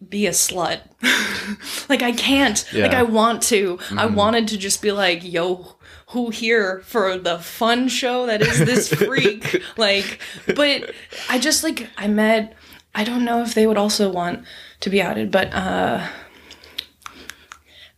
be 0.09 0.27
a 0.27 0.31
slut. 0.31 0.79
like 1.89 2.01
I 2.01 2.11
can't. 2.11 2.63
Like 2.73 2.73
Yeah. 2.73 2.87
Mm-hmm. 2.87 2.95
I 2.95 3.03
want 3.03 3.41
to. 3.43 3.79
I 3.97 4.05
wanted 4.05 4.47
to 4.49 4.57
just 4.57 4.81
be 4.81 4.91
like, 4.91 5.21
yo, 5.23 5.75
who 6.09 6.29
here 6.29 6.81
for 6.85 7.17
the 7.17 7.39
fun 7.39 7.87
show 7.87 8.25
that 8.27 8.41
is 8.41 8.59
this 8.59 8.93
freak? 9.05 9.61
like, 9.77 10.19
but 10.55 10.91
I 11.29 11.39
just 11.39 11.63
like 11.63 11.89
I 11.97 12.07
met 12.07 12.53
I 12.93 13.03
don't 13.03 13.25
know 13.25 13.41
if 13.41 13.53
they 13.53 13.67
would 13.67 13.77
also 13.77 14.09
want 14.09 14.45
to 14.81 14.89
be 14.89 15.01
outed, 15.01 15.31
but 15.31 15.53
uh 15.53 16.07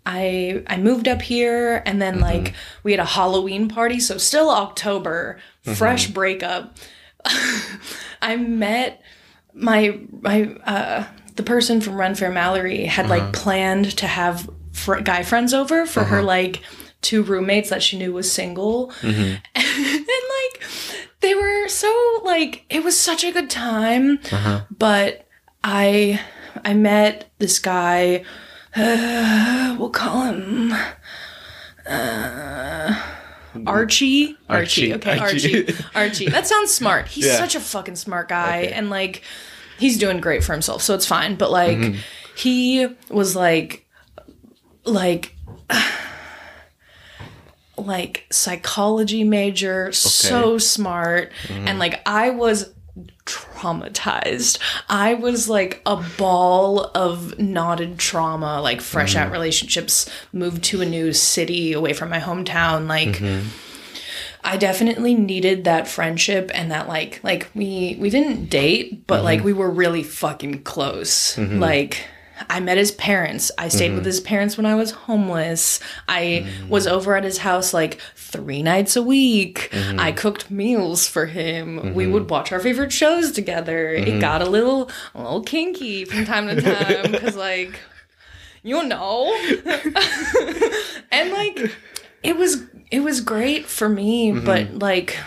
I 0.07 0.63
I 0.67 0.77
moved 0.77 1.09
up 1.09 1.21
here 1.21 1.83
and 1.85 2.01
then 2.01 2.15
mm-hmm. 2.15 2.23
like 2.23 2.53
we 2.81 2.91
had 2.93 3.01
a 3.01 3.05
Halloween 3.05 3.67
party, 3.67 3.99
so 3.99 4.17
still 4.17 4.49
October, 4.49 5.37
mm-hmm. 5.65 5.73
fresh 5.73 6.07
breakup. 6.07 6.77
I 8.21 8.37
met 8.37 9.01
my 9.53 9.99
my 10.21 10.55
uh 10.65 11.05
the 11.35 11.43
person 11.43 11.81
from 11.81 11.97
Ren 11.97 12.15
Fair 12.15 12.31
Mallory 12.31 12.85
had 12.85 13.09
like 13.09 13.21
uh-huh. 13.21 13.31
planned 13.33 13.97
to 13.97 14.07
have 14.07 14.49
fr- 14.71 15.01
guy 15.01 15.23
friends 15.23 15.53
over 15.53 15.85
for 15.85 16.05
her 16.05 16.19
uh-huh. 16.19 16.25
like 16.25 16.61
two 17.01 17.21
roommates 17.21 17.69
that 17.69 17.83
she 17.83 17.97
knew 17.97 18.13
was 18.13 18.31
single. 18.31 18.91
Mm-hmm. 19.01 19.35
And 19.55 20.05
like 20.07 20.69
they 21.19 21.35
were 21.35 21.67
so 21.67 22.21
like 22.23 22.63
it 22.69 22.81
was 22.81 22.97
such 22.97 23.25
a 23.25 23.31
good 23.31 23.49
time 23.49 24.19
uh-huh. 24.31 24.61
but 24.69 25.27
i 25.63 26.21
i 26.63 26.73
met 26.73 27.29
this 27.39 27.59
guy 27.59 28.23
uh, 28.77 29.75
we'll 29.79 29.89
call 29.89 30.23
him 30.25 30.73
uh, 31.85 33.01
Archie. 33.65 34.35
Archie. 34.49 34.93
Archie. 34.93 34.93
Okay, 34.95 35.17
Archie. 35.17 35.57
Archie. 35.67 35.83
Archie. 35.95 36.29
That 36.29 36.47
sounds 36.47 36.73
smart. 36.73 37.07
He's 37.07 37.25
Yeah. 37.25 37.37
such 37.37 37.55
a 37.55 37.59
fucking 37.59 37.95
smart 37.95 38.29
guy, 38.29 38.69
and 38.73 38.89
like, 38.89 39.23
he's 39.79 39.97
doing 39.97 40.19
great 40.19 40.43
for 40.43 40.53
himself, 40.53 40.81
so 40.81 40.93
it's 40.95 41.05
fine. 41.05 41.35
But 41.35 41.51
like, 41.51 41.77
Mm-hmm. 41.77 41.99
he 42.35 42.87
was 43.09 43.35
like, 43.35 43.85
like. 44.85 45.33
like 47.79 48.25
psychology 48.31 49.23
major 49.23 49.91
so 49.91 50.57
smart 50.57 51.31
Mm-hmm. 51.43 51.67
and 51.67 51.77
like 51.77 52.01
i 52.07 52.31
was 52.31 52.73
traumatized 53.25 54.57
i 54.89 55.13
was 55.13 55.49
like 55.49 55.81
a 55.85 55.95
ball 56.17 56.91
of 56.95 57.37
knotted 57.39 57.97
trauma 57.97 58.61
like 58.61 58.81
fresh 58.81 59.15
Mm-hmm. 59.15 59.25
out 59.27 59.31
relationships 59.31 60.09
moved 60.33 60.63
to 60.65 60.81
a 60.81 60.85
new 60.85 61.13
city 61.13 61.73
away 61.73 61.93
from 61.93 62.09
my 62.09 62.19
hometown 62.19 62.87
like 62.87 63.07
Mm-hmm. 63.17 63.47
I 64.43 64.55
definitely 64.55 65.13
needed 65.13 65.65
that 65.65 65.89
friendship 65.89 66.51
and 66.53 66.71
that 66.71 66.87
like 66.87 67.19
like 67.21 67.49
we 67.53 67.97
we 67.99 68.09
didn't 68.09 68.45
date, 68.45 69.05
but 69.05 69.21
like 69.23 69.43
we 69.43 69.51
were 69.51 69.69
really 69.69 70.03
fucking 70.03 70.63
close. 70.63 71.37
Like 71.37 72.05
I 72.49 72.59
met 72.59 72.77
his 72.77 72.91
parents. 72.91 73.51
I 73.57 73.67
stayed 73.67 73.89
with 73.89 73.99
mm-hmm. 73.99 74.05
his 74.07 74.19
parents 74.19 74.57
when 74.57 74.65
I 74.65 74.75
was 74.75 74.91
homeless. 74.91 75.79
I 76.07 76.45
mm-hmm. 76.45 76.69
was 76.69 76.87
over 76.87 77.15
at 77.15 77.23
his 77.23 77.39
house 77.39 77.73
like 77.73 77.99
3 78.15 78.63
nights 78.63 78.95
a 78.95 79.03
week. 79.03 79.69
Mm-hmm. 79.71 79.99
I 79.99 80.11
cooked 80.11 80.51
meals 80.51 81.07
for 81.07 81.25
him. 81.25 81.93
We 81.93 82.07
would 82.07 82.29
watch 82.29 82.51
our 82.51 82.59
favorite 82.59 82.91
shows 82.91 83.31
together. 83.31 83.89
It 83.89 84.19
got 84.19 84.41
a 84.41 84.49
little 84.49 84.89
a 85.15 85.21
little 85.21 85.43
kinky 85.43 86.05
from 86.05 86.25
time 86.25 86.47
to 86.47 86.61
time 86.61 87.13
cuz 87.13 87.35
like 87.35 87.79
you 88.63 88.83
know. 88.83 89.33
and 91.11 91.31
like 91.31 91.71
it 92.23 92.37
was 92.37 92.63
it 92.91 93.01
was 93.01 93.21
great 93.21 93.65
for 93.65 93.89
me 93.89 94.31
but 94.31 94.73
like 94.75 95.17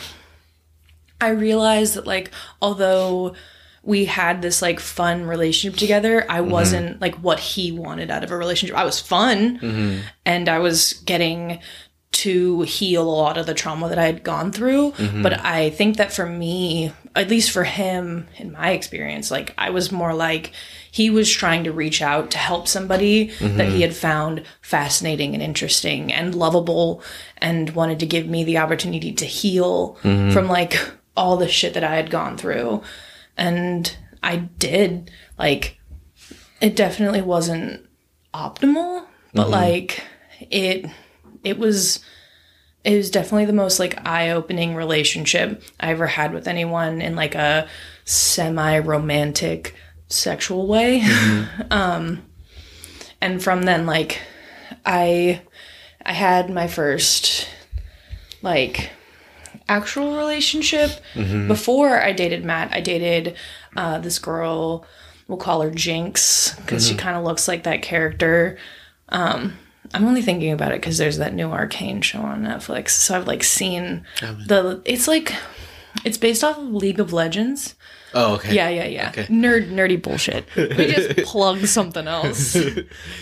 i 1.21 1.29
realized 1.29 1.95
that 1.95 2.07
like 2.07 2.31
although 2.61 3.35
we 3.83 4.05
had 4.05 4.43
this 4.43 4.61
like 4.61 4.81
fun 4.81 5.27
relationship 5.27 5.79
together. 5.79 6.25
I 6.29 6.41
mm-hmm. 6.41 6.51
wasn't 6.51 7.01
like 7.01 7.15
what 7.17 7.41
he 7.41 7.73
wanted 7.73 8.11
out 8.11 8.25
of 8.25 8.31
a 8.31 8.37
relationship. 8.37 8.77
I 8.77 8.85
was 8.85 9.01
fun. 9.01 9.59
Mm-hmm. 9.59 10.01
And 10.27 10.49
i 10.49 10.59
was 10.59 10.95
getting 11.05 11.61
to 12.13 12.63
heal 12.63 13.03
a 13.03 13.09
lot 13.09 13.39
of 13.39 13.47
the 13.47 13.55
trauma 13.55 13.89
that 13.89 13.99
i 13.99 14.05
had 14.05 14.23
gone 14.23 14.53
through. 14.53 14.93
Mm-hmm. 14.93 15.23
But 15.23 15.41
i 15.45 15.71
think 15.71 15.97
that 15.97 16.13
for 16.13 16.27
me 16.27 16.93
at 17.17 17.29
least 17.29 17.51
for 17.51 17.65
him 17.65 18.29
in 18.37 18.53
my 18.53 18.71
experience 18.71 19.33
like 19.33 19.53
i 19.59 19.69
was 19.69 19.91
more 19.91 20.15
like 20.15 20.53
he 20.93 21.11
was 21.11 21.29
trying 21.29 21.65
to 21.65 21.73
reach 21.73 22.01
out 22.01 22.31
to 22.31 22.39
help 22.39 22.69
somebody 22.69 23.33
that 23.41 23.69
he 23.69 23.83
had 23.83 23.95
found 23.95 24.45
fascinating 24.61 25.35
and 25.35 25.43
interesting 25.43 26.13
and 26.13 26.37
lovable 26.37 27.03
and 27.39 27.71
wanted 27.71 27.99
to 27.99 28.07
give 28.07 28.29
me 28.29 28.45
the 28.45 28.59
opportunity 28.59 29.13
to 29.13 29.25
heal 29.25 29.95
from 30.03 30.47
like 30.47 30.79
all 31.17 31.37
the 31.37 31.49
shit 31.49 31.75
that 31.75 31.85
I 31.85 31.97
had 31.97 32.11
gone 32.11 32.37
through. 32.37 32.83
And 33.41 33.97
I 34.23 34.37
did. 34.37 35.11
Like, 35.39 35.81
it 36.61 36.77
definitely 36.77 37.23
wasn't 37.23 37.87
optimal, 38.33 39.07
but 39.35 39.51
like, 39.51 40.05
it, 40.39 40.87
it 41.43 41.59
was, 41.59 42.05
it 42.85 42.97
was 42.97 43.11
definitely 43.11 43.47
the 43.47 43.53
most 43.53 43.79
like 43.81 44.07
eye-opening 44.07 44.75
relationship 44.75 45.63
I 45.81 45.91
ever 45.91 46.07
had 46.07 46.33
with 46.33 46.47
anyone 46.47 47.01
in 47.01 47.17
like 47.17 47.35
a 47.35 47.67
semi-romantic 48.05 49.75
sexual 50.07 50.67
way. 50.69 51.03
um, 51.71 52.23
and 53.21 53.43
from 53.43 53.63
then, 53.63 53.87
like, 53.87 54.21
I 54.85 55.43
I 56.05 56.13
had 56.13 56.51
my 56.51 56.67
first 56.67 57.49
like 58.43 58.91
actual 59.71 60.17
relationship 60.17 60.91
before 61.49 62.03
I 62.03 62.13
dated 62.13 62.45
Matt. 62.45 62.73
I 62.75 62.81
dated 62.81 63.37
uh, 63.77 63.99
this 63.99 64.19
girl. 64.19 64.85
We'll 65.29 65.39
call 65.39 65.63
her 65.63 65.71
Jinx 65.71 66.55
because 66.57 66.87
she 66.89 66.95
kind 66.97 67.17
of 67.17 67.23
looks 67.25 67.47
like 67.47 67.63
that 67.63 67.83
character. 67.83 68.59
Um, 69.11 69.57
I'm 69.95 70.05
only 70.07 70.23
thinking 70.23 70.53
about 70.53 70.73
it 70.73 70.81
because 70.81 70.99
there's 70.99 71.19
that 71.19 71.35
new 71.35 71.51
Arcane 71.51 72.01
show 72.03 72.21
on 72.21 72.43
Netflix. 72.43 72.91
So 72.91 73.17
I've 73.17 73.27
like 73.29 73.45
seen 73.45 74.05
the. 74.49 74.83
It's 74.85 75.07
like 75.09 75.33
it's 76.05 76.19
based 76.19 76.43
off 76.45 76.59
of 76.59 76.65
League 76.73 77.01
of 77.01 77.13
Legends. 77.13 77.75
Oh, 78.13 78.35
okay. 78.35 78.55
Yeah, 78.55 78.69
yeah, 78.69 78.87
yeah. 78.87 79.09
Okay. 79.11 79.25
Nerd, 79.27 79.71
nerdy 79.71 80.01
bullshit. 80.03 80.45
We 80.57 80.67
just 80.93 81.17
plug 81.29 81.65
something 81.67 82.09
else. 82.09 82.57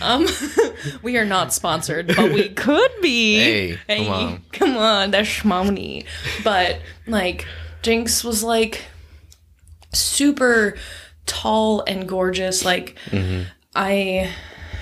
Um, 0.01 0.27
we 1.03 1.17
are 1.19 1.25
not 1.27 1.53
sponsored, 1.53 2.07
but 2.17 2.33
we 2.33 2.49
could 2.65 2.91
be. 3.03 3.77
Hey, 3.87 4.05
come 4.07 4.09
on. 4.13 4.43
come 4.53 4.77
on, 4.77 5.11
that's 5.11 5.29
schmoney. 5.29 6.07
But 6.43 6.81
like, 7.07 7.47
Jinx 7.83 8.25
was 8.25 8.43
like 8.43 8.85
super 9.93 10.77
tall 11.27 11.83
and 11.87 12.09
gorgeous. 12.09 12.65
Like, 12.65 12.97
Mm-hmm. 13.07 13.43
I, 13.75 14.33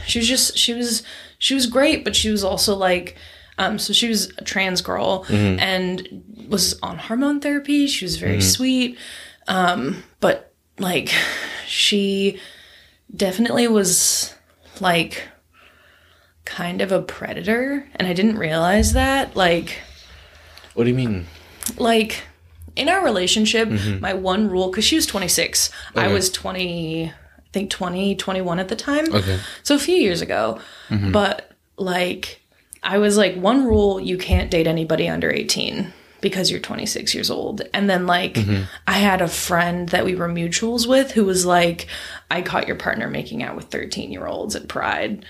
she 0.06 0.20
was 0.20 0.28
just, 0.28 0.56
she 0.56 0.72
was, 0.72 1.02
she 1.38 1.54
was 1.54 1.66
great, 1.66 2.04
but 2.04 2.14
she 2.16 2.30
was 2.30 2.44
also 2.44 2.74
like. 2.76 3.16
Um, 3.58 3.78
so 3.78 3.94
she 3.94 4.06
was 4.10 4.30
a 4.36 4.44
trans 4.44 4.82
girl 4.82 5.24
Mm-hmm. 5.24 5.58
and 5.60 6.46
was 6.46 6.78
on 6.82 6.98
hormone 6.98 7.40
therapy. 7.40 7.86
She 7.86 8.04
was 8.04 8.16
very 8.18 8.42
sweet 8.42 8.98
Um, 9.48 10.02
but 10.20 10.52
like 10.78 11.10
she 11.66 12.40
definitely 13.14 13.68
was 13.68 14.34
like 14.80 15.28
kind 16.44 16.80
of 16.80 16.92
a 16.92 17.02
predator 17.02 17.86
and 17.96 18.06
I 18.06 18.12
didn't 18.12 18.38
realize 18.38 18.92
that 18.92 19.34
like 19.36 19.78
What 20.74 20.84
do 20.84 20.90
you 20.90 20.96
mean? 20.96 21.26
like 21.76 22.22
in 22.76 22.88
our 22.88 23.02
relationship 23.02 23.68
mm-hmm. 23.68 24.00
my 24.00 24.14
one 24.14 24.48
rule 24.48 24.70
cuz 24.70 24.84
she 24.84 24.96
was 24.96 25.06
26 25.06 25.70
I 25.94 26.08
was 26.08 26.30
20 26.30 27.10
I 27.10 27.12
think 27.52 27.70
20 27.70 28.16
21 28.16 28.58
at 28.58 28.68
the 28.68 28.76
time. 28.76 29.14
Okay. 29.14 29.38
so 29.62 29.74
a 29.74 29.78
few 29.78 29.96
years 29.96 30.20
ago. 30.20 30.60
Mm-hmm. 30.90 31.12
But 31.12 31.52
like 31.78 32.42
I 32.82 32.98
was 32.98 33.16
like 33.16 33.34
one 33.36 33.64
rule 33.64 33.98
you 33.98 34.18
can't 34.18 34.50
date 34.50 34.66
anybody 34.66 35.08
under 35.08 35.30
18 35.30 35.92
because 36.28 36.50
you're 36.50 36.60
26 36.60 37.14
years 37.14 37.30
old 37.30 37.62
and 37.74 37.88
then 37.88 38.06
like 38.06 38.36
I 38.86 38.94
had 38.94 39.20
a 39.22 39.28
friend 39.28 39.88
that 39.90 40.04
we 40.04 40.14
were 40.14 40.28
mutuals 40.28 40.86
with 40.86 41.12
who 41.12 41.24
was 41.24 41.46
like 41.46 41.86
I 42.30 42.42
caught 42.42 42.66
your 42.66 42.76
partner 42.76 43.08
making 43.08 43.42
out 43.42 43.56
with 43.56 43.66
13 43.66 44.10
year 44.12 44.26
olds 44.26 44.54
at 44.56 44.68
Pride 44.68 45.24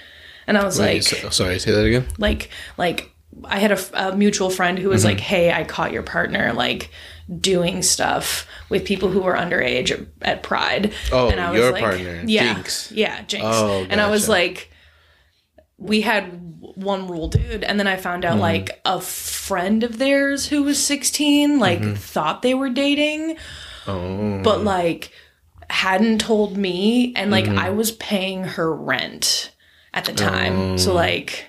and 0.46 0.56
I 0.56 0.64
was 0.64 0.78
Wait, 0.78 0.94
like 0.94 1.02
so- 1.02 1.30
sorry, 1.30 1.58
say 1.58 1.72
that 1.72 1.84
again. 1.84 2.06
like 2.18 2.50
like 2.76 3.10
I 3.44 3.58
had 3.58 3.72
a 3.92 4.16
mutual 4.16 4.48
friend 4.50 4.78
who 4.78 4.88
was 4.88 5.02
Mm-hmm. 5.02 5.08
like, 5.16 5.20
"Hey, 5.20 5.52
I 5.52 5.64
caught 5.64 5.92
your 5.92 6.02
partner 6.04 6.52
like 6.54 6.90
doing 7.40 7.82
stuff 7.82 8.46
with 8.70 8.86
people 8.86 9.10
who 9.10 9.20
were 9.20 9.34
underage 9.34 9.90
at, 9.90 10.06
at 10.22 10.42
Pride." 10.42 10.94
Oh, 11.12 11.28
and 11.28 11.38
I 11.38 11.50
was 11.50 11.60
your 11.60 11.72
like, 11.72 11.82
partner, 11.82 12.22
yeah, 12.26 12.54
Jinx. 12.54 12.90
yeah, 12.92 13.22
Jinx. 13.24 13.44
Oh, 13.46 13.84
and 13.90 14.00
I 14.00 14.08
was 14.08 14.26
like, 14.28 14.70
we 15.76 16.00
had 16.00 16.45
one 16.76 17.08
rule, 17.08 17.28
dude, 17.28 17.64
and 17.64 17.78
then 17.80 17.86
I 17.88 17.96
found 17.96 18.22
Mm-hmm. 18.22 18.34
out 18.34 18.40
like 18.40 18.80
a 18.84 19.00
friend 19.00 19.82
of 19.82 19.98
theirs 19.98 20.46
who 20.46 20.62
was 20.62 20.82
sixteen 20.82 21.58
like 21.58 21.80
Mm-hmm. 21.80 21.94
thought 21.94 22.42
they 22.42 22.54
were 22.54 22.70
dating, 22.70 23.36
Oh. 23.86 24.40
but 24.42 24.62
like 24.62 25.10
hadn't 25.68 26.20
told 26.20 26.56
me 26.56 27.12
and 27.16 27.30
like 27.30 27.46
Mm-hmm. 27.46 27.58
I 27.58 27.70
was 27.70 27.90
paying 27.92 28.44
her 28.44 28.72
rent 28.72 29.52
at 29.92 30.04
the 30.04 30.12
time. 30.12 30.58
Oh. 30.58 30.76
So 30.76 30.94
like 30.94 31.46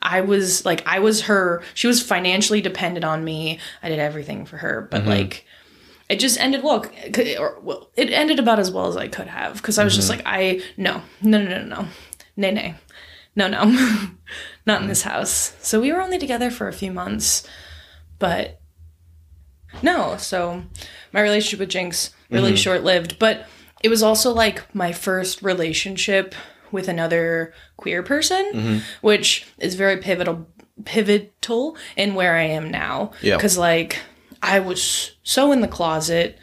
I 0.00 0.20
was 0.22 0.64
like 0.64 0.82
I 0.86 1.00
was 1.00 1.22
her 1.22 1.62
she 1.74 1.86
was 1.86 2.02
financially 2.02 2.60
dependent 2.60 3.04
on 3.04 3.24
me. 3.24 3.58
I 3.82 3.88
did 3.88 3.98
everything 3.98 4.46
for 4.46 4.56
her, 4.58 4.88
but 4.90 5.00
Mm-hmm. 5.02 5.10
like 5.10 5.44
it 6.08 6.20
just 6.20 6.38
ended 6.40 6.62
well 6.62 6.84
or 7.38 7.58
well 7.62 7.90
it 7.96 8.10
ended 8.10 8.38
about 8.38 8.58
as 8.58 8.70
well 8.70 8.86
as 8.86 8.96
I 8.96 9.08
could 9.08 9.26
have 9.28 9.62
cuz 9.62 9.78
I 9.78 9.84
was 9.84 9.94
just 9.96 10.10
Mm-hmm. 10.10 10.24
like 10.24 10.26
I 10.26 10.62
no. 10.76 11.02
No 11.20 11.42
no 11.42 11.48
no 11.58 11.64
no. 11.64 11.88
Nay 12.36 12.52
nay. 12.52 12.74
No 13.34 13.48
no. 13.48 13.64
Not 14.66 14.80
in 14.80 14.86
mm. 14.86 14.88
this 14.88 15.02
house. 15.02 15.56
So 15.60 15.80
we 15.80 15.92
were 15.92 16.00
only 16.00 16.18
together 16.18 16.50
for 16.50 16.68
a 16.68 16.72
few 16.72 16.92
months, 16.92 17.46
but 18.18 18.60
no, 19.82 20.16
so 20.18 20.62
my 21.12 21.20
relationship 21.20 21.60
with 21.60 21.70
Jinx 21.70 22.14
really 22.30 22.50
mm-hmm. 22.50 22.56
short 22.56 22.84
lived, 22.84 23.18
but 23.18 23.46
it 23.82 23.88
was 23.88 24.02
also 24.02 24.32
like 24.32 24.74
my 24.74 24.92
first 24.92 25.42
relationship 25.42 26.34
with 26.70 26.88
another 26.88 27.52
queer 27.76 28.02
person, 28.02 28.50
mm-hmm. 28.52 28.78
which 29.00 29.46
is 29.58 29.74
very 29.74 29.98
pivotal 29.98 30.46
pivotal 30.84 31.76
in 31.96 32.14
where 32.14 32.36
I 32.36 32.44
am 32.44 32.70
now. 32.70 33.12
Yeah. 33.20 33.38
Cause 33.38 33.58
like 33.58 33.98
I 34.42 34.60
was 34.60 35.12
so 35.22 35.52
in 35.52 35.60
the 35.60 35.68
closet 35.68 36.38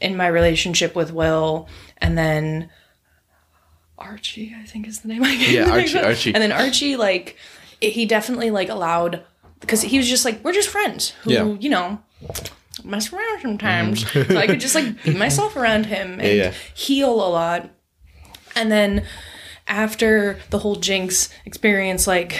in 0.00 0.16
my 0.16 0.26
relationship 0.26 0.94
with 0.94 1.12
Will 1.12 1.68
and 1.98 2.16
then 2.16 2.70
Archie, 3.98 4.54
I 4.60 4.64
think 4.66 4.86
is 4.86 5.00
the 5.00 5.08
name 5.08 5.22
I 5.24 5.36
gave. 5.36 5.50
Yeah, 5.50 5.70
Archie, 5.70 5.98
Archie. 5.98 6.34
And 6.34 6.42
then 6.42 6.52
Archie, 6.52 6.96
like, 6.96 7.36
he 7.80 8.04
definitely 8.06 8.50
like 8.50 8.68
allowed 8.68 9.22
because 9.60 9.82
he 9.82 9.96
was 9.98 10.08
just 10.08 10.24
like, 10.24 10.44
we're 10.44 10.52
just 10.52 10.68
friends 10.68 11.10
who, 11.22 11.32
Yeah. 11.32 11.44
you 11.60 11.70
know, 11.70 11.98
mess 12.84 13.12
around 13.12 13.40
sometimes. 13.42 14.10
so 14.10 14.36
I 14.36 14.46
could 14.46 14.60
just 14.60 14.74
like 14.74 15.02
be 15.02 15.14
myself 15.14 15.56
around 15.56 15.86
him 15.86 16.12
and 16.20 16.20
Mm-hmm. 16.22 16.36
yeah. 16.38 16.52
heal 16.74 17.10
a 17.10 17.28
lot. 17.28 17.70
And 18.54 18.70
then 18.70 19.04
after 19.68 20.38
the 20.50 20.58
whole 20.58 20.76
Jinx 20.76 21.28
experience, 21.44 22.06
like, 22.06 22.38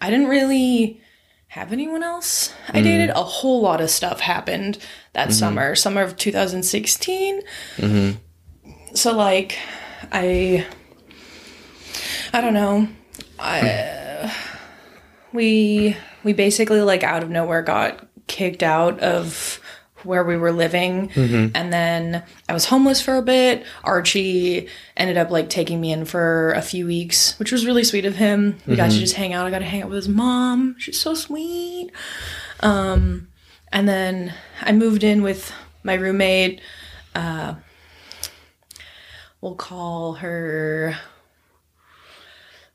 I 0.00 0.10
didn't 0.10 0.28
really 0.28 1.00
have 1.48 1.72
anyone 1.72 2.02
else 2.02 2.52
I 2.68 2.80
Mm. 2.80 2.84
dated. 2.84 3.10
A 3.10 3.22
whole 3.22 3.60
lot 3.62 3.80
of 3.80 3.90
stuff 3.90 4.20
happened 4.20 4.78
that 5.12 5.32
summer, 5.32 5.74
summer 5.76 6.02
of 6.02 6.16
2016. 6.16 7.42
So 8.94 9.12
like, 9.16 9.58
I, 10.12 10.66
I 12.34 12.40
don't 12.40 12.54
know. 12.54 12.88
I 13.38 14.34
we 15.32 15.96
we 16.24 16.32
basically 16.32 16.80
like 16.80 17.04
out 17.04 17.22
of 17.22 17.30
nowhere 17.30 17.62
got 17.62 18.04
kicked 18.26 18.64
out 18.64 18.98
of 18.98 19.60
where 20.02 20.24
we 20.24 20.36
were 20.36 20.50
living 20.50 21.10
and 21.54 21.72
then 21.72 22.24
I 22.48 22.52
was 22.52 22.64
homeless 22.66 23.00
for 23.00 23.16
a 23.16 23.22
bit. 23.22 23.64
Archie 23.84 24.66
ended 24.96 25.16
up 25.16 25.30
like 25.30 25.48
taking 25.48 25.80
me 25.80 25.92
in 25.92 26.04
for 26.06 26.52
a 26.54 26.60
few 26.60 26.86
weeks, 26.86 27.38
which 27.38 27.52
was 27.52 27.64
really 27.64 27.84
sweet 27.84 28.04
of 28.04 28.16
him. 28.16 28.58
We 28.66 28.74
got 28.76 28.90
to 28.90 28.98
just 28.98 29.14
hang 29.14 29.32
out. 29.32 29.46
I 29.46 29.50
got 29.50 29.60
to 29.60 29.64
hang 29.64 29.82
out 29.82 29.88
with 29.90 29.96
his 29.96 30.08
mom. 30.08 30.74
She's 30.78 30.98
so 31.00 31.14
sweet. 31.14 31.92
Um 32.60 33.28
and 33.72 33.88
then 33.88 34.34
I 34.60 34.72
moved 34.72 35.04
in 35.04 35.22
with 35.22 35.52
my 35.84 35.94
roommate. 35.94 36.60
Uh 37.14 37.54
we'll 39.40 39.54
call 39.54 40.14
her 40.14 40.96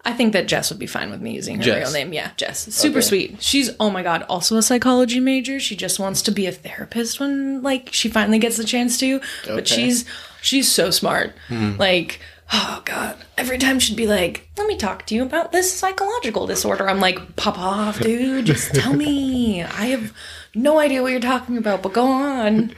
I 0.09 0.13
think 0.13 0.33
that 0.33 0.47
Jess 0.47 0.71
would 0.71 0.79
be 0.79 0.87
fine 0.87 1.11
with 1.11 1.21
me 1.21 1.35
using 1.35 1.57
her 1.57 1.63
Jess. 1.63 1.83
real 1.83 1.93
name. 1.93 2.13
Yeah, 2.13 2.31
Jess. 2.35 2.73
Super 2.73 2.97
Okay. 2.97 3.07
sweet. 3.07 3.43
She's 3.43 3.69
oh 3.79 3.91
my 3.91 4.01
god, 4.01 4.23
also 4.23 4.57
a 4.57 4.63
psychology 4.63 5.19
major. 5.19 5.59
She 5.59 5.75
just 5.75 5.99
wants 5.99 6.23
to 6.23 6.31
be 6.31 6.47
a 6.47 6.51
therapist 6.51 7.19
when 7.19 7.61
like 7.61 7.89
she 7.93 8.09
finally 8.09 8.39
gets 8.39 8.57
the 8.57 8.63
chance 8.63 8.97
to. 8.99 9.21
But 9.45 9.67
she's 9.67 10.05
she's 10.41 10.71
so 10.71 10.89
smart. 10.89 11.35
Hmm. 11.47 11.75
Like 11.77 12.19
oh 12.51 12.81
god, 12.85 13.17
every 13.37 13.59
time 13.59 13.77
she'd 13.77 13.95
be 13.97 14.07
like, 14.07 14.49
"Let 14.57 14.67
me 14.67 14.77
talk 14.77 15.05
to 15.07 15.15
you 15.15 15.21
about 15.21 15.51
this 15.51 15.71
psychological 15.71 16.47
disorder." 16.47 16.89
I'm 16.89 16.99
like, 16.99 17.35
"Pop 17.35 17.59
off, 17.59 17.99
dude. 17.99 18.47
Just 18.47 18.73
tell 18.73 18.93
me. 18.93 19.61
I 19.61 19.85
have 19.87 20.11
no 20.55 20.79
idea 20.79 21.03
what 21.03 21.11
you're 21.11 21.21
talking 21.21 21.57
about, 21.57 21.83
but 21.83 21.93
go 21.93 22.07
on." 22.07 22.73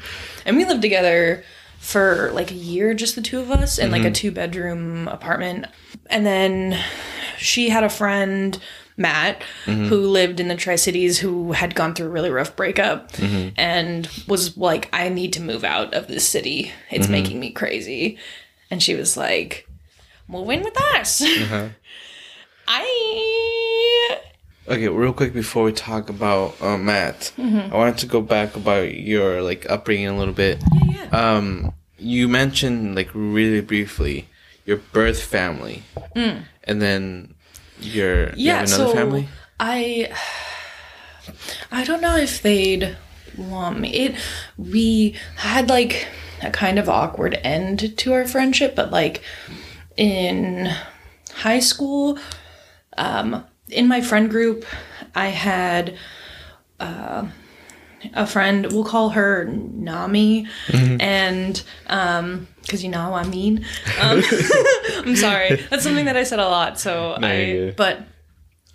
And 0.46 0.58
we 0.58 0.66
lived 0.66 0.82
together 0.82 1.46
for 1.80 2.32
like 2.34 2.52
a 2.52 2.56
year, 2.56 2.94
just 2.94 3.16
the 3.16 3.22
two 3.22 3.40
of 3.40 3.50
us, 3.52 3.78
in 3.78 3.90
like 3.90 4.02
a 4.02 4.06
mm-hmm. 4.06 4.14
two 4.14 4.32
bedroom 4.32 5.08
apartment. 5.08 5.68
And 6.12 6.26
then 6.26 6.80
she 7.38 7.70
had 7.70 7.84
a 7.84 7.90
friend, 7.90 8.60
Matt, 8.98 9.42
mm-hmm. 9.66 9.86
who 9.86 10.08
lived 10.08 10.40
in 10.40 10.48
the 10.48 10.56
Tri 10.56 10.76
Cities 10.76 11.20
who 11.20 11.54
had 11.54 11.74
gone 11.74 11.96
through 11.96 12.08
a 12.08 12.10
really 12.12 12.30
rough 12.30 12.56
breakup 12.56 13.12
mm-hmm. 13.14 13.50
and 13.58 14.08
was 14.28 14.58
like, 14.58 14.90
I 14.94 15.10
need 15.10 15.34
to 15.34 15.42
move 15.42 15.64
out 15.64 15.94
of 15.94 16.08
this 16.08 16.28
city. 16.28 16.72
It's 16.90 17.06
mm-hmm. 17.06 17.12
making 17.12 17.40
me 17.40 17.52
crazy. 17.52 18.18
And 18.70 18.84
she 18.84 18.96
was 18.96 19.18
like, 19.18 19.68
Move 20.32 20.50
in 20.50 20.62
with 20.62 20.80
us. 20.96 21.22
Uh-huh. 21.22 21.70
I. 22.68 24.18
Okay, 24.68 24.88
real 24.88 25.12
quick 25.12 25.34
before 25.34 25.66
we 25.66 25.74
talk 25.74 26.10
about 26.10 26.62
uh, 26.62 26.78
Matt, 26.78 27.34
I 27.38 27.70
wanted 27.74 27.98
to 27.98 28.06
go 28.06 28.22
back 28.22 28.56
about 28.56 28.94
your 28.96 29.42
like 29.42 29.70
upbringing 29.70 30.08
a 30.08 30.18
little 30.18 30.34
bit. 30.34 30.64
Yeah, 30.72 31.08
yeah. 31.12 31.36
Um, 31.36 31.74
you 31.98 32.30
mentioned 32.30 32.96
like 32.96 33.10
really 33.14 33.60
briefly 33.60 34.28
your 34.66 34.78
birth 34.78 35.22
family, 35.22 35.84
and 36.16 36.82
then 36.82 37.34
your 37.80 38.30
you 38.30 38.48
yeah, 38.48 38.60
have 38.60 38.68
another 38.68 38.86
so 38.86 38.94
family. 38.94 39.28
I 39.60 40.12
I 41.72 41.84
don't 41.84 42.02
know 42.02 42.18
if 42.18 42.42
they'd 42.42 42.98
want 43.38 43.80
me. 43.80 43.94
It 43.94 44.16
we 44.58 45.16
had 45.38 45.70
like 45.70 46.08
a 46.42 46.52
kind 46.52 46.80
of 46.80 46.90
awkward 46.90 47.40
end 47.44 47.98
to 47.98 48.14
our 48.14 48.26
friendship, 48.28 48.76
but 48.76 48.92
like 48.92 49.22
in 49.98 50.72
high 51.34 51.60
school, 51.60 52.18
um, 52.98 53.46
in 53.70 53.88
my 53.88 54.02
friend 54.02 54.30
group, 54.30 54.66
I 55.16 55.28
had 55.28 55.98
uh, 56.80 57.28
a 58.14 58.26
friend, 58.26 58.72
we'll 58.72 58.84
call 58.84 59.10
her 59.10 59.46
Nami, 59.46 60.48
and 61.00 61.62
um, 61.88 62.48
because 62.62 62.84
you 62.84 62.90
know 62.90 63.00
how 63.00 63.14
I 63.14 63.24
mean. 63.28 63.66
Um, 64.02 64.22
I'm 64.98 65.16
sorry. 65.16 65.56
That's 65.70 65.84
something 65.84 66.06
that 66.06 66.16
I 66.18 66.24
said 66.24 66.40
a 66.40 66.48
lot. 66.48 66.80
So 66.80 67.18
No, 67.20 67.28
I, 67.28 67.74
but 67.76 68.04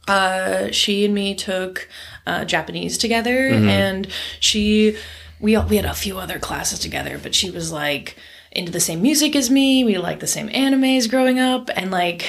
uh, 0.08 0.70
she 0.70 1.04
and 1.04 1.14
me 1.14 1.34
took 1.34 1.88
uh, 2.26 2.44
Japanese 2.44 2.98
together, 2.98 3.50
Mm-hmm. 3.50 3.68
and 3.68 4.08
she 4.40 4.96
we 5.40 5.56
we 5.58 5.76
had 5.76 5.84
a 5.84 5.94
few 5.94 6.18
other 6.18 6.38
classes 6.38 6.78
together, 6.78 7.18
but 7.22 7.34
she 7.34 7.50
was 7.50 7.70
like 7.72 8.16
into 8.52 8.72
the 8.72 8.80
same 8.80 9.02
music 9.02 9.36
as 9.36 9.50
me. 9.50 9.84
We 9.84 9.98
liked 9.98 10.20
the 10.20 10.26
same 10.26 10.48
animes 10.48 11.10
growing 11.10 11.38
up, 11.38 11.68
and 11.76 11.90
like 11.90 12.24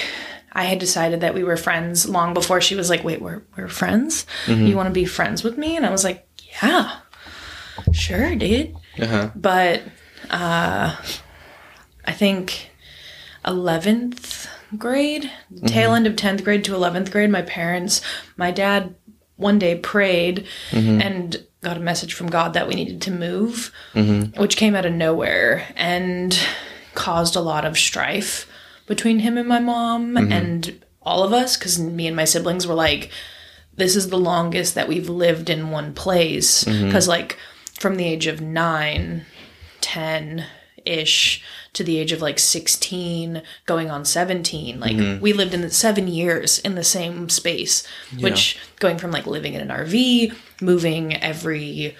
I 0.52 0.64
had 0.64 0.78
decided 0.78 1.20
that 1.20 1.34
we 1.34 1.42
were 1.44 1.56
friends 1.56 2.08
long 2.08 2.34
before 2.34 2.60
she 2.60 2.74
was 2.74 2.90
like, 2.90 3.04
"Wait, 3.04 3.20
we're 3.22 3.42
we're 3.56 3.68
friends? 3.68 4.26
Mm-hmm. 4.46 4.66
You 4.66 4.76
want 4.76 4.88
to 4.88 4.92
be 4.92 5.04
friends 5.04 5.42
with 5.44 5.56
me?" 5.56 5.76
And 5.76 5.86
I 5.86 5.90
was 5.90 6.04
like, 6.04 6.26
"Yeah, 6.62 6.98
sure, 7.92 8.34
dude." 8.36 8.74
Uh-huh. 9.00 9.30
but 9.36 9.82
uh, 10.30 10.96
I 12.08 12.12
think 12.12 12.70
11th 13.44 14.48
grade, 14.78 15.30
mm-hmm. 15.52 15.66
tail 15.66 15.94
end 15.94 16.06
of 16.06 16.16
10th 16.16 16.42
grade 16.42 16.64
to 16.64 16.72
11th 16.72 17.12
grade, 17.12 17.28
my 17.28 17.42
parents, 17.42 18.00
my 18.38 18.50
dad 18.50 18.94
one 19.36 19.58
day 19.58 19.76
prayed 19.76 20.46
mm-hmm. 20.70 21.02
and 21.02 21.46
got 21.62 21.76
a 21.76 21.80
message 21.80 22.14
from 22.14 22.30
God 22.30 22.54
that 22.54 22.66
we 22.66 22.74
needed 22.74 23.02
to 23.02 23.10
move, 23.10 23.72
mm-hmm. 23.92 24.40
which 24.40 24.56
came 24.56 24.74
out 24.74 24.86
of 24.86 24.94
nowhere 24.94 25.66
and 25.76 26.38
caused 26.94 27.36
a 27.36 27.40
lot 27.40 27.66
of 27.66 27.76
strife 27.76 28.50
between 28.86 29.18
him 29.18 29.36
and 29.36 29.46
my 29.46 29.60
mom 29.60 30.16
and 30.16 30.82
all 31.02 31.22
of 31.22 31.34
us 31.34 31.58
because 31.58 31.78
me 31.78 32.06
and 32.06 32.16
my 32.16 32.24
siblings 32.24 32.66
were 32.66 32.74
like, 32.74 33.10
this 33.76 33.94
is 33.94 34.08
the 34.08 34.18
longest 34.18 34.74
that 34.74 34.88
we've 34.88 35.10
lived 35.10 35.50
in 35.50 35.70
one 35.70 35.92
place. 35.92 36.64
Because 36.64 37.06
like 37.06 37.36
from 37.78 37.96
the 37.96 38.06
age 38.06 38.26
of 38.26 38.40
9 38.40 39.26
10 39.82 40.46
ish 40.88 41.42
to 41.74 41.84
the 41.84 41.98
age 41.98 42.12
of 42.12 42.22
like 42.22 42.38
16 42.38 43.42
going 43.66 43.90
on 43.90 44.04
17 44.04 44.80
like 44.80 44.96
mm-hmm. 44.96 45.20
we 45.20 45.32
lived 45.32 45.54
in 45.54 45.60
the 45.60 45.70
7 45.70 46.08
years 46.08 46.58
in 46.60 46.74
the 46.74 46.84
same 46.84 47.28
space 47.28 47.86
which 48.20 48.58
going 48.80 48.98
from 48.98 49.10
like 49.10 49.26
living 49.26 49.54
in 49.54 49.60
an 49.60 49.68
RV 49.68 50.34
moving 50.60 51.14
every 51.14 51.94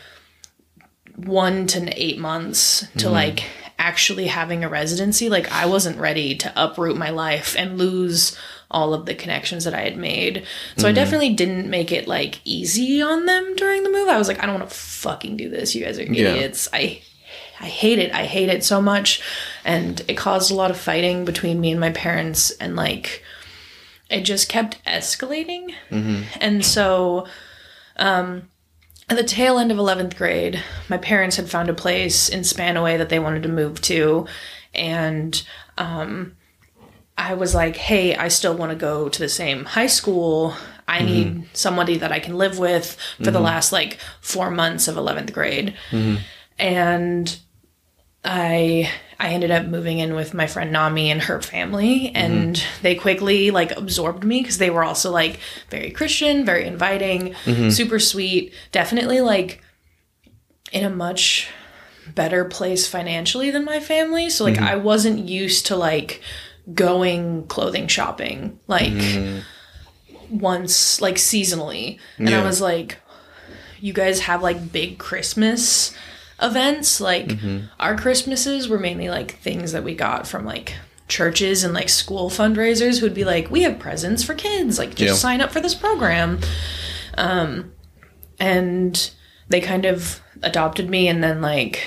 1 1.16 1.66
to 1.68 2.02
8 2.02 2.18
months 2.18 2.80
to 2.80 2.86
mm-hmm. 2.86 3.12
like 3.12 3.44
actually 3.78 4.26
having 4.26 4.64
a 4.64 4.68
residency 4.68 5.28
like 5.28 5.50
I 5.52 5.66
wasn't 5.66 5.98
ready 5.98 6.34
to 6.36 6.52
uproot 6.56 6.96
my 6.96 7.10
life 7.10 7.54
and 7.56 7.78
lose 7.78 8.36
all 8.70 8.92
of 8.92 9.06
the 9.06 9.14
connections 9.14 9.64
that 9.64 9.72
I 9.72 9.80
had 9.80 9.96
made. 9.96 10.44
So 10.76 10.86
I 10.86 10.90
mm-hmm. 10.90 10.96
definitely 10.96 11.34
didn't 11.34 11.70
make 11.70 11.90
it 11.90 12.06
like 12.06 12.40
easy 12.44 13.00
on 13.00 13.24
them 13.24 13.56
during 13.56 13.82
the 13.82 13.90
move. 13.90 14.08
I 14.08 14.18
was 14.18 14.28
like 14.28 14.42
I 14.42 14.46
don't 14.46 14.58
want 14.58 14.68
to 14.68 14.76
fucking 14.76 15.36
do 15.36 15.48
this. 15.48 15.74
You 15.74 15.84
guys 15.84 15.98
are 15.98 16.02
Yeah. 16.02 16.34
idiots. 16.34 16.68
I 16.72 17.02
I 17.60 17.66
hate 17.66 17.98
it. 17.98 18.12
I 18.12 18.24
hate 18.24 18.48
it 18.48 18.64
so 18.64 18.80
much. 18.80 19.20
And 19.64 20.00
it 20.08 20.14
caused 20.16 20.50
a 20.50 20.54
lot 20.54 20.70
of 20.70 20.76
fighting 20.78 21.24
between 21.24 21.60
me 21.60 21.70
and 21.70 21.80
my 21.80 21.90
parents. 21.90 22.50
And 22.52 22.76
like, 22.76 23.22
it 24.10 24.22
just 24.22 24.48
kept 24.48 24.82
escalating. 24.84 25.74
And 26.40 26.64
so, 26.64 27.26
um, 27.96 28.48
at 29.10 29.16
the 29.16 29.24
tail 29.24 29.58
end 29.58 29.72
of 29.72 29.78
11th 29.78 30.16
grade, 30.16 30.62
my 30.88 30.98
parents 30.98 31.36
had 31.36 31.48
found 31.48 31.68
a 31.70 31.74
place 31.74 32.28
in 32.28 32.40
Spanaway 32.40 32.98
that 32.98 33.08
they 33.08 33.18
wanted 33.18 33.42
to 33.44 33.48
move 33.48 33.80
to. 33.82 34.26
And, 34.74 35.42
um, 35.78 36.36
I 37.16 37.34
was 37.34 37.52
like, 37.54 37.74
hey, 37.76 38.14
I 38.14 38.28
still 38.28 38.54
want 38.54 38.70
to 38.70 38.76
go 38.76 39.08
to 39.08 39.18
the 39.18 39.28
same 39.28 39.64
high 39.64 39.88
school. 39.88 40.54
I 40.86 41.02
need 41.02 41.48
somebody 41.52 41.98
that 41.98 42.12
I 42.12 42.20
can 42.20 42.38
live 42.38 42.58
with 42.60 42.96
for 43.16 43.30
the 43.32 43.40
last 43.40 43.72
like 43.72 43.98
four 44.20 44.50
months 44.52 44.86
of 44.86 44.94
11th 44.94 45.32
grade. 45.32 45.74
And 46.60 47.38
I 48.28 48.90
I 49.18 49.30
ended 49.30 49.50
up 49.50 49.66
moving 49.66 49.98
in 49.98 50.14
with 50.14 50.34
my 50.34 50.46
friend 50.46 50.70
Nami 50.70 51.10
and 51.10 51.22
her 51.22 51.40
family 51.40 52.12
and 52.14 52.54
mm-hmm. 52.54 52.82
they 52.82 52.94
quickly 52.94 53.50
like 53.50 53.76
absorbed 53.76 54.22
me 54.22 54.42
because 54.42 54.58
they 54.58 54.70
were 54.70 54.84
also 54.84 55.10
like 55.10 55.40
very 55.70 55.90
Christian, 55.90 56.44
very 56.44 56.66
inviting, 56.66 57.34
mm-hmm. 57.44 57.70
super 57.70 57.98
sweet, 57.98 58.52
definitely 58.70 59.22
like 59.22 59.62
in 60.72 60.84
a 60.84 60.90
much 60.90 61.48
better 62.14 62.44
place 62.44 62.86
financially 62.86 63.50
than 63.50 63.64
my 63.64 63.80
family. 63.80 64.28
So 64.28 64.44
like 64.44 64.54
mm-hmm. 64.54 64.64
I 64.64 64.76
wasn't 64.76 65.26
used 65.26 65.66
to 65.66 65.76
like 65.76 66.20
going 66.74 67.46
clothing 67.46 67.88
shopping 67.88 68.60
like 68.66 68.92
once 70.30 71.00
like 71.00 71.16
seasonally. 71.16 71.98
And 72.18 72.28
I 72.28 72.44
was 72.44 72.60
like 72.60 72.98
you 73.80 73.94
guys 73.94 74.20
have 74.20 74.42
like 74.42 74.70
big 74.70 74.98
Christmas 74.98 75.94
events. 76.40 77.00
Like 77.00 77.32
our 77.80 77.96
Christmases 77.96 78.68
were 78.68 78.78
mainly 78.78 79.08
like 79.08 79.36
things 79.38 79.72
that 79.72 79.84
we 79.84 79.94
got 79.94 80.26
from 80.26 80.44
like 80.44 80.74
churches 81.08 81.64
and 81.64 81.72
like 81.74 81.88
school 81.88 82.28
fundraisers 82.30 83.00
who'd 83.00 83.14
be 83.14 83.24
like, 83.24 83.50
we 83.50 83.62
have 83.62 83.78
presents 83.78 84.22
for 84.22 84.34
kids, 84.34 84.78
like 84.78 84.90
just 84.90 85.00
Yeah. 85.00 85.14
sign 85.14 85.40
up 85.40 85.50
for 85.50 85.60
this 85.60 85.74
program. 85.74 86.38
Um, 87.16 87.72
and 88.38 89.10
they 89.48 89.60
kind 89.60 89.84
of 89.86 90.20
adopted 90.42 90.88
me 90.88 91.08
and 91.08 91.22
then 91.24 91.40
like 91.40 91.86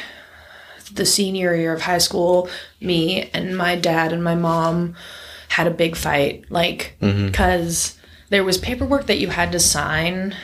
the 0.94 1.06
senior 1.06 1.56
year 1.56 1.72
of 1.74 1.84
high 1.84 2.00
school, 2.00 2.50
me 2.82 3.30
and 3.34 3.56
my 3.58 3.76
dad 3.78 4.12
and 4.12 4.24
my 4.24 4.36
mom 4.36 4.96
had 5.48 5.68
a 5.68 5.72
big 5.72 5.96
fight, 5.96 6.46
like, 6.50 6.96
because 7.00 7.98
there 8.30 8.44
was 8.44 8.58
paperwork 8.58 9.06
that 9.08 9.18
you 9.20 9.28
had 9.30 9.52
to 9.52 9.60
sign 9.60 10.36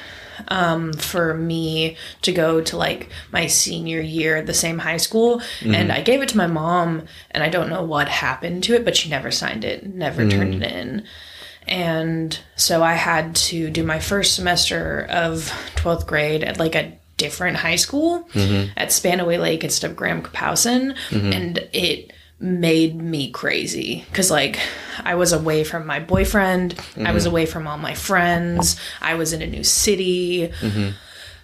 um, 0.47 0.93
for 0.93 1.33
me 1.33 1.97
to 2.21 2.31
go 2.31 2.61
to 2.61 2.77
like 2.77 3.09
my 3.31 3.47
senior 3.47 4.01
year 4.01 4.37
at 4.37 4.45
the 4.45 4.53
same 4.53 4.79
high 4.79 4.97
school. 4.97 5.39
Mm-hmm. 5.59 5.75
And 5.75 5.91
I 5.91 6.01
gave 6.01 6.21
it 6.21 6.29
to 6.29 6.37
my 6.37 6.47
mom, 6.47 7.05
and 7.31 7.43
I 7.43 7.49
don't 7.49 7.69
know 7.69 7.83
what 7.83 8.09
happened 8.09 8.63
to 8.65 8.75
it, 8.75 8.85
but 8.85 8.95
she 8.95 9.09
never 9.09 9.31
signed 9.31 9.65
it, 9.65 9.85
never 9.85 10.21
mm-hmm. 10.21 10.37
turned 10.37 10.63
it 10.63 10.71
in. 10.71 11.03
And 11.67 12.39
so 12.55 12.81
I 12.81 12.93
had 12.93 13.35
to 13.35 13.69
do 13.69 13.83
my 13.83 13.99
first 13.99 14.35
semester 14.35 15.05
of 15.09 15.51
12th 15.75 16.07
grade 16.07 16.43
at 16.43 16.59
like 16.59 16.75
a 16.75 16.97
different 17.17 17.57
high 17.57 17.75
school 17.75 18.23
mm-hmm. 18.31 18.71
at 18.77 18.89
Spanaway 18.89 19.39
Lake 19.39 19.63
instead 19.63 19.89
of 19.89 19.97
Graham 19.97 20.21
Kapowson. 20.21 20.95
And 21.33 21.57
it 21.73 22.13
made 22.39 22.95
me 22.95 23.31
crazy 23.31 24.05
because 24.09 24.29
like 24.29 24.59
I 25.03 25.15
was 25.15 25.33
away 25.33 25.63
from 25.63 25.85
my 25.87 25.99
boyfriend, 25.99 26.75
I 27.03 27.11
was 27.11 27.25
away 27.25 27.45
from 27.45 27.67
all 27.67 27.77
my 27.77 27.93
friends, 27.95 28.79
I 29.01 29.15
was 29.15 29.33
in 29.33 29.41
a 29.41 29.47
new 29.47 29.63
city. 29.63 30.51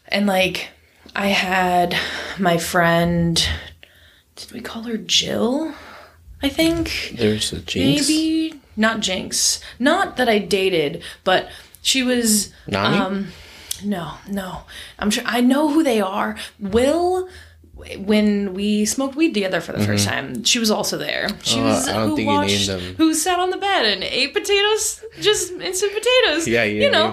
And 0.07 0.27
like 0.27 0.69
I 1.15 1.27
had 1.27 1.95
my 2.39 2.57
friend, 2.57 3.43
did 4.35 4.51
we 4.51 4.61
call 4.61 4.83
her 4.83 4.97
Jill? 4.97 5.73
I 6.41 6.49
think 6.49 7.15
There's 7.17 7.53
a 7.53 7.59
jinx. 7.61 8.07
maybe 8.09 8.59
not 8.75 8.99
Jinx. 8.99 9.61
Not 9.79 10.17
that 10.17 10.27
I 10.27 10.39
dated, 10.39 11.01
but 11.23 11.49
she 11.81 12.03
was 12.03 12.51
Nani? 12.67 12.97
um 12.97 13.27
no, 13.83 14.13
no. 14.29 14.61
I'm 14.99 15.09
sure 15.09 15.23
I 15.25 15.41
know 15.41 15.69
who 15.69 15.83
they 15.83 15.99
are. 16.01 16.35
Will 16.59 17.27
when 17.99 18.53
we 18.53 18.85
smoked 18.85 19.15
weed 19.15 19.33
together 19.33 19.61
for 19.61 19.71
the 19.73 19.83
first 19.85 20.07
time, 20.07 20.43
she 20.43 20.59
was 20.59 20.71
also 20.71 20.97
there. 20.97 21.27
She 21.43 21.57
Mm-hmm. 21.57 21.65
Oh, 21.65 21.69
was 21.69 21.87
I 21.87 21.93
don't 21.93 22.09
who 22.09 22.15
think 22.15 22.27
you 22.29 22.37
named 22.39 22.51
watched, 22.51 22.67
them. 22.67 22.95
who 22.95 23.13
sat 23.13 23.39
on 23.39 23.49
the 23.49 23.57
bed 23.57 23.85
and 23.85 24.03
ate 24.03 24.33
potatoes, 24.33 25.03
just 25.21 25.51
instant 25.53 25.93
potatoes. 25.93 26.47
Yeah, 26.47 26.63
you 26.63 26.83
you 26.83 26.91
know. 26.91 27.11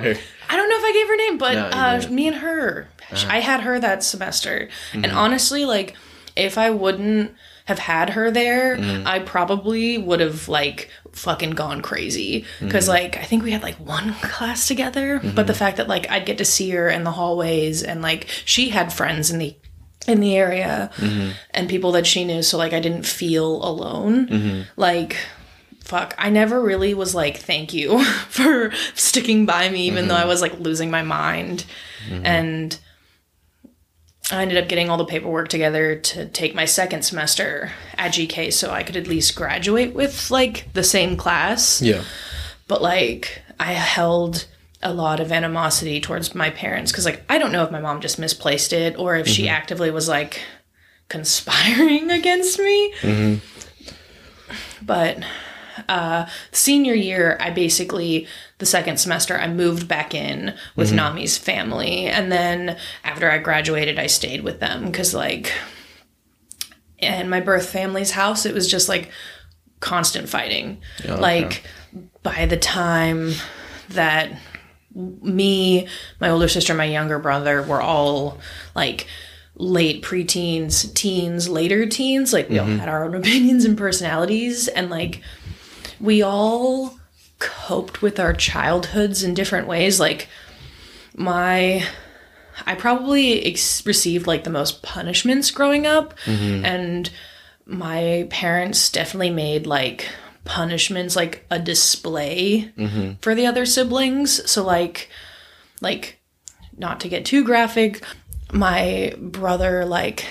I 0.49 0.57
don't 0.57 0.69
know 0.69 0.77
if 0.79 0.85
I 0.85 0.93
gave 0.93 1.07
her 1.09 1.17
name, 1.17 1.39
but 1.39 1.55
No, 1.55 1.63
uh, 1.73 2.09
me 2.11 2.27
and 2.27 2.37
her, 2.39 2.89
I 3.29 3.41
had 3.41 3.61
her 3.61 3.79
that 3.81 4.03
semester, 4.03 4.69
Mm-hmm. 4.93 5.05
and 5.05 5.13
honestly, 5.13 5.65
like 5.65 5.97
if 6.37 6.57
I 6.59 6.71
wouldn't 6.71 7.35
have 7.67 7.79
had 7.79 8.11
her 8.11 8.31
there, 8.31 8.77
Mm-hmm. 8.77 9.07
I 9.07 9.21
probably 9.21 9.97
would 9.99 10.21
have 10.21 10.49
like 10.49 10.91
fucking 11.13 11.51
gone 11.51 11.83
crazy 11.83 12.45
because 12.61 12.85
Mm-hmm. 12.85 12.93
like 13.05 13.17
I 13.19 13.23
think 13.25 13.43
we 13.45 13.51
had 13.53 13.63
like 13.63 13.77
one 13.77 14.15
class 14.23 14.67
together, 14.67 15.21
but 15.35 15.47
the 15.47 15.55
fact 15.55 15.77
that 15.77 15.87
like 15.89 16.11
I'd 16.11 16.27
get 16.27 16.39
to 16.39 16.45
see 16.45 16.71
her 16.71 16.89
in 16.89 17.05
the 17.05 17.11
hallways 17.13 17.83
and 17.85 18.01
like 18.03 18.27
she 18.45 18.71
had 18.71 18.93
friends 18.93 19.31
in 19.31 19.39
the 19.39 19.55
in 20.09 20.21
the 20.21 20.35
area 20.37 20.91
Mm-hmm. 20.97 21.31
and 21.53 21.69
people 21.69 21.93
that 21.93 22.07
she 22.07 22.25
knew, 22.25 22.43
so 22.43 22.57
like 22.59 22.73
I 22.73 22.81
didn't 22.81 23.05
feel 23.07 23.63
alone. 23.65 24.27
Mm-hmm. 24.29 24.61
Like 24.77 25.17
fuck 25.83 26.15
i 26.19 26.31
never 26.31 26.61
really 26.63 26.95
was 26.95 27.17
like 27.17 27.37
thank 27.39 27.73
you 27.75 28.05
for 28.29 28.71
sticking 28.95 29.45
by 29.45 29.69
me 29.69 29.87
even 29.89 30.07
though 30.07 30.15
i 30.15 30.25
was 30.25 30.41
like 30.41 30.57
losing 30.61 30.89
my 30.89 31.03
mind 31.03 31.65
and 32.09 32.79
i 34.31 34.41
ended 34.43 34.57
up 34.63 34.69
getting 34.69 34.89
all 34.89 34.99
the 34.99 35.05
paperwork 35.05 35.49
together 35.49 35.97
to 35.97 36.29
take 36.29 36.55
my 36.55 36.65
second 36.65 37.03
semester 37.03 37.73
at 37.99 38.13
gk 38.13 38.53
so 38.53 38.71
i 38.71 38.85
could 38.85 38.95
at 38.97 39.09
least 39.09 39.35
graduate 39.35 39.93
with 39.93 40.31
like 40.31 40.73
the 40.75 40.85
same 40.85 41.17
class 41.17 41.83
Yeah. 41.83 42.05
but 42.69 42.81
like 42.81 43.43
i 43.59 43.73
held 43.73 44.47
a 44.83 44.93
lot 44.93 45.21
of 45.21 45.31
animosity 45.31 46.01
towards 46.01 46.35
my 46.35 46.49
parents 46.49 46.91
because 46.91 47.05
like 47.05 47.23
i 47.29 47.37
don't 47.37 47.53
know 47.53 47.63
if 47.63 47.71
my 47.71 47.81
mom 47.81 48.01
just 48.01 48.19
misplaced 48.19 48.73
it 48.73 48.99
or 48.99 49.15
if 49.17 49.29
she 49.29 49.43
mm-hmm. 49.43 49.55
actively 49.55 49.91
was 49.91 50.09
like 50.09 50.41
conspiring 51.11 52.11
against 52.11 52.59
me. 52.59 52.95
Mm-hmm. 53.03 54.85
But 54.87 55.23
uh, 55.89 56.27
senior 56.53 56.95
year, 56.95 57.37
I 57.39 57.51
basically 57.51 58.27
the 58.59 58.67
second 58.67 58.99
semester 58.99 59.37
I 59.37 59.49
moved 59.49 59.87
back 59.87 60.15
in 60.15 60.55
with 60.75 60.89
mm-hmm. 60.89 60.97
Nami's 60.97 61.37
family, 61.37 62.07
and 62.07 62.33
then 62.33 62.79
after 63.05 63.31
I 63.31 63.37
graduated, 63.39 63.99
I 63.99 64.07
stayed 64.07 64.43
with 64.43 64.61
them 64.61 64.87
because 64.87 65.13
like 65.13 65.53
in 66.99 67.29
my 67.29 67.41
birth 67.41 67.69
family's 67.69 68.13
house, 68.13 68.47
it 68.47 68.55
was 68.55 68.71
just 68.71 68.89
like 68.89 69.11
constant 69.81 70.29
fighting. 70.29 70.81
Oh, 71.07 71.17
like 71.17 71.65
by 72.23 72.47
the 72.47 72.57
time 72.57 73.33
that 73.91 74.33
me, 74.95 75.87
my 76.21 76.31
older 76.31 76.49
sister, 76.49 76.75
my 76.75 76.85
younger 76.85 77.19
brother 77.19 77.63
were 77.63 77.81
all 77.81 78.39
like 78.75 79.07
late 79.57 80.03
preteens, 80.03 80.93
teens, 80.95 81.49
later 81.49 81.87
teens. 81.87 82.33
Like 82.33 82.49
we 82.49 82.59
all 82.59 82.67
mm-hmm. 82.67 82.79
had 82.79 82.89
our 82.89 83.05
own 83.05 83.15
opinions 83.17 83.65
and 83.65 83.77
personalities, 83.77 84.69
and 84.69 84.91
like 84.91 85.23
we 86.01 86.23
all 86.23 86.99
coped 87.39 88.03
with 88.03 88.21
our 88.21 88.33
childhoods 88.33 89.23
in 89.23 89.35
different 89.35 89.67
ways. 89.67 90.01
Like 90.01 90.29
my 91.17 91.87
I 92.67 92.75
probably 92.75 93.45
ex- 93.45 93.85
received 93.87 94.27
like 94.27 94.45
the 94.45 94.51
most 94.51 94.83
punishments 94.83 95.51
growing 95.51 95.87
up, 95.87 96.15
mm-hmm. 96.25 96.65
and 96.65 97.11
my 97.67 98.27
parents 98.31 98.91
definitely 98.91 99.31
made 99.31 99.67
like 99.67 100.09
punishments 100.51 101.15
like 101.15 101.47
a 101.49 101.59
display 101.61 102.73
for 103.23 103.35
the 103.37 103.47
other 103.47 103.65
siblings. 103.65 104.51
So 104.51 104.65
like, 104.65 105.09
like, 105.81 106.19
not 106.77 106.99
to 107.01 107.09
get 107.09 107.25
too 107.25 107.45
graphic, 107.45 108.03
my 108.53 109.15
brother 109.17 109.85
like 109.85 110.27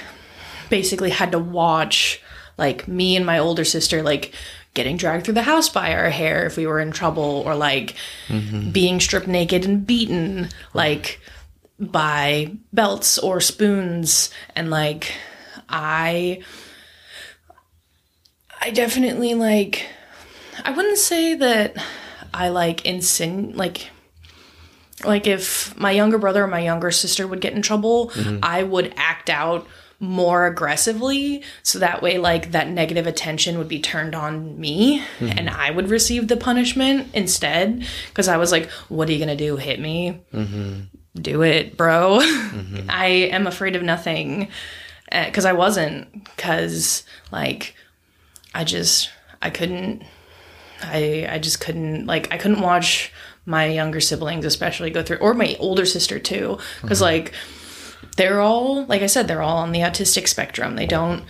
basically 0.70 1.10
had 1.10 1.32
to 1.32 1.40
watch 1.40 2.22
like 2.58 2.86
me 2.88 3.16
and 3.16 3.26
my 3.26 3.40
older 3.40 3.64
sister 3.64 4.04
like 4.04 4.34
getting 4.74 4.98
dragged 4.98 5.24
through 5.24 5.34
the 5.36 5.42
house 5.42 5.70
by 5.70 5.94
our 5.94 6.10
hair 6.10 6.46
if 6.46 6.58
we 6.58 6.68
were 6.68 6.80
in 6.82 6.92
trouble 6.92 7.44
or 7.46 7.56
like 7.56 7.96
being 8.72 9.00
stripped 9.00 9.28
naked 9.28 9.64
and 9.66 9.88
beaten 9.88 10.50
like 10.74 11.20
by 11.80 12.52
belts 12.74 13.18
or 13.18 13.40
spoons 13.40 14.30
and 14.56 14.70
like 14.70 15.14
i 15.70 16.42
i 18.62 18.70
definitely 18.72 19.34
like 19.34 19.88
i 20.66 20.72
wouldn't 20.72 20.98
say 20.98 21.36
that 21.36 21.76
i 22.34 22.50
like 22.50 22.84
insin 22.84 23.56
like 23.56 23.90
like 25.06 25.28
if 25.28 25.78
my 25.78 25.92
younger 25.92 26.18
brother 26.18 26.44
or 26.44 26.48
my 26.48 26.60
younger 26.60 26.92
sister 26.92 27.28
would 27.28 27.42
get 27.42 27.54
in 27.54 27.62
trouble 27.62 28.10
mm-hmm. 28.10 28.40
i 28.44 28.64
would 28.64 28.94
act 28.98 29.30
out 29.30 29.68
more 30.02 30.46
aggressively 30.46 31.44
so 31.62 31.80
that 31.80 32.02
way 32.02 32.18
like 32.18 32.52
that 32.52 32.70
negative 32.70 33.06
attention 33.06 33.58
would 33.58 33.68
be 33.68 33.82
turned 33.82 34.16
on 34.16 34.60
me 34.60 35.00
mm-hmm. 35.00 35.38
and 35.38 35.50
i 35.50 35.70
would 35.70 35.90
receive 35.90 36.28
the 36.28 36.38
punishment 36.38 37.08
instead 37.14 37.86
because 38.08 38.28
i 38.30 38.38
was 38.38 38.52
like 38.52 38.70
what 38.88 39.10
are 39.10 39.12
you 39.12 39.20
gonna 39.20 39.36
do? 39.36 39.58
Hit 39.58 39.80
me? 39.80 40.22
Mm-hmm. 40.34 40.82
Do 41.22 41.42
it 41.42 41.76
bro. 41.76 42.20
I 42.90 43.30
am 43.32 43.46
afraid 43.46 43.76
of 43.76 43.84
nothing 43.84 44.48
eh, 45.12 45.26
because 45.26 45.46
i 45.46 45.52
wasn't 45.52 46.24
because 46.24 47.04
like 47.32 47.76
i 48.54 48.64
just 48.64 49.10
i 49.42 49.50
couldn't 49.50 50.04
I 50.82 51.28
I 51.30 51.40
just 51.40 51.60
couldn't 51.62 52.06
like 52.06 52.34
I 52.34 52.38
couldn't 52.38 52.62
watch 52.62 53.12
my 53.46 53.66
younger 53.68 54.00
siblings 54.00 54.46
especially 54.46 54.92
go 54.92 55.02
through 55.04 55.18
or 55.18 55.34
my 55.34 55.56
older 55.60 55.86
sister 55.86 56.20
too 56.20 56.58
because 56.82 57.02
like 57.02 57.34
they're 58.18 58.42
all 58.42 58.86
like 58.86 59.02
I 59.02 59.08
said 59.08 59.28
they're 59.28 59.42
all 59.42 59.58
on 59.58 59.72
the 59.72 59.80
autistic 59.80 60.28
spectrum. 60.28 60.76
They 60.76 60.86
don't 60.86 61.24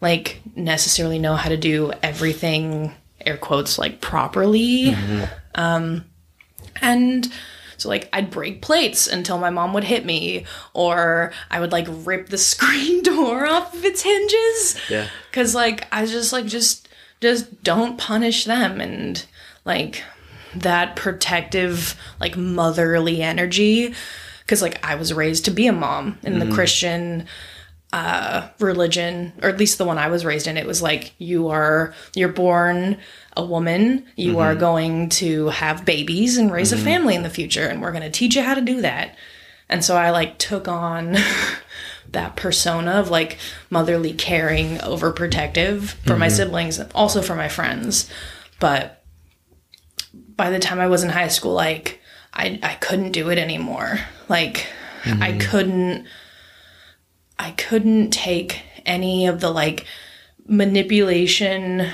like 0.00 0.40
necessarily 0.54 1.18
know 1.18 1.34
how 1.36 1.48
to 1.48 1.56
do 1.56 1.92
everything 2.02 2.94
air 3.24 3.36
quotes 3.36 3.78
like 3.78 4.00
properly. 4.00 4.96
Um 5.54 6.04
and 6.80 7.30
so 7.78 7.88
like 7.90 8.08
I'd 8.12 8.30
break 8.30 8.62
plates 8.62 9.06
until 9.06 9.38
my 9.38 9.50
mom 9.50 9.74
would 9.74 9.84
hit 9.84 10.04
me 10.04 10.46
or 10.72 11.32
I 11.50 11.60
would 11.60 11.72
like 11.72 11.86
rip 11.88 12.28
the 12.28 12.38
screen 12.52 13.02
door 13.02 13.46
off 13.46 13.74
of 13.74 13.84
its 13.84 14.02
hinges 14.02 14.76
Yeah. 14.88 15.08
because 15.30 15.54
like 15.54 15.86
i 15.92 16.06
just 16.06 16.32
like 16.32 16.46
just 16.46 16.85
just 17.20 17.62
don't 17.62 17.98
punish 17.98 18.44
them. 18.44 18.80
And 18.80 19.24
like 19.64 20.02
that 20.54 20.96
protective 20.96 21.94
like 22.18 22.36
motherly 22.36 23.22
energy 23.22 23.94
because 24.40 24.62
like 24.62 24.82
i 24.84 24.94
was 24.94 25.12
raised 25.12 25.44
to 25.44 25.50
be 25.50 25.66
a 25.66 25.72
mom 25.72 26.18
in 26.22 26.38
the 26.38 26.46
mm-hmm. 26.46 26.54
christian 26.54 27.26
uh 27.92 28.48
religion 28.58 29.32
or 29.42 29.48
at 29.48 29.58
least 29.58 29.78
the 29.78 29.84
one 29.84 29.98
i 29.98 30.08
was 30.08 30.24
raised 30.24 30.46
in. 30.46 30.56
It 30.56 30.66
was 30.66 30.82
like 30.82 31.14
you 31.18 31.48
are 31.48 31.94
you're 32.14 32.28
born 32.28 32.98
a 33.36 33.44
woman. 33.44 34.06
You 34.16 34.38
are 34.38 34.52
mm-hmm. 34.52 34.60
going 34.60 35.08
to 35.10 35.48
have 35.48 35.84
babies 35.84 36.38
and 36.38 36.50
raise 36.50 36.72
a 36.72 36.76
mm-hmm. 36.76 36.84
family 36.84 37.14
in 37.14 37.22
the 37.22 37.30
future 37.30 37.66
and 37.66 37.82
we're 37.82 37.92
going 37.92 38.02
to 38.02 38.10
teach 38.10 38.34
you 38.34 38.42
how 38.42 38.54
to 38.54 38.60
do 38.60 38.80
that. 38.80 39.16
And 39.68 39.84
so 39.84 39.96
i 39.96 40.10
like 40.10 40.38
took 40.38 40.68
on 40.68 41.16
that 42.12 42.36
persona 42.36 42.92
of 42.92 43.10
like 43.10 43.38
motherly 43.70 44.12
caring 44.12 44.78
overprotective 44.78 45.94
for 46.06 46.16
my 46.16 46.26
mm-hmm. 46.26 46.36
siblings 46.36 46.78
and 46.78 46.90
also 46.94 47.22
for 47.22 47.34
my 47.34 47.48
friends. 47.48 48.10
But 48.60 49.04
by 50.36 50.50
the 50.50 50.58
time 50.58 50.80
i 50.80 50.86
was 50.86 51.02
in 51.02 51.10
high 51.10 51.28
school 51.28 51.54
like 51.54 52.00
i 52.32 52.58
i 52.62 52.74
couldn't 52.74 53.12
do 53.12 53.30
it 53.30 53.38
anymore. 53.38 53.98
Like 54.28 54.66
mm-hmm. 55.02 55.22
i 55.22 55.36
couldn't 55.36 56.06
i 57.38 57.50
couldn't 57.52 58.10
take 58.10 58.62
any 58.84 59.26
of 59.26 59.40
the 59.40 59.50
like 59.50 59.86
manipulation 60.46 61.90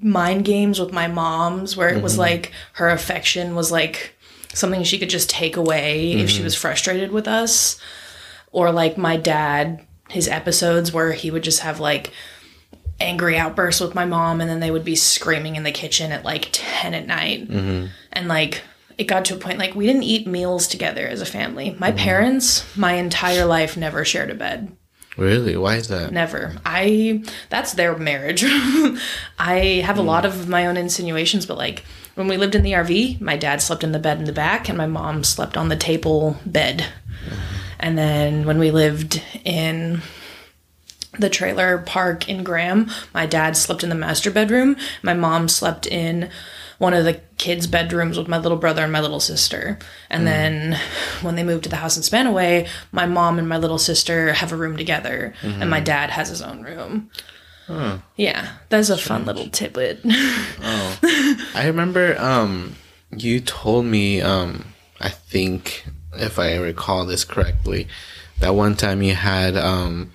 mind 0.00 0.44
games 0.44 0.80
with 0.80 0.92
my 0.92 1.08
mom's 1.08 1.76
where 1.76 1.90
it 1.90 2.02
was 2.02 2.12
mm-hmm. 2.12 2.22
like 2.22 2.52
her 2.74 2.88
affection 2.88 3.54
was 3.54 3.70
like 3.70 4.14
something 4.54 4.82
she 4.84 4.98
could 4.98 5.10
just 5.10 5.28
take 5.28 5.56
away 5.56 6.12
if 6.12 6.30
she 6.30 6.42
was 6.42 6.54
frustrated 6.54 7.10
with 7.10 7.26
us 7.26 7.78
or 8.52 8.70
like 8.70 8.96
my 8.96 9.16
dad 9.16 9.84
his 10.08 10.28
episodes 10.28 10.92
where 10.92 11.12
he 11.12 11.30
would 11.30 11.42
just 11.42 11.60
have 11.60 11.80
like 11.80 12.12
angry 13.00 13.36
outbursts 13.36 13.80
with 13.80 13.94
my 13.94 14.04
mom 14.04 14.40
and 14.40 14.48
then 14.48 14.60
they 14.60 14.70
would 14.70 14.84
be 14.84 14.94
screaming 14.94 15.56
in 15.56 15.64
the 15.64 15.72
kitchen 15.72 16.12
at 16.12 16.24
like 16.24 16.48
10 16.52 16.94
at 16.94 17.06
night 17.06 17.48
mm-hmm. 17.48 17.86
and 18.12 18.28
like 18.28 18.62
it 18.98 19.04
got 19.04 19.24
to 19.24 19.34
a 19.34 19.38
point 19.38 19.58
like 19.58 19.74
we 19.74 19.86
didn't 19.86 20.02
eat 20.04 20.26
meals 20.26 20.68
together 20.68 21.06
as 21.06 21.20
a 21.20 21.26
family 21.26 21.74
my 21.80 21.88
mm-hmm. 21.88 21.98
parents 21.98 22.76
my 22.76 22.92
entire 22.92 23.44
life 23.44 23.76
never 23.76 24.04
shared 24.04 24.30
a 24.30 24.34
bed 24.34 24.76
Really? 25.18 25.58
Why 25.58 25.76
is 25.76 25.88
that? 25.88 26.10
Never. 26.10 26.56
I 26.64 27.22
that's 27.50 27.74
their 27.74 27.96
marriage. 27.98 28.42
I 29.38 29.82
have 29.84 29.98
a 29.98 30.02
mm. 30.02 30.06
lot 30.06 30.24
of 30.24 30.48
my 30.48 30.66
own 30.66 30.78
insinuations, 30.78 31.44
but 31.44 31.58
like 31.58 31.84
when 32.14 32.28
we 32.28 32.38
lived 32.38 32.54
in 32.54 32.62
the 32.62 32.72
RV, 32.72 33.20
my 33.20 33.36
dad 33.36 33.60
slept 33.60 33.84
in 33.84 33.92
the 33.92 33.98
bed 33.98 34.18
in 34.18 34.24
the 34.24 34.32
back 34.32 34.70
and 34.70 34.78
my 34.78 34.86
mom 34.86 35.22
slept 35.22 35.58
on 35.58 35.68
the 35.68 35.76
table 35.76 36.38
bed. 36.46 36.86
Mm-hmm. 37.26 37.71
And 37.82 37.98
then 37.98 38.46
when 38.46 38.58
we 38.58 38.70
lived 38.70 39.22
in 39.44 40.00
the 41.18 41.28
trailer 41.28 41.76
park 41.78 42.28
in 42.28 42.42
Graham, 42.42 42.88
my 43.12 43.26
dad 43.26 43.56
slept 43.56 43.82
in 43.82 43.90
the 43.90 43.94
master 43.94 44.30
bedroom. 44.30 44.76
My 45.02 45.12
mom 45.12 45.48
slept 45.48 45.86
in 45.86 46.30
one 46.78 46.94
of 46.94 47.04
the 47.04 47.20
kids' 47.36 47.66
bedrooms 47.66 48.16
with 48.16 48.28
my 48.28 48.38
little 48.38 48.56
brother 48.56 48.82
and 48.82 48.92
my 48.92 49.00
little 49.00 49.20
sister. 49.20 49.78
And 50.08 50.26
then 50.26 50.78
when 51.20 51.36
they 51.36 51.44
moved 51.44 51.64
to 51.64 51.68
the 51.68 51.76
house 51.76 51.96
in 51.96 52.02
Spanaway, 52.02 52.66
my 52.92 53.04
mom 53.06 53.38
and 53.38 53.48
my 53.48 53.58
little 53.58 53.78
sister 53.78 54.32
have 54.32 54.52
a 54.52 54.56
room 54.56 54.76
together, 54.76 55.34
and 55.42 55.68
my 55.68 55.80
dad 55.80 56.10
has 56.10 56.28
his 56.28 56.40
own 56.40 56.62
room. 56.62 57.10
Yeah, 58.16 58.48
that's 58.68 58.90
a 58.90 58.96
fun 58.98 59.24
little 59.26 59.48
tidbit. 59.48 60.00
I 60.04 61.64
remember 61.66 62.16
um 62.18 62.76
you 63.16 63.40
told 63.40 63.84
me 63.84 64.20
um 64.20 64.64
I 65.00 65.08
think 65.08 65.84
if 66.14 66.38
I 66.38 66.56
recall 66.56 67.06
this 67.06 67.24
correctly 67.24 67.88
that 68.40 68.54
one 68.54 68.74
time 68.76 69.02
you 69.02 69.14
had 69.14 69.56
um 69.56 70.12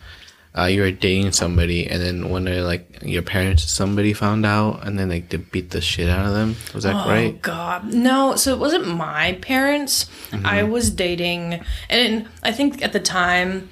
uh, 0.57 0.65
you 0.65 0.81
were 0.81 0.89
dating 0.89 1.31
somebody 1.31 1.85
and 1.87 2.01
then 2.01 2.29
one 2.29 2.47
of 2.47 2.65
like 2.65 2.99
your 3.03 3.21
parents 3.21 3.63
somebody 3.69 4.11
found 4.11 4.43
out 4.43 4.85
and 4.85 4.97
then 4.97 5.07
like 5.07 5.29
they 5.29 5.37
beat 5.37 5.69
the 5.69 5.79
shit 5.81 6.09
out 6.09 6.25
of 6.25 6.33
them 6.33 6.55
was 6.73 6.83
that 6.83 6.95
Oh 6.95 7.09
right 7.09 7.35
Oh 7.35 7.39
God, 7.41 7.93
no! 7.93 8.35
So 8.35 8.53
it 8.53 8.59
wasn't 8.59 8.87
my 8.87 9.33
parents. 9.33 10.09
I 10.43 10.63
was 10.63 10.89
dating, 10.89 11.63
and 11.89 12.27
I 12.41 12.51
think 12.51 12.81
at 12.81 12.91
the 12.91 12.99
time, 12.99 13.69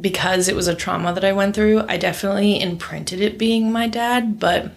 because 0.00 0.48
it 0.48 0.56
was 0.56 0.66
a 0.66 0.74
trauma 0.74 1.12
that 1.14 1.24
I 1.24 1.32
went 1.32 1.54
through, 1.54 1.84
I 1.88 1.96
definitely 1.96 2.60
imprinted 2.60 3.20
it 3.20 3.38
being 3.38 3.70
my 3.70 3.86
dad. 3.86 4.40
But 4.40 4.72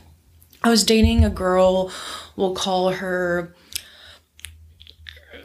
I 0.63 0.69
was 0.69 0.83
dating 0.83 1.25
a 1.25 1.29
girl. 1.29 1.91
We'll 2.35 2.53
call 2.53 2.91
her 2.91 3.55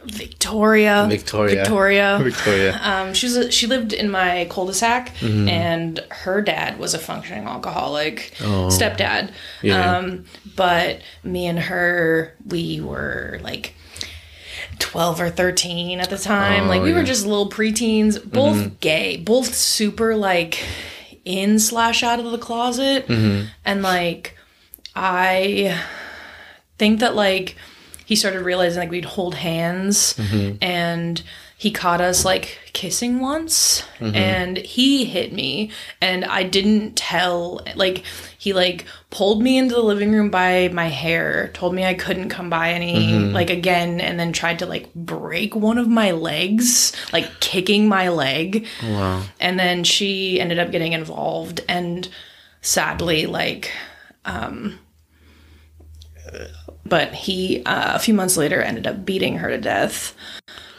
Victoria. 0.06 1.06
Victoria. 1.08 1.56
Victoria. 1.56 2.18
Victoria 2.22 2.80
Um, 2.82 3.14
she 3.14 3.26
was 3.26 3.36
a, 3.36 3.50
she 3.50 3.66
lived 3.66 3.92
in 3.92 4.10
my 4.10 4.46
cul-de-sac, 4.50 5.12
and 5.22 5.98
her 6.10 6.40
dad 6.42 6.78
was 6.78 6.94
a 6.94 6.98
functioning 6.98 7.46
alcoholic, 7.46 8.34
stepdad. 8.38 9.32
Yeah. 9.62 9.96
Um, 9.98 10.24
but 10.56 11.00
me 11.22 11.46
and 11.46 11.58
her, 11.58 12.34
we 12.46 12.80
were 12.80 13.38
like 13.42 13.74
twelve 14.78 15.20
or 15.20 15.30
thirteen 15.30 16.00
at 16.00 16.10
the 16.10 16.18
time. 16.18 16.64
Oh, 16.64 16.68
like 16.68 16.82
we 16.82 16.92
were 16.92 17.02
just 17.04 17.26
little 17.26 17.48
preteens, 17.50 18.22
both 18.22 18.80
gay, 18.80 19.16
both 19.16 19.54
super 19.54 20.16
like 20.16 20.64
in 21.24 21.58
slash 21.58 22.02
out 22.02 22.20
of 22.20 22.30
the 22.30 22.38
closet. 22.38 23.06
And 23.08 23.82
like, 23.82 24.36
I 24.94 25.80
think 26.78 27.00
that 27.00 27.14
like 27.14 27.56
he 28.04 28.16
started 28.16 28.42
realizing 28.42 28.80
like 28.80 28.90
we'd 28.90 29.04
hold 29.04 29.34
hands 29.34 30.14
mm-hmm. 30.14 30.56
and 30.62 31.22
he 31.56 31.70
caught 31.70 32.00
us 32.00 32.24
like 32.24 32.58
kissing 32.72 33.20
once 33.20 33.82
mm-hmm. 33.98 34.14
and 34.14 34.58
he 34.58 35.04
hit 35.04 35.32
me 35.32 35.70
and 36.00 36.24
I 36.24 36.42
didn't 36.42 36.96
tell 36.96 37.60
like 37.76 38.04
he 38.36 38.52
like 38.52 38.84
pulled 39.10 39.40
me 39.40 39.56
into 39.56 39.74
the 39.74 39.82
living 39.82 40.12
room 40.12 40.28
by 40.30 40.68
my 40.72 40.88
hair 40.88 41.50
told 41.54 41.74
me 41.74 41.84
I 41.84 41.94
couldn't 41.94 42.28
come 42.28 42.50
by 42.50 42.72
any 42.72 42.94
mm-hmm. 42.94 43.34
like 43.34 43.50
again 43.50 44.00
and 44.00 44.18
then 44.18 44.32
tried 44.32 44.58
to 44.58 44.66
like 44.66 44.92
break 44.94 45.54
one 45.54 45.78
of 45.78 45.88
my 45.88 46.10
legs 46.10 46.92
like 47.12 47.40
kicking 47.40 47.88
my 47.88 48.08
leg. 48.08 48.66
Wow. 48.82 49.22
and 49.40 49.58
then 49.58 49.84
she 49.84 50.40
ended 50.40 50.58
up 50.58 50.70
getting 50.70 50.92
involved 50.92 51.60
and 51.68 52.08
sadly 52.60 53.26
like 53.26 53.70
um 54.24 54.78
but 56.86 57.14
he 57.14 57.62
uh, 57.64 57.94
a 57.94 57.98
few 57.98 58.14
months 58.14 58.36
later 58.36 58.60
ended 58.60 58.86
up 58.86 59.04
beating 59.04 59.38
her 59.38 59.48
to 59.48 59.58
death 59.58 60.14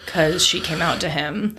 because 0.05 0.45
she 0.45 0.59
came 0.59 0.81
out 0.81 1.01
to 1.01 1.09
him. 1.09 1.57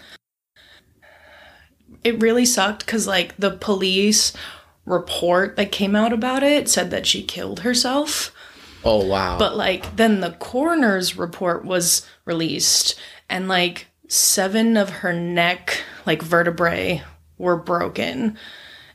It 2.05 2.23
really 2.23 2.47
sucked 2.47 2.87
because 2.87 3.07
like 3.07 3.37
the 3.37 3.51
police 3.51 4.33
report 4.85 5.57
that 5.57 5.73
came 5.73 5.97
out 5.97 6.13
about 6.13 6.43
it 6.43 6.69
said 6.69 6.91
that 6.91 7.07
she 7.07 7.23
killed 7.23 7.61
herself. 7.61 8.33
Oh 8.85 9.05
wow. 9.05 9.37
but 9.37 9.57
like 9.57 9.97
then 9.97 10.21
the 10.21 10.33
coroner's 10.33 11.17
report 11.17 11.65
was 11.65 12.07
released 12.25 12.95
and 13.29 13.49
like 13.49 13.89
seven 14.07 14.77
of 14.77 14.91
her 14.91 15.13
neck 15.13 15.83
like 16.05 16.23
vertebrae 16.23 17.03
were 17.37 17.57
broken. 17.57 18.39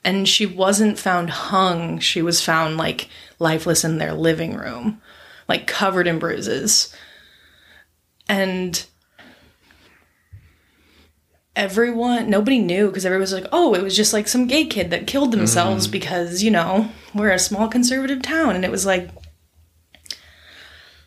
And 0.03 0.27
she 0.27 0.45
wasn't 0.45 0.97
found 0.97 1.29
hung. 1.29 1.99
She 1.99 2.21
was 2.21 2.41
found 2.41 2.77
like 2.77 3.09
lifeless 3.37 3.83
in 3.83 3.97
their 3.97 4.13
living 4.13 4.55
room 4.55 5.01
like 5.51 5.67
covered 5.67 6.07
in 6.07 6.17
bruises 6.17 6.95
and 8.27 8.85
everyone 11.55 12.29
nobody 12.29 12.57
knew 12.57 12.87
because 12.87 13.05
everyone 13.05 13.21
was 13.21 13.33
like 13.33 13.47
oh 13.51 13.73
it 13.73 13.83
was 13.83 13.95
just 13.95 14.13
like 14.13 14.27
some 14.27 14.47
gay 14.47 14.65
kid 14.65 14.89
that 14.89 15.05
killed 15.05 15.31
themselves 15.31 15.85
mm-hmm. 15.85 15.91
because 15.91 16.41
you 16.41 16.49
know 16.49 16.89
we're 17.13 17.29
a 17.29 17.37
small 17.37 17.67
conservative 17.67 18.21
town 18.21 18.55
and 18.55 18.63
it 18.63 18.71
was 18.71 18.85
like 18.85 19.09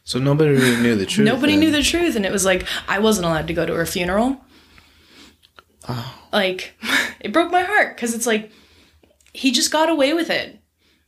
so 0.05 0.18
nobody 0.18 0.51
really 0.51 0.82
knew 0.82 0.97
the 0.97 1.07
truth. 1.07 1.26
Nobody 1.26 1.55
then. 1.55 1.61
knew 1.61 1.70
the 1.70 1.82
truth, 1.82 2.14
and 2.14 2.26
it 2.26 2.32
was 2.32 2.45
like 2.45 2.66
I 2.86 2.99
wasn't 2.99 3.26
allowed 3.26 3.47
to 3.47 3.55
go 3.55 3.64
to 3.64 3.74
her 3.74 3.86
funeral. 3.86 4.38
Oh. 5.88 6.20
Like 6.30 6.74
it 7.20 7.32
broke 7.32 7.51
my 7.51 7.62
heart 7.62 7.97
because 7.97 8.14
it's 8.14 8.26
like 8.26 8.53
he 9.32 9.51
just 9.51 9.72
got 9.72 9.88
away 9.88 10.12
with 10.12 10.28
it. 10.28 10.61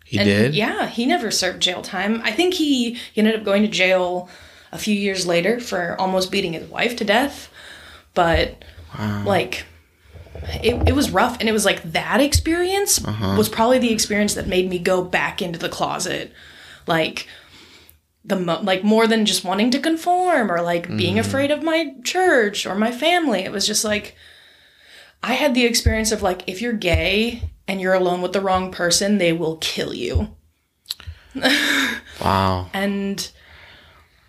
He 0.06 0.18
And 0.18 0.26
did. 0.26 0.54
Yeah, 0.54 0.86
he 0.86 1.04
never 1.04 1.32
served 1.32 1.60
jail 1.60 1.82
time. 1.82 2.22
I 2.22 2.30
think 2.30 2.54
he, 2.54 2.94
he 2.94 3.20
ended 3.20 3.34
up 3.34 3.44
going 3.44 3.62
to 3.62 3.68
jail 3.68 4.28
a 4.70 4.78
few 4.78 4.94
years 4.94 5.26
later 5.26 5.58
for 5.58 6.00
almost 6.00 6.30
beating 6.30 6.52
his 6.52 6.68
wife 6.68 6.96
to 6.96 7.04
death. 7.04 7.50
But 8.14 8.64
like 9.24 9.66
it, 10.62 10.88
it 10.88 10.94
was 10.94 11.10
rough 11.10 11.38
and 11.40 11.48
it 11.48 11.52
was 11.52 11.64
like 11.64 11.82
that 11.82 12.20
experience 12.20 13.04
uh-huh. 13.04 13.34
was 13.36 13.48
probably 13.48 13.78
the 13.78 13.92
experience 13.92 14.34
that 14.34 14.46
made 14.46 14.70
me 14.70 14.78
go 14.78 15.02
back 15.02 15.42
into 15.42 15.58
the 15.58 15.68
closet. 15.68 16.32
Like 16.86 17.26
the 18.24 18.36
mo- 18.36 18.60
like 18.62 18.84
more 18.84 19.08
than 19.08 19.26
just 19.26 19.44
wanting 19.44 19.72
to 19.72 19.80
conform 19.80 20.52
or 20.52 20.62
like 20.62 20.88
being 20.96 21.16
mm-hmm. 21.16 21.28
afraid 21.28 21.50
of 21.50 21.64
my 21.64 21.94
church 22.04 22.64
or 22.64 22.76
my 22.76 22.92
family. 22.92 23.40
It 23.40 23.50
was 23.50 23.66
just 23.66 23.84
like 23.84 24.14
I 25.20 25.34
had 25.34 25.54
the 25.54 25.64
experience 25.64 26.12
of 26.12 26.22
like 26.22 26.44
if 26.46 26.62
you're 26.62 26.72
gay 26.72 27.50
and 27.68 27.80
you're 27.80 27.94
alone 27.94 28.22
with 28.22 28.32
the 28.32 28.40
wrong 28.40 28.70
person, 28.70 29.18
they 29.18 29.32
will 29.32 29.56
kill 29.56 29.92
you. 29.94 30.28
Wow. 32.20 32.70
And 32.72 33.30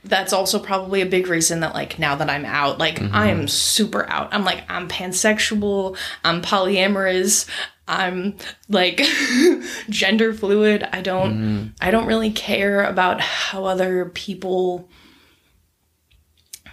that's 0.03 0.33
also 0.33 0.59
probably 0.59 1.01
a 1.01 1.05
big 1.05 1.27
reason 1.27 1.59
that 1.61 1.73
like 1.73 1.99
now 1.99 2.15
that 2.15 2.29
I'm 2.29 2.45
out, 2.45 2.77
like 2.77 2.95
mm-hmm. 2.95 3.15
I 3.15 3.27
am 3.27 3.47
super 3.47 4.07
out. 4.09 4.33
I'm 4.33 4.43
like 4.43 4.63
I'm 4.69 4.87
pansexual, 4.87 5.97
I'm 6.23 6.41
polyamorous, 6.41 7.47
I'm 7.87 8.35
like 8.69 9.01
gender 9.89 10.33
fluid. 10.33 10.87
I 10.91 11.01
don't 11.01 11.33
mm-hmm. 11.33 11.67
I 11.81 11.91
don't 11.91 12.07
really 12.07 12.31
care 12.31 12.83
about 12.83 13.21
how 13.21 13.65
other 13.65 14.05
people 14.05 14.89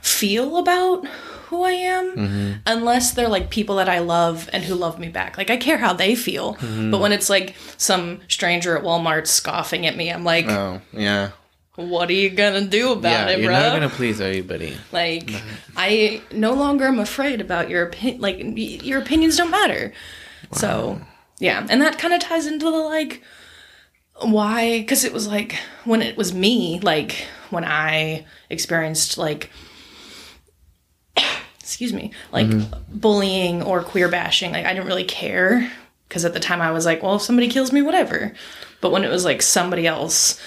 feel 0.00 0.58
about 0.58 1.06
who 1.57 1.64
I 1.64 1.72
am 1.72 2.16
mm-hmm. 2.16 2.52
unless 2.66 3.12
they're 3.12 3.28
like 3.28 3.50
people 3.50 3.76
that 3.76 3.88
I 3.88 4.00
love 4.00 4.48
and 4.52 4.62
who 4.64 4.74
love 4.74 4.98
me 4.98 5.09
back. 5.09 5.36
Like 5.38 5.50
I 5.50 5.57
care 5.57 5.78
how 5.78 5.92
they 5.92 6.14
feel. 6.14 6.55
Mm-hmm. 6.55 6.90
But 6.90 7.00
when 7.00 7.12
it's 7.12 7.30
like 7.30 7.55
some 7.76 8.20
stranger 8.28 8.76
at 8.76 8.84
Walmart 8.84 9.26
scoffing 9.26 9.86
at 9.86 9.96
me, 9.96 10.11
I'm 10.11 10.24
like, 10.24 10.46
Oh 10.48 10.80
yeah. 10.92 11.30
what 11.76 12.09
are 12.11 12.14
you 12.14 12.30
gonna 12.30 12.66
do 12.66 12.92
about 12.92 13.28
Yeah. 13.28 13.34
it, 13.34 13.40
You're 13.40 13.50
bro? 13.52 13.61
not 13.61 13.72
gonna 13.72 13.88
please 13.88 14.20
everybody. 14.20 14.76
Like, 14.92 15.30
I 15.76 16.22
no 16.32 16.52
longer 16.55 16.84
am 16.86 16.98
afraid 16.98 17.40
about 17.40 17.70
your 17.70 17.84
opinion. 17.86 18.20
Like, 18.20 18.36
y- 18.38 18.80
your 18.82 19.00
opinions 19.00 19.36
don't 19.36 19.50
matter. 19.50 19.92
So, 20.52 21.00
yeah, 21.40 21.66
and 21.68 21.80
that 21.82 21.98
kind 21.98 22.14
of 22.14 22.20
ties 22.20 22.46
into 22.46 22.66
the 22.66 22.70
like 22.78 23.22
why 24.20 24.78
because 24.78 25.05
it 25.05 25.12
was 25.12 25.26
like 25.26 25.57
when 25.84 26.00
it 26.00 26.16
was 26.16 26.32
me 26.32 26.78
like 26.84 27.26
when 27.50 27.64
i 27.64 28.24
experienced 28.48 29.18
like 29.18 29.50
excuse 31.75 31.93
me 31.93 32.12
like 32.33 32.47
mm-hmm. 32.47 32.99
bullying 32.99 33.61
or 33.62 33.83
queer 33.83 34.09
bashing 34.09 34.53
like 34.53 34.64
i 34.64 34.72
didn't 34.72 34.87
really 34.87 35.05
care 35.05 35.68
because 36.09 36.25
at 36.25 36.33
the 36.33 36.41
time 36.41 36.61
i 36.61 36.70
was 36.70 36.87
like 36.87 37.03
well 37.03 37.16
if 37.16 37.22
somebody 37.22 37.49
kills 37.49 37.72
me 37.72 37.83
whatever 37.83 38.33
but 38.81 38.93
when 38.93 39.03
it 39.03 39.11
was 39.11 39.25
like 39.25 39.43
somebody 39.43 39.85
else 39.85 40.41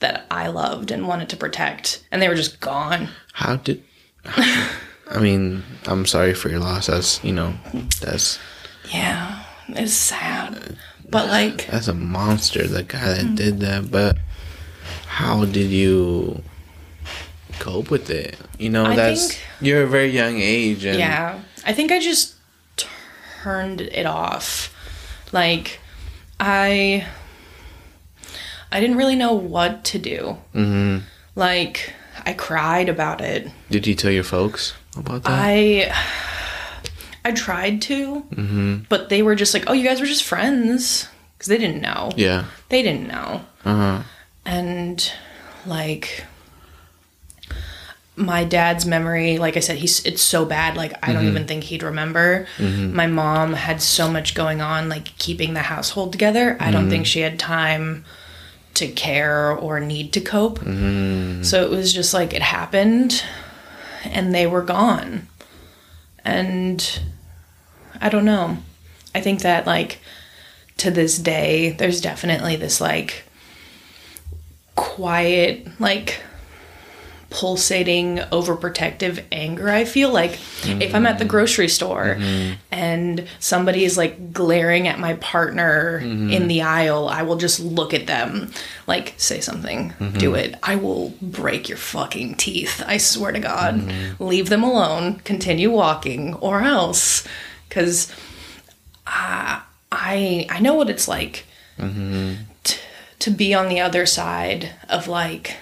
that 0.00 0.26
i 0.30 0.48
loved 0.48 0.90
and 0.90 1.06
wanted 1.06 1.28
to 1.28 1.36
protect 1.36 2.04
and 2.10 2.20
they 2.20 2.28
were 2.28 2.34
just 2.34 2.58
gone 2.60 3.08
How 3.32 3.56
did? 3.56 3.82
I 5.10 5.18
mean, 5.20 5.62
I'm 5.86 6.06
sorry 6.06 6.34
for 6.34 6.48
your 6.48 6.60
loss. 6.60 6.86
That's 6.86 7.22
you 7.24 7.32
know, 7.32 7.54
that's 8.00 8.38
yeah 8.90 9.44
it's 9.68 9.92
sad 9.92 10.54
uh, 10.54 10.74
but 11.08 11.28
like 11.28 11.66
that's 11.66 11.88
a 11.88 11.94
monster. 11.94 12.66
The 12.66 12.82
guy 12.82 13.14
that 13.14 13.26
mm. 13.26 13.36
did 13.36 13.60
that. 13.60 13.90
But 13.90 14.18
how 15.06 15.44
did 15.44 15.70
you 15.70 16.42
cope 17.62 17.90
with 17.90 18.10
it? 18.10 18.36
You 18.58 18.70
know, 18.70 18.84
I 18.84 18.96
that's 18.96 19.28
think- 19.28 19.40
you're 19.60 19.82
a 19.84 19.86
very 19.86 20.10
young 20.10 20.36
age, 20.40 20.84
and 20.84 20.98
Yeah. 20.98 21.38
I 21.64 21.72
think 21.72 21.92
I 21.92 21.98
just 22.00 22.34
turned 23.44 23.80
it 23.80 24.06
off. 24.06 24.74
Like 25.32 25.78
I 26.40 27.06
I 28.70 28.80
didn't 28.80 28.96
really 28.96 29.16
know 29.16 29.32
what 29.34 29.84
to 29.92 29.98
do. 29.98 30.36
hmm 30.52 30.98
Like 31.36 31.92
I 32.26 32.32
cried 32.32 32.88
about 32.88 33.20
it. 33.20 33.50
Did 33.70 33.86
you 33.86 33.94
tell 33.94 34.10
your 34.10 34.24
folks 34.24 34.74
about 34.96 35.22
that? 35.24 35.32
I 35.32 35.94
I 37.24 37.30
tried 37.32 37.80
to, 37.82 38.24
mm-hmm. 38.34 38.76
but 38.88 39.08
they 39.08 39.22
were 39.22 39.36
just 39.36 39.54
like, 39.54 39.64
"Oh, 39.68 39.72
you 39.72 39.84
guys 39.88 40.00
were 40.00 40.06
just 40.10 40.24
friends." 40.24 41.06
Cuz 41.38 41.46
they 41.48 41.58
didn't 41.58 41.80
know. 41.80 42.10
Yeah. 42.16 42.44
They 42.68 42.82
didn't 42.82 43.06
know. 43.08 43.44
Uh 43.64 43.76
huh. 43.76 43.98
and 44.44 45.12
like 45.66 46.24
my 48.14 48.44
dad's 48.44 48.84
memory 48.84 49.38
like 49.38 49.56
i 49.56 49.60
said 49.60 49.78
he's 49.78 50.04
it's 50.04 50.20
so 50.20 50.44
bad 50.44 50.76
like 50.76 50.92
i 51.02 51.12
don't 51.12 51.22
mm-hmm. 51.22 51.30
even 51.30 51.46
think 51.46 51.64
he'd 51.64 51.82
remember. 51.82 52.46
Mm-hmm. 52.58 52.94
My 52.94 53.06
mom 53.06 53.54
had 53.54 53.80
so 53.80 54.10
much 54.10 54.34
going 54.34 54.60
on 54.60 54.88
like 54.88 55.16
keeping 55.18 55.54
the 55.54 55.60
household 55.60 56.12
together. 56.12 56.56
I 56.60 56.70
don't 56.70 56.90
think 56.90 57.04
mm-hmm. 57.04 57.10
she 57.10 57.20
had 57.20 57.38
time 57.38 58.04
to 58.74 58.88
care 58.88 59.52
or 59.52 59.80
need 59.80 60.12
to 60.14 60.20
cope. 60.20 60.58
So 60.58 61.64
it 61.64 61.70
was 61.70 61.92
just 61.92 62.14
like 62.14 62.32
it 62.32 62.42
happened 62.42 63.22
and 64.04 64.34
they 64.34 64.46
were 64.46 64.62
gone. 64.62 65.28
And 66.24 67.00
i 68.00 68.08
don't 68.08 68.24
know. 68.24 68.58
I 69.14 69.20
think 69.20 69.40
that 69.42 69.66
like 69.66 69.98
to 70.78 70.90
this 70.90 71.18
day 71.18 71.70
there's 71.70 72.00
definitely 72.00 72.56
this 72.56 72.80
like 72.80 73.24
quiet, 74.74 75.80
like 75.80 76.20
pulsating, 77.32 78.18
overprotective 78.18 79.24
anger. 79.32 79.70
I 79.70 79.84
feel 79.84 80.12
like 80.12 80.38
if 80.64 80.94
I'm 80.94 81.06
at 81.06 81.18
the 81.18 81.24
mm-hmm. 81.24 81.30
grocery 81.30 81.68
store 81.68 82.16
mm-hmm. 82.18 82.54
and 82.70 83.26
somebody 83.38 83.84
is 83.84 83.96
like 83.96 84.34
glaring 84.34 84.86
at 84.86 84.98
my 84.98 85.14
partner 85.14 86.00
mm-hmm. 86.00 86.30
in 86.30 86.46
the 86.46 86.62
aisle, 86.62 87.08
I 87.08 87.22
will 87.22 87.36
just 87.36 87.58
look 87.58 87.94
at 87.94 88.06
them, 88.06 88.52
like 88.86 89.14
say 89.16 89.40
something, 89.40 89.94
do 90.18 90.34
it. 90.34 90.56
I 90.62 90.76
will 90.76 91.14
break 91.22 91.68
your 91.70 91.78
fucking 91.78 92.34
teeth. 92.34 92.82
I 92.86 92.98
swear 92.98 93.32
to 93.32 93.40
God. 93.40 93.90
Leave 94.20 94.50
them 94.50 94.62
alone, 94.62 95.20
continue 95.20 95.70
walking, 95.70 96.34
or 96.34 96.60
else. 96.60 97.26
Because 97.68 98.12
I, 99.06 99.62
I, 99.90 100.46
I 100.50 100.60
know 100.60 100.74
what 100.74 100.90
it's 100.90 101.08
like 101.08 101.46
to 101.78 103.30
be 103.30 103.54
on 103.54 103.68
the 103.68 103.80
other 103.80 104.04
side 104.04 104.74
of 104.88 105.08
like 105.08 105.56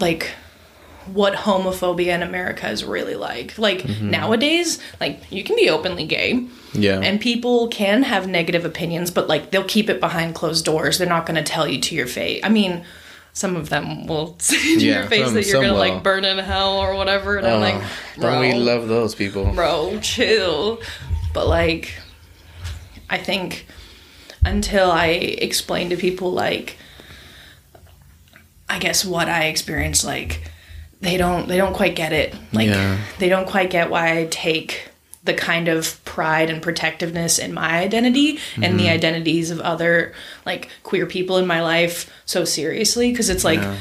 like 0.00 0.30
what 1.06 1.32
homophobia 1.34 2.08
in 2.14 2.22
America 2.22 2.68
is 2.68 2.84
really 2.84 3.14
like. 3.14 3.56
Like 3.58 3.78
Mm-hmm. 3.82 4.10
nowadays, 4.10 4.78
like 5.00 5.20
you 5.32 5.42
can 5.42 5.56
be 5.56 5.70
openly 5.70 6.06
gay. 6.06 6.46
Yeah. 6.74 7.00
And 7.00 7.18
people 7.20 7.68
can 7.68 8.02
have 8.02 8.28
negative 8.28 8.64
opinions, 8.66 9.10
but 9.10 9.26
like 9.26 9.50
they'll 9.50 9.64
keep 9.64 9.88
it 9.88 10.00
behind 10.00 10.34
closed 10.34 10.64
doors. 10.66 10.98
They're 10.98 11.08
not 11.08 11.24
going 11.24 11.42
to 11.42 11.50
tell 11.50 11.66
you 11.66 11.80
to 11.80 11.94
your 11.94 12.06
face. 12.06 12.40
I 12.44 12.50
mean, 12.50 12.84
some 13.32 13.56
of 13.56 13.70
them 13.70 14.06
will 14.06 14.36
say 14.38 14.56
to 14.78 14.84
Yeah, 14.84 15.00
your 15.00 15.06
face 15.08 15.24
some- 15.26 15.34
that 15.34 15.46
you're 15.46 15.62
going 15.62 15.72
to 15.72 15.78
like 15.78 16.02
burn 16.02 16.24
in 16.26 16.36
hell 16.38 16.76
or 16.78 16.94
whatever. 16.94 17.36
And 17.38 17.46
I'm 17.46 17.60
like, 17.60 17.82
Oh, 18.18 18.20
don't 18.20 18.40
we 18.40 18.52
love 18.52 18.88
those 18.88 19.14
people? 19.14 19.50
bro, 19.54 19.98
chill. 20.02 20.80
But 21.32 21.46
like, 21.48 21.94
I 23.08 23.16
think 23.16 23.66
until 24.44 24.90
I 24.90 25.06
explain 25.06 25.88
to 25.90 25.96
people 25.96 26.32
like, 26.32 26.76
I 28.68 28.78
guess 28.78 29.04
what 29.04 29.28
I 29.28 29.44
experienced, 29.46 30.04
like 30.04 30.42
they 31.00 31.16
don't 31.16 31.48
they 31.48 31.56
don't 31.56 31.74
quite 31.74 31.94
get 31.96 32.12
it. 32.12 32.34
Like 32.52 32.68
Yeah. 32.68 32.98
they 33.18 33.28
don't 33.28 33.46
quite 33.48 33.70
get 33.70 33.90
why 33.90 34.18
I 34.18 34.26
take 34.30 34.88
the 35.24 35.34
kind 35.34 35.68
of 35.68 36.02
pride 36.04 36.48
and 36.48 36.62
protectiveness 36.62 37.38
in 37.38 37.52
my 37.52 37.78
identity 37.80 38.38
and 38.56 38.64
Mm-hmm. 38.64 38.76
the 38.78 38.88
identities 38.88 39.50
of 39.50 39.60
other 39.60 40.12
like 40.46 40.70
queer 40.82 41.06
people 41.06 41.36
in 41.38 41.46
my 41.46 41.60
life 41.62 42.10
so 42.24 42.44
seriously 42.44 43.10
because 43.10 43.28
it's 43.28 43.44
like 43.44 43.60
Yeah. 43.60 43.76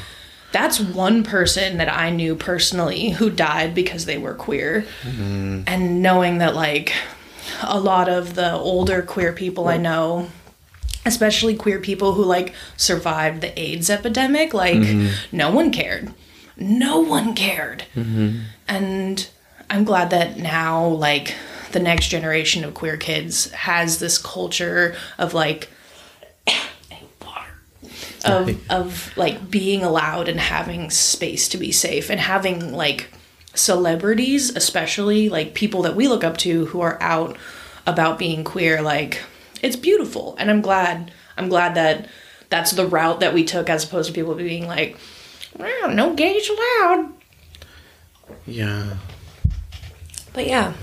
that's 0.52 0.80
one 0.80 1.24
person 1.24 1.78
that 1.78 1.92
I 1.94 2.10
knew 2.10 2.36
personally 2.36 3.10
who 3.12 3.30
died 3.30 3.74
because 3.76 4.06
they 4.06 4.18
were 4.18 4.34
queer. 4.34 4.86
Mm-hmm. 5.04 5.62
And 5.68 6.02
knowing 6.02 6.38
that, 6.40 6.56
like, 6.56 6.94
a 7.64 7.80
lot 7.80 8.10
of 8.10 8.36
the 8.36 8.52
older 8.54 9.02
queer 9.02 9.32
people 9.34 9.68
I 9.68 9.78
know, 9.78 10.30
especially 11.08 11.56
queer 11.56 11.80
people 11.80 12.14
who, 12.14 12.24
like, 12.24 12.54
survived 12.76 13.42
the 13.42 13.58
AIDS 13.60 13.90
epidemic, 13.90 14.54
like, 14.54 14.76
mm-hmm. 14.76 15.36
no 15.36 15.50
one 15.52 15.72
cared. 15.72 16.14
No 16.58 17.00
one 17.00 17.34
cared. 17.34 17.86
Mm-hmm. 17.96 18.42
And 18.68 19.30
I'm 19.70 19.86
glad 19.86 20.10
that 20.10 20.38
now, 20.38 20.86
like, 20.86 21.34
the 21.72 21.80
next 21.80 22.10
generation 22.10 22.64
of 22.64 22.74
queer 22.74 22.98
kids 22.98 23.52
has 23.52 24.00
this 24.00 24.18
culture 24.18 24.96
of, 25.18 25.34
like, 25.34 25.70
of 28.26 28.60
of 28.70 29.16
like 29.16 29.50
being 29.50 29.84
allowed 29.84 30.28
and 30.28 30.40
having 30.40 30.90
space 30.90 31.48
to 31.48 31.58
be 31.58 31.72
safe 31.72 32.10
and 32.10 32.20
having 32.20 32.74
like 32.74 33.10
celebrities 33.54 34.54
especially 34.56 35.30
like 35.30 35.54
people 35.54 35.84
that 35.84 35.96
we 35.96 36.08
look 36.08 36.24
up 36.24 36.36
to 36.36 36.66
who 36.66 36.82
are 36.82 37.02
out 37.02 37.38
about 37.86 38.18
being 38.18 38.44
queer 38.44 38.82
like 38.82 39.22
it's 39.62 39.76
beautiful 39.76 40.36
and 40.40 40.50
i'm 40.50 40.62
glad 40.62 41.12
i'm 41.38 41.50
glad 41.50 41.76
that 41.76 42.08
that's 42.50 42.72
the 42.72 42.86
route 42.88 43.20
that 43.20 43.34
we 43.34 43.44
took 43.44 43.70
as 43.70 43.84
opposed 43.84 44.08
to 44.08 44.14
people 44.14 44.34
being 44.36 44.68
like 44.68 44.98
well, 45.58 45.90
no 45.90 46.14
gays 46.14 46.50
allowed 46.50 47.14
Yeah. 48.46 48.98
but 50.34 50.48
yeah 50.48 50.74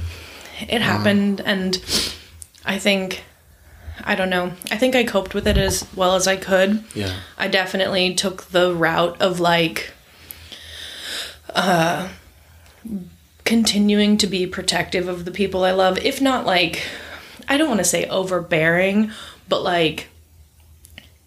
it 0.69 0.81
happened 0.83 1.41
and 1.45 1.77
i 2.65 2.79
think 2.79 3.25
i 4.05 4.15
don't 4.15 4.31
know 4.31 4.53
i 4.71 4.77
think 4.77 4.95
i 4.95 5.05
coped 5.05 5.35
with 5.35 5.47
it 5.47 5.57
as 5.57 5.87
well 5.95 6.15
as 6.17 6.27
i 6.27 6.37
could 6.37 6.83
Yeah. 6.95 7.15
I 7.39 7.49
definitely 7.49 8.15
took 8.15 8.45
the 8.51 8.75
route 8.75 9.21
of 9.21 9.41
like 9.41 9.93
uh 11.55 12.09
continuing 13.45 14.17
to 14.17 14.27
be 14.27 14.47
protective 14.47 15.07
of 15.07 15.25
the 15.27 15.31
people 15.31 15.65
I 15.65 15.73
love, 15.73 15.99
if 15.99 16.19
not 16.21 16.47
like 16.47 16.83
I 17.49 17.57
don't 17.57 17.69
want 17.69 17.81
to 17.81 17.85
say 17.85 18.07
overbearing, 18.07 19.11
but 19.49 19.63
like 19.63 20.09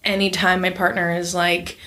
anytime 0.03 0.61
my 0.61 0.69
partner 0.69 1.11
is 1.11 1.35
like, 1.35 1.77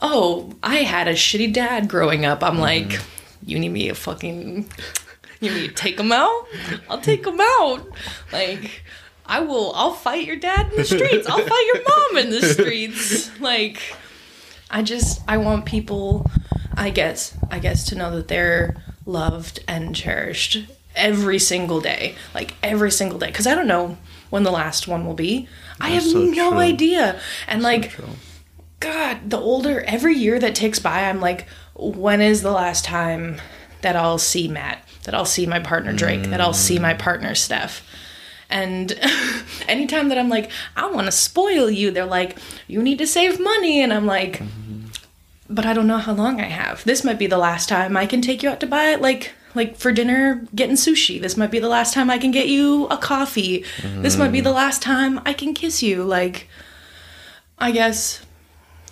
"Oh, 0.00 0.54
I 0.62 0.76
had 0.76 1.08
a 1.08 1.14
shitty 1.14 1.52
dad 1.52 1.88
growing 1.88 2.24
up." 2.24 2.42
I'm 2.42 2.52
mm-hmm. 2.52 2.60
like, 2.60 3.00
"You 3.44 3.58
need 3.58 3.70
me 3.70 3.88
to 3.88 3.94
fucking 3.94 4.68
you 5.40 5.50
need 5.50 5.68
to 5.68 5.74
take 5.74 5.98
him 5.98 6.12
out? 6.12 6.46
I'll 6.88 7.00
take 7.00 7.26
him 7.26 7.40
out." 7.40 7.86
Like 8.32 8.82
I 9.26 9.40
will 9.40 9.72
I'll 9.74 9.92
fight 9.92 10.26
your 10.26 10.36
dad 10.36 10.70
in 10.70 10.76
the 10.76 10.84
streets. 10.84 11.28
I'll 11.28 11.46
fight 11.46 11.70
your 11.74 11.82
mom 11.88 12.24
in 12.24 12.30
the 12.30 12.42
streets. 12.42 13.40
Like 13.40 13.80
I 14.70 14.82
just 14.82 15.22
I 15.28 15.36
want 15.38 15.66
people 15.66 16.30
I 16.74 16.90
guess 16.90 17.36
I 17.50 17.58
guess 17.58 17.84
to 17.86 17.94
know 17.94 18.16
that 18.16 18.28
they're 18.28 18.76
loved 19.06 19.60
and 19.68 19.94
cherished 19.94 20.66
every 20.94 21.38
single 21.38 21.80
day. 21.80 22.16
Like 22.34 22.54
every 22.62 22.90
single 22.90 23.18
day 23.18 23.30
cuz 23.30 23.46
I 23.46 23.54
don't 23.54 23.66
know 23.66 23.98
when 24.30 24.44
the 24.44 24.50
last 24.50 24.88
one 24.88 25.04
will 25.04 25.14
be. 25.14 25.48
I 25.80 25.90
have 25.90 26.04
so 26.04 26.22
no 26.22 26.50
true. 26.50 26.58
idea. 26.58 27.20
And 27.46 27.62
like 27.62 27.90
True. 27.90 28.08
God, 28.80 29.28
the 29.28 29.38
older 29.38 29.82
every 29.82 30.14
year 30.14 30.38
that 30.38 30.54
ticks 30.54 30.78
by, 30.78 31.04
I'm 31.08 31.20
like, 31.20 31.46
when 31.74 32.20
is 32.20 32.42
the 32.42 32.50
last 32.50 32.84
time 32.84 33.40
that 33.82 33.96
I'll 33.96 34.18
see 34.18 34.48
Matt, 34.48 34.82
that 35.04 35.14
I'll 35.14 35.26
see 35.26 35.46
my 35.46 35.60
partner 35.60 35.92
Drake, 35.92 36.24
that 36.24 36.40
I'll 36.40 36.52
see 36.54 36.78
my 36.78 36.94
mm. 36.94 36.98
partner 36.98 37.34
Steph? 37.34 37.86
And 38.48 38.98
anytime 39.68 40.08
that 40.08 40.18
I'm 40.18 40.28
like, 40.28 40.50
I 40.76 40.90
want 40.90 41.06
to 41.06 41.12
spoil 41.12 41.70
you, 41.70 41.90
they're 41.90 42.06
like, 42.06 42.38
you 42.66 42.82
need 42.82 42.98
to 42.98 43.06
save 43.06 43.38
money. 43.38 43.80
And 43.80 43.92
I'm 43.92 44.06
like, 44.06 44.38
mm-hmm. 44.38 44.86
but 45.48 45.66
I 45.66 45.72
don't 45.72 45.86
know 45.86 45.98
how 45.98 46.12
long 46.12 46.40
I 46.40 46.46
have. 46.46 46.82
This 46.84 47.04
might 47.04 47.18
be 47.18 47.26
the 47.26 47.38
last 47.38 47.68
time 47.68 47.96
I 47.96 48.06
can 48.06 48.20
take 48.20 48.42
you 48.42 48.48
out 48.48 48.60
to 48.60 48.66
buy 48.66 48.90
it, 48.90 49.00
like 49.00 49.32
like 49.54 49.76
for 49.76 49.92
dinner 49.92 50.46
getting 50.54 50.76
sushi. 50.76 51.20
This 51.20 51.36
might 51.36 51.50
be 51.50 51.58
the 51.58 51.68
last 51.68 51.94
time 51.94 52.10
I 52.10 52.18
can 52.18 52.30
get 52.30 52.48
you 52.48 52.86
a 52.86 52.96
coffee. 52.96 53.64
This 53.82 54.16
might 54.16 54.32
be 54.32 54.40
the 54.40 54.50
mm. 54.50 54.54
last 54.54 54.82
time 54.82 55.20
I 55.24 55.32
can 55.32 55.54
kiss 55.54 55.82
you. 55.82 56.04
Like 56.04 56.48
I 57.58 57.70
guess 57.70 58.20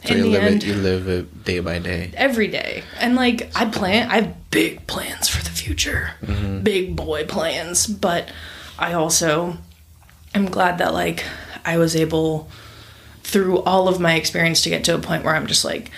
So 0.05 0.14
in 0.14 0.18
you 0.18 0.22
the 0.24 0.30
live 0.30 0.43
end 0.43 0.62
it. 0.62 0.66
You 0.66 0.74
live 0.74 1.09
it 1.09 1.44
day 1.44 1.60
by 1.60 1.78
day. 1.78 2.10
every 2.14 2.48
day. 2.48 2.82
And 2.98 3.14
like 3.14 3.51
I 3.55 3.66
plan 3.66 4.10
I 4.10 4.22
have 4.22 4.51
big 4.51 4.86
plans 4.86 5.28
for 5.28 5.43
the 5.43 5.51
future. 5.51 6.12
Mm-hmm. 6.22 6.62
Big 6.62 6.97
boy 6.97 7.24
plans, 7.26 7.86
but 7.86 8.30
I 8.78 8.93
also 8.93 9.59
am 10.35 10.47
glad 10.47 10.78
that 10.78 10.93
like 10.93 11.24
I 11.64 11.78
was 11.78 11.94
able 11.94 12.48
through 13.22 13.60
all 13.60 13.89
of 13.89 14.01
my 14.01 14.14
experience 14.14 14.62
to 14.62 14.70
get 14.70 14.85
to 14.85 14.94
a 14.94 14.98
point 14.98 15.22
where 15.22 15.35
I'm 15.35 15.47
just 15.47 15.64
like 15.64 15.90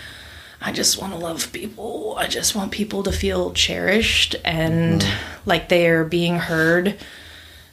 I 0.62 0.72
just 0.72 1.00
want 1.00 1.12
to 1.14 1.18
love 1.18 1.52
people. 1.52 2.14
I 2.18 2.26
just 2.26 2.54
want 2.54 2.70
people 2.70 3.02
to 3.04 3.12
feel 3.12 3.52
cherished 3.52 4.36
and 4.44 5.06
like 5.46 5.68
they're 5.68 6.04
being 6.04 6.36
heard. 6.36 6.98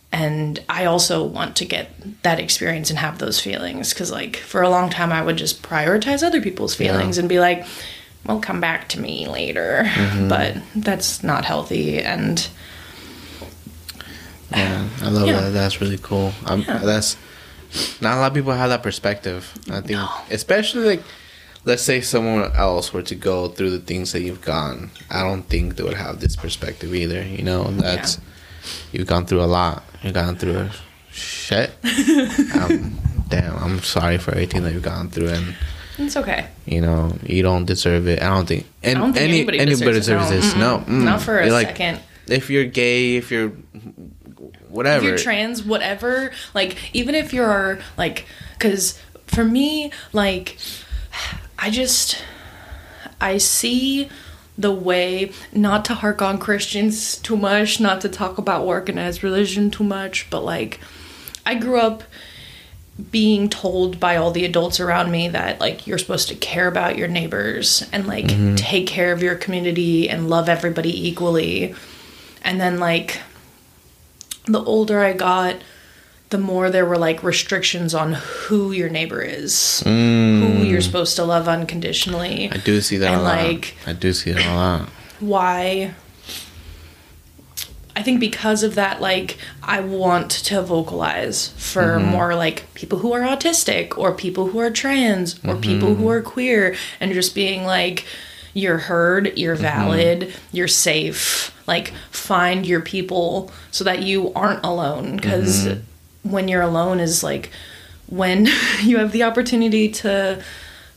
And 0.09 0.59
I 0.69 0.85
also 0.85 1.23
want 1.25 1.57
to 1.57 1.65
get 1.65 2.23
that 2.23 2.39
experience 2.39 2.89
and 2.89 2.97
have 2.97 3.19
those 3.19 3.41
feelings 3.41 3.93
because, 3.93 4.09
like, 4.09 4.37
for 4.37 4.61
a 4.61 4.69
long 4.69 4.89
time, 4.89 5.11
I 5.11 5.21
would 5.21 5.35
just 5.35 5.61
prioritize 5.61 6.23
other 6.23 6.39
people's 6.41 6.73
feelings 6.75 7.17
and 7.17 7.27
be 7.27 7.41
like, 7.41 7.65
well, 8.25 8.39
come 8.39 8.61
back 8.61 8.87
to 8.89 9.01
me 9.01 9.27
later. 9.27 9.83
But 10.29 10.55
that's 10.75 11.23
not 11.23 11.43
healthy. 11.43 11.99
And 11.99 12.47
Yeah, 14.51 14.87
I 15.01 15.09
love 15.09 15.27
Yeah. 15.27 15.41
that. 15.41 15.49
That's 15.49 15.81
really 15.81 15.97
cool. 16.01 16.31
Um, 16.45 16.63
That's 16.65 17.17
not 17.99 18.15
a 18.17 18.21
lot 18.21 18.27
of 18.27 18.33
people 18.33 18.53
have 18.53 18.69
that 18.69 18.81
perspective. 18.81 19.51
I 19.69 19.81
think, 19.81 19.91
No. 19.91 20.09
especially 20.31 20.85
like, 20.85 21.03
let's 21.67 21.83
say 21.83 21.99
someone 21.99 22.51
else 22.55 22.93
were 22.93 23.01
to 23.03 23.15
go 23.15 23.49
through 23.49 23.71
the 23.71 23.79
things 23.79 24.13
that 24.13 24.21
you've 24.21 24.41
gone. 24.41 24.89
I 25.11 25.21
don't 25.21 25.43
think 25.43 25.75
they 25.75 25.83
would 25.83 25.93
have 25.93 26.21
this 26.21 26.35
perspective 26.35 26.95
either. 26.95 27.21
You 27.21 27.43
know, 27.43 27.65
that's 27.65 28.19
you've 28.91 29.07
gone 29.07 29.25
through 29.25 29.41
a 29.41 29.51
lot. 29.51 29.83
You've 30.01 30.13
gone 30.13 30.37
through 30.37 30.57
a 30.57 30.71
shit. 31.11 31.71
um, 32.55 32.97
damn, 33.27 33.55
I'm 33.57 33.79
sorry 33.79 34.17
for 34.17 34.31
everything 34.31 34.63
that 34.63 34.73
you've 34.73 34.81
gone 34.81 35.09
through, 35.09 35.29
and 35.29 35.55
it's 35.97 36.15
okay. 36.15 36.47
you 36.65 36.79
know 36.79 37.13
you 37.23 37.43
don't 37.43 37.65
deserve 37.65 38.07
it. 38.07 38.23
I 38.23 38.29
don't 38.29 38.47
think. 38.47 38.65
And 38.81 38.97
I 38.97 39.01
don't 39.01 39.13
think 39.13 39.23
any, 39.23 39.37
anybody, 39.39 39.59
anybody 39.59 39.91
deserves, 39.91 40.29
deserves 40.29 40.29
this. 40.29 40.55
No, 40.55 40.79
Mm-mm. 40.79 41.03
not 41.03 41.19
mm. 41.19 41.23
for 41.23 41.41
a 41.41 41.51
like, 41.51 41.67
second. 41.67 41.99
If 42.27 42.49
you're 42.49 42.65
gay, 42.65 43.17
if 43.17 43.29
you're 43.29 43.49
whatever, 44.69 45.03
if 45.03 45.03
you're 45.03 45.17
trans, 45.17 45.63
whatever, 45.63 46.31
like 46.53 46.77
even 46.95 47.13
if 47.13 47.33
you're 47.33 47.79
like, 47.97 48.25
because 48.53 49.01
for 49.27 49.43
me, 49.43 49.91
like, 50.13 50.57
I 51.59 51.69
just 51.69 52.23
I 53.19 53.37
see 53.37 54.09
the 54.57 54.71
way 54.71 55.31
not 55.51 55.85
to 55.85 55.93
hark 55.93 56.21
on 56.21 56.39
Christians 56.39 57.17
too 57.17 57.37
much, 57.37 57.79
not 57.79 58.01
to 58.01 58.09
talk 58.09 58.37
about 58.37 58.65
organized 58.65 59.23
religion 59.23 59.69
too 59.69 59.83
much, 59.83 60.29
but 60.29 60.43
like 60.43 60.79
I 61.45 61.55
grew 61.55 61.79
up 61.79 62.03
being 63.11 63.47
told 63.47 63.99
by 63.99 64.15
all 64.15 64.31
the 64.31 64.43
adults 64.43 64.79
around 64.79 65.11
me 65.11 65.27
that 65.29 65.59
like 65.59 65.85
you're 65.85 65.99
supposed 65.99 66.27
to 66.29 66.35
care 66.35 66.67
about 66.67 66.97
your 66.97 67.07
neighbors 67.07 67.87
and 67.91 68.07
like 68.07 68.25
mm-hmm. 68.25 68.55
take 68.55 68.87
care 68.87 69.11
of 69.11 69.21
your 69.21 69.35
community 69.35 70.09
and 70.09 70.29
love 70.29 70.49
everybody 70.49 71.07
equally. 71.07 71.75
And 72.41 72.59
then 72.59 72.79
like 72.79 73.19
the 74.45 74.63
older 74.63 74.99
I 75.03 75.13
got, 75.13 75.57
the 76.29 76.37
more 76.37 76.69
there 76.69 76.85
were 76.85 76.97
like 76.97 77.23
restrictions 77.23 77.93
on 77.93 78.13
who 78.13 78.71
your 78.71 78.89
neighbor 78.89 79.21
is, 79.21 79.81
who 79.81 79.89
mm. 79.89 80.69
you're 80.69 80.81
supposed 80.81 81.15
to 81.15 81.23
love 81.23 81.47
unconditionally. 81.47 82.49
I 82.51 82.57
do 82.57 82.81
see 82.81 82.97
that 82.97 83.13
And, 83.13 83.21
a 83.21 83.23
lot. 83.23 83.37
like- 83.37 83.75
I 83.85 83.93
do 83.93 84.11
see 84.13 84.31
that 84.33 84.45
a 84.45 84.53
lot. 84.53 84.89
why 85.19 85.93
I 87.97 88.03
think 88.03 88.19
because 88.19 88.61
of 88.61 88.75
that, 88.75 89.01
like, 89.01 89.39
I 89.63 89.79
want 89.79 90.29
to 90.29 90.61
vocalize 90.61 91.47
for 91.57 91.81
mm-hmm. 91.81 92.11
more 92.11 92.35
like 92.35 92.71
people 92.75 92.99
who 92.99 93.11
are 93.13 93.21
autistic 93.21 93.97
or 93.97 94.13
people 94.13 94.49
who 94.49 94.59
are 94.59 94.69
trans 94.69 95.39
or 95.39 95.53
mm-hmm. 95.55 95.61
people 95.61 95.95
who 95.95 96.07
are 96.07 96.21
queer 96.21 96.75
and 96.99 97.11
just 97.11 97.33
being 97.33 97.63
like, 97.63 98.05
you're 98.53 98.77
heard, 98.77 99.35
you're 99.35 99.55
mm-hmm. 99.55 99.63
valid, 99.63 100.33
you're 100.51 100.67
safe. 100.67 101.51
Like 101.65 101.91
find 102.11 102.67
your 102.67 102.81
people 102.81 103.49
so 103.71 103.83
that 103.83 104.03
you 104.03 104.31
aren't 104.33 104.63
alone 104.63 105.15
because 105.15 105.65
when 106.23 106.47
you're 106.47 106.61
alone 106.61 106.99
is 106.99 107.23
like 107.23 107.51
when 108.07 108.47
you 108.81 108.97
have 108.97 109.11
the 109.11 109.23
opportunity 109.23 109.89
to 109.89 110.43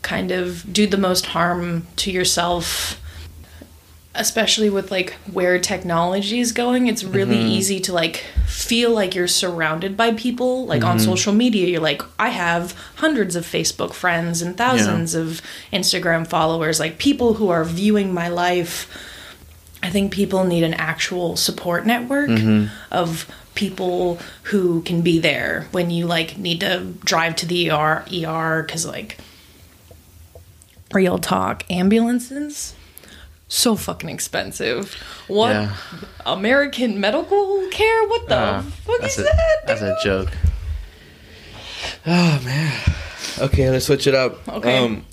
kind 0.01 0.31
of 0.31 0.71
do 0.73 0.87
the 0.87 0.97
most 0.97 1.27
harm 1.27 1.85
to 1.95 2.11
yourself 2.11 2.97
especially 4.13 4.69
with 4.69 4.91
like 4.91 5.11
where 5.31 5.57
technology 5.57 6.39
is 6.39 6.51
going 6.51 6.87
it's 6.87 7.03
really 7.03 7.37
mm-hmm. 7.37 7.47
easy 7.47 7.79
to 7.79 7.93
like 7.93 8.25
feel 8.45 8.91
like 8.91 9.15
you're 9.15 9.27
surrounded 9.27 9.95
by 9.95 10.11
people 10.11 10.65
like 10.65 10.83
on 10.83 10.97
mm-hmm. 10.97 11.05
social 11.05 11.33
media. 11.33 11.67
You're 11.67 11.81
like 11.81 12.01
i 12.19 12.29
have 12.29 12.73
hundreds 12.95 13.35
of 13.35 13.45
facebook 13.45 13.93
friends 13.93 14.41
and 14.41 14.57
thousands 14.57 15.15
of 15.15 15.41
instagram 15.71 16.27
followers 16.27 16.79
like 16.79 16.97
people 16.97 17.35
who 17.35 17.49
are 17.49 17.63
viewing 17.63 18.13
my 18.13 18.27
life. 18.27 18.89
I 19.83 19.89
think 19.89 20.13
people 20.13 20.43
need 20.43 20.63
an 20.63 20.75
actual 20.75 21.35
support 21.35 21.87
network 21.87 22.29
mm-hmm. 22.29 22.71
of 22.91 23.27
people 23.55 24.17
who 24.43 24.81
can 24.83 25.01
be 25.01 25.19
there 25.19 25.67
when 25.71 25.89
you 25.91 26.05
like 26.05 26.37
need 26.37 26.59
to 26.61 26.93
drive 27.03 27.35
to 27.35 27.45
the 27.45 27.69
er 27.71 28.03
er 28.11 28.63
because 28.65 28.85
like 28.85 29.17
real 30.93 31.17
talk 31.17 31.63
ambulances 31.69 32.73
so 33.47 33.75
fucking 33.75 34.09
expensive 34.09 34.93
what 35.27 35.51
Yeah. 35.51 35.75
american 36.25 36.99
medical 36.99 37.67
care 37.71 38.07
what 38.07 38.27
the 38.29 38.35
Uh, 38.37 38.61
fuck 38.61 39.03
is 39.03 39.17
a, 39.19 39.23
that 39.23 39.57
That's 39.67 39.81
a 39.81 39.97
joke. 40.03 40.29
Oh 42.05 42.41
man. 42.43 42.73
Okay, 43.39 43.69
let's 43.69 43.85
switch 43.85 44.07
it 44.07 44.15
up. 44.15 44.47
Okay. 44.47 44.77
Um, 44.77 45.05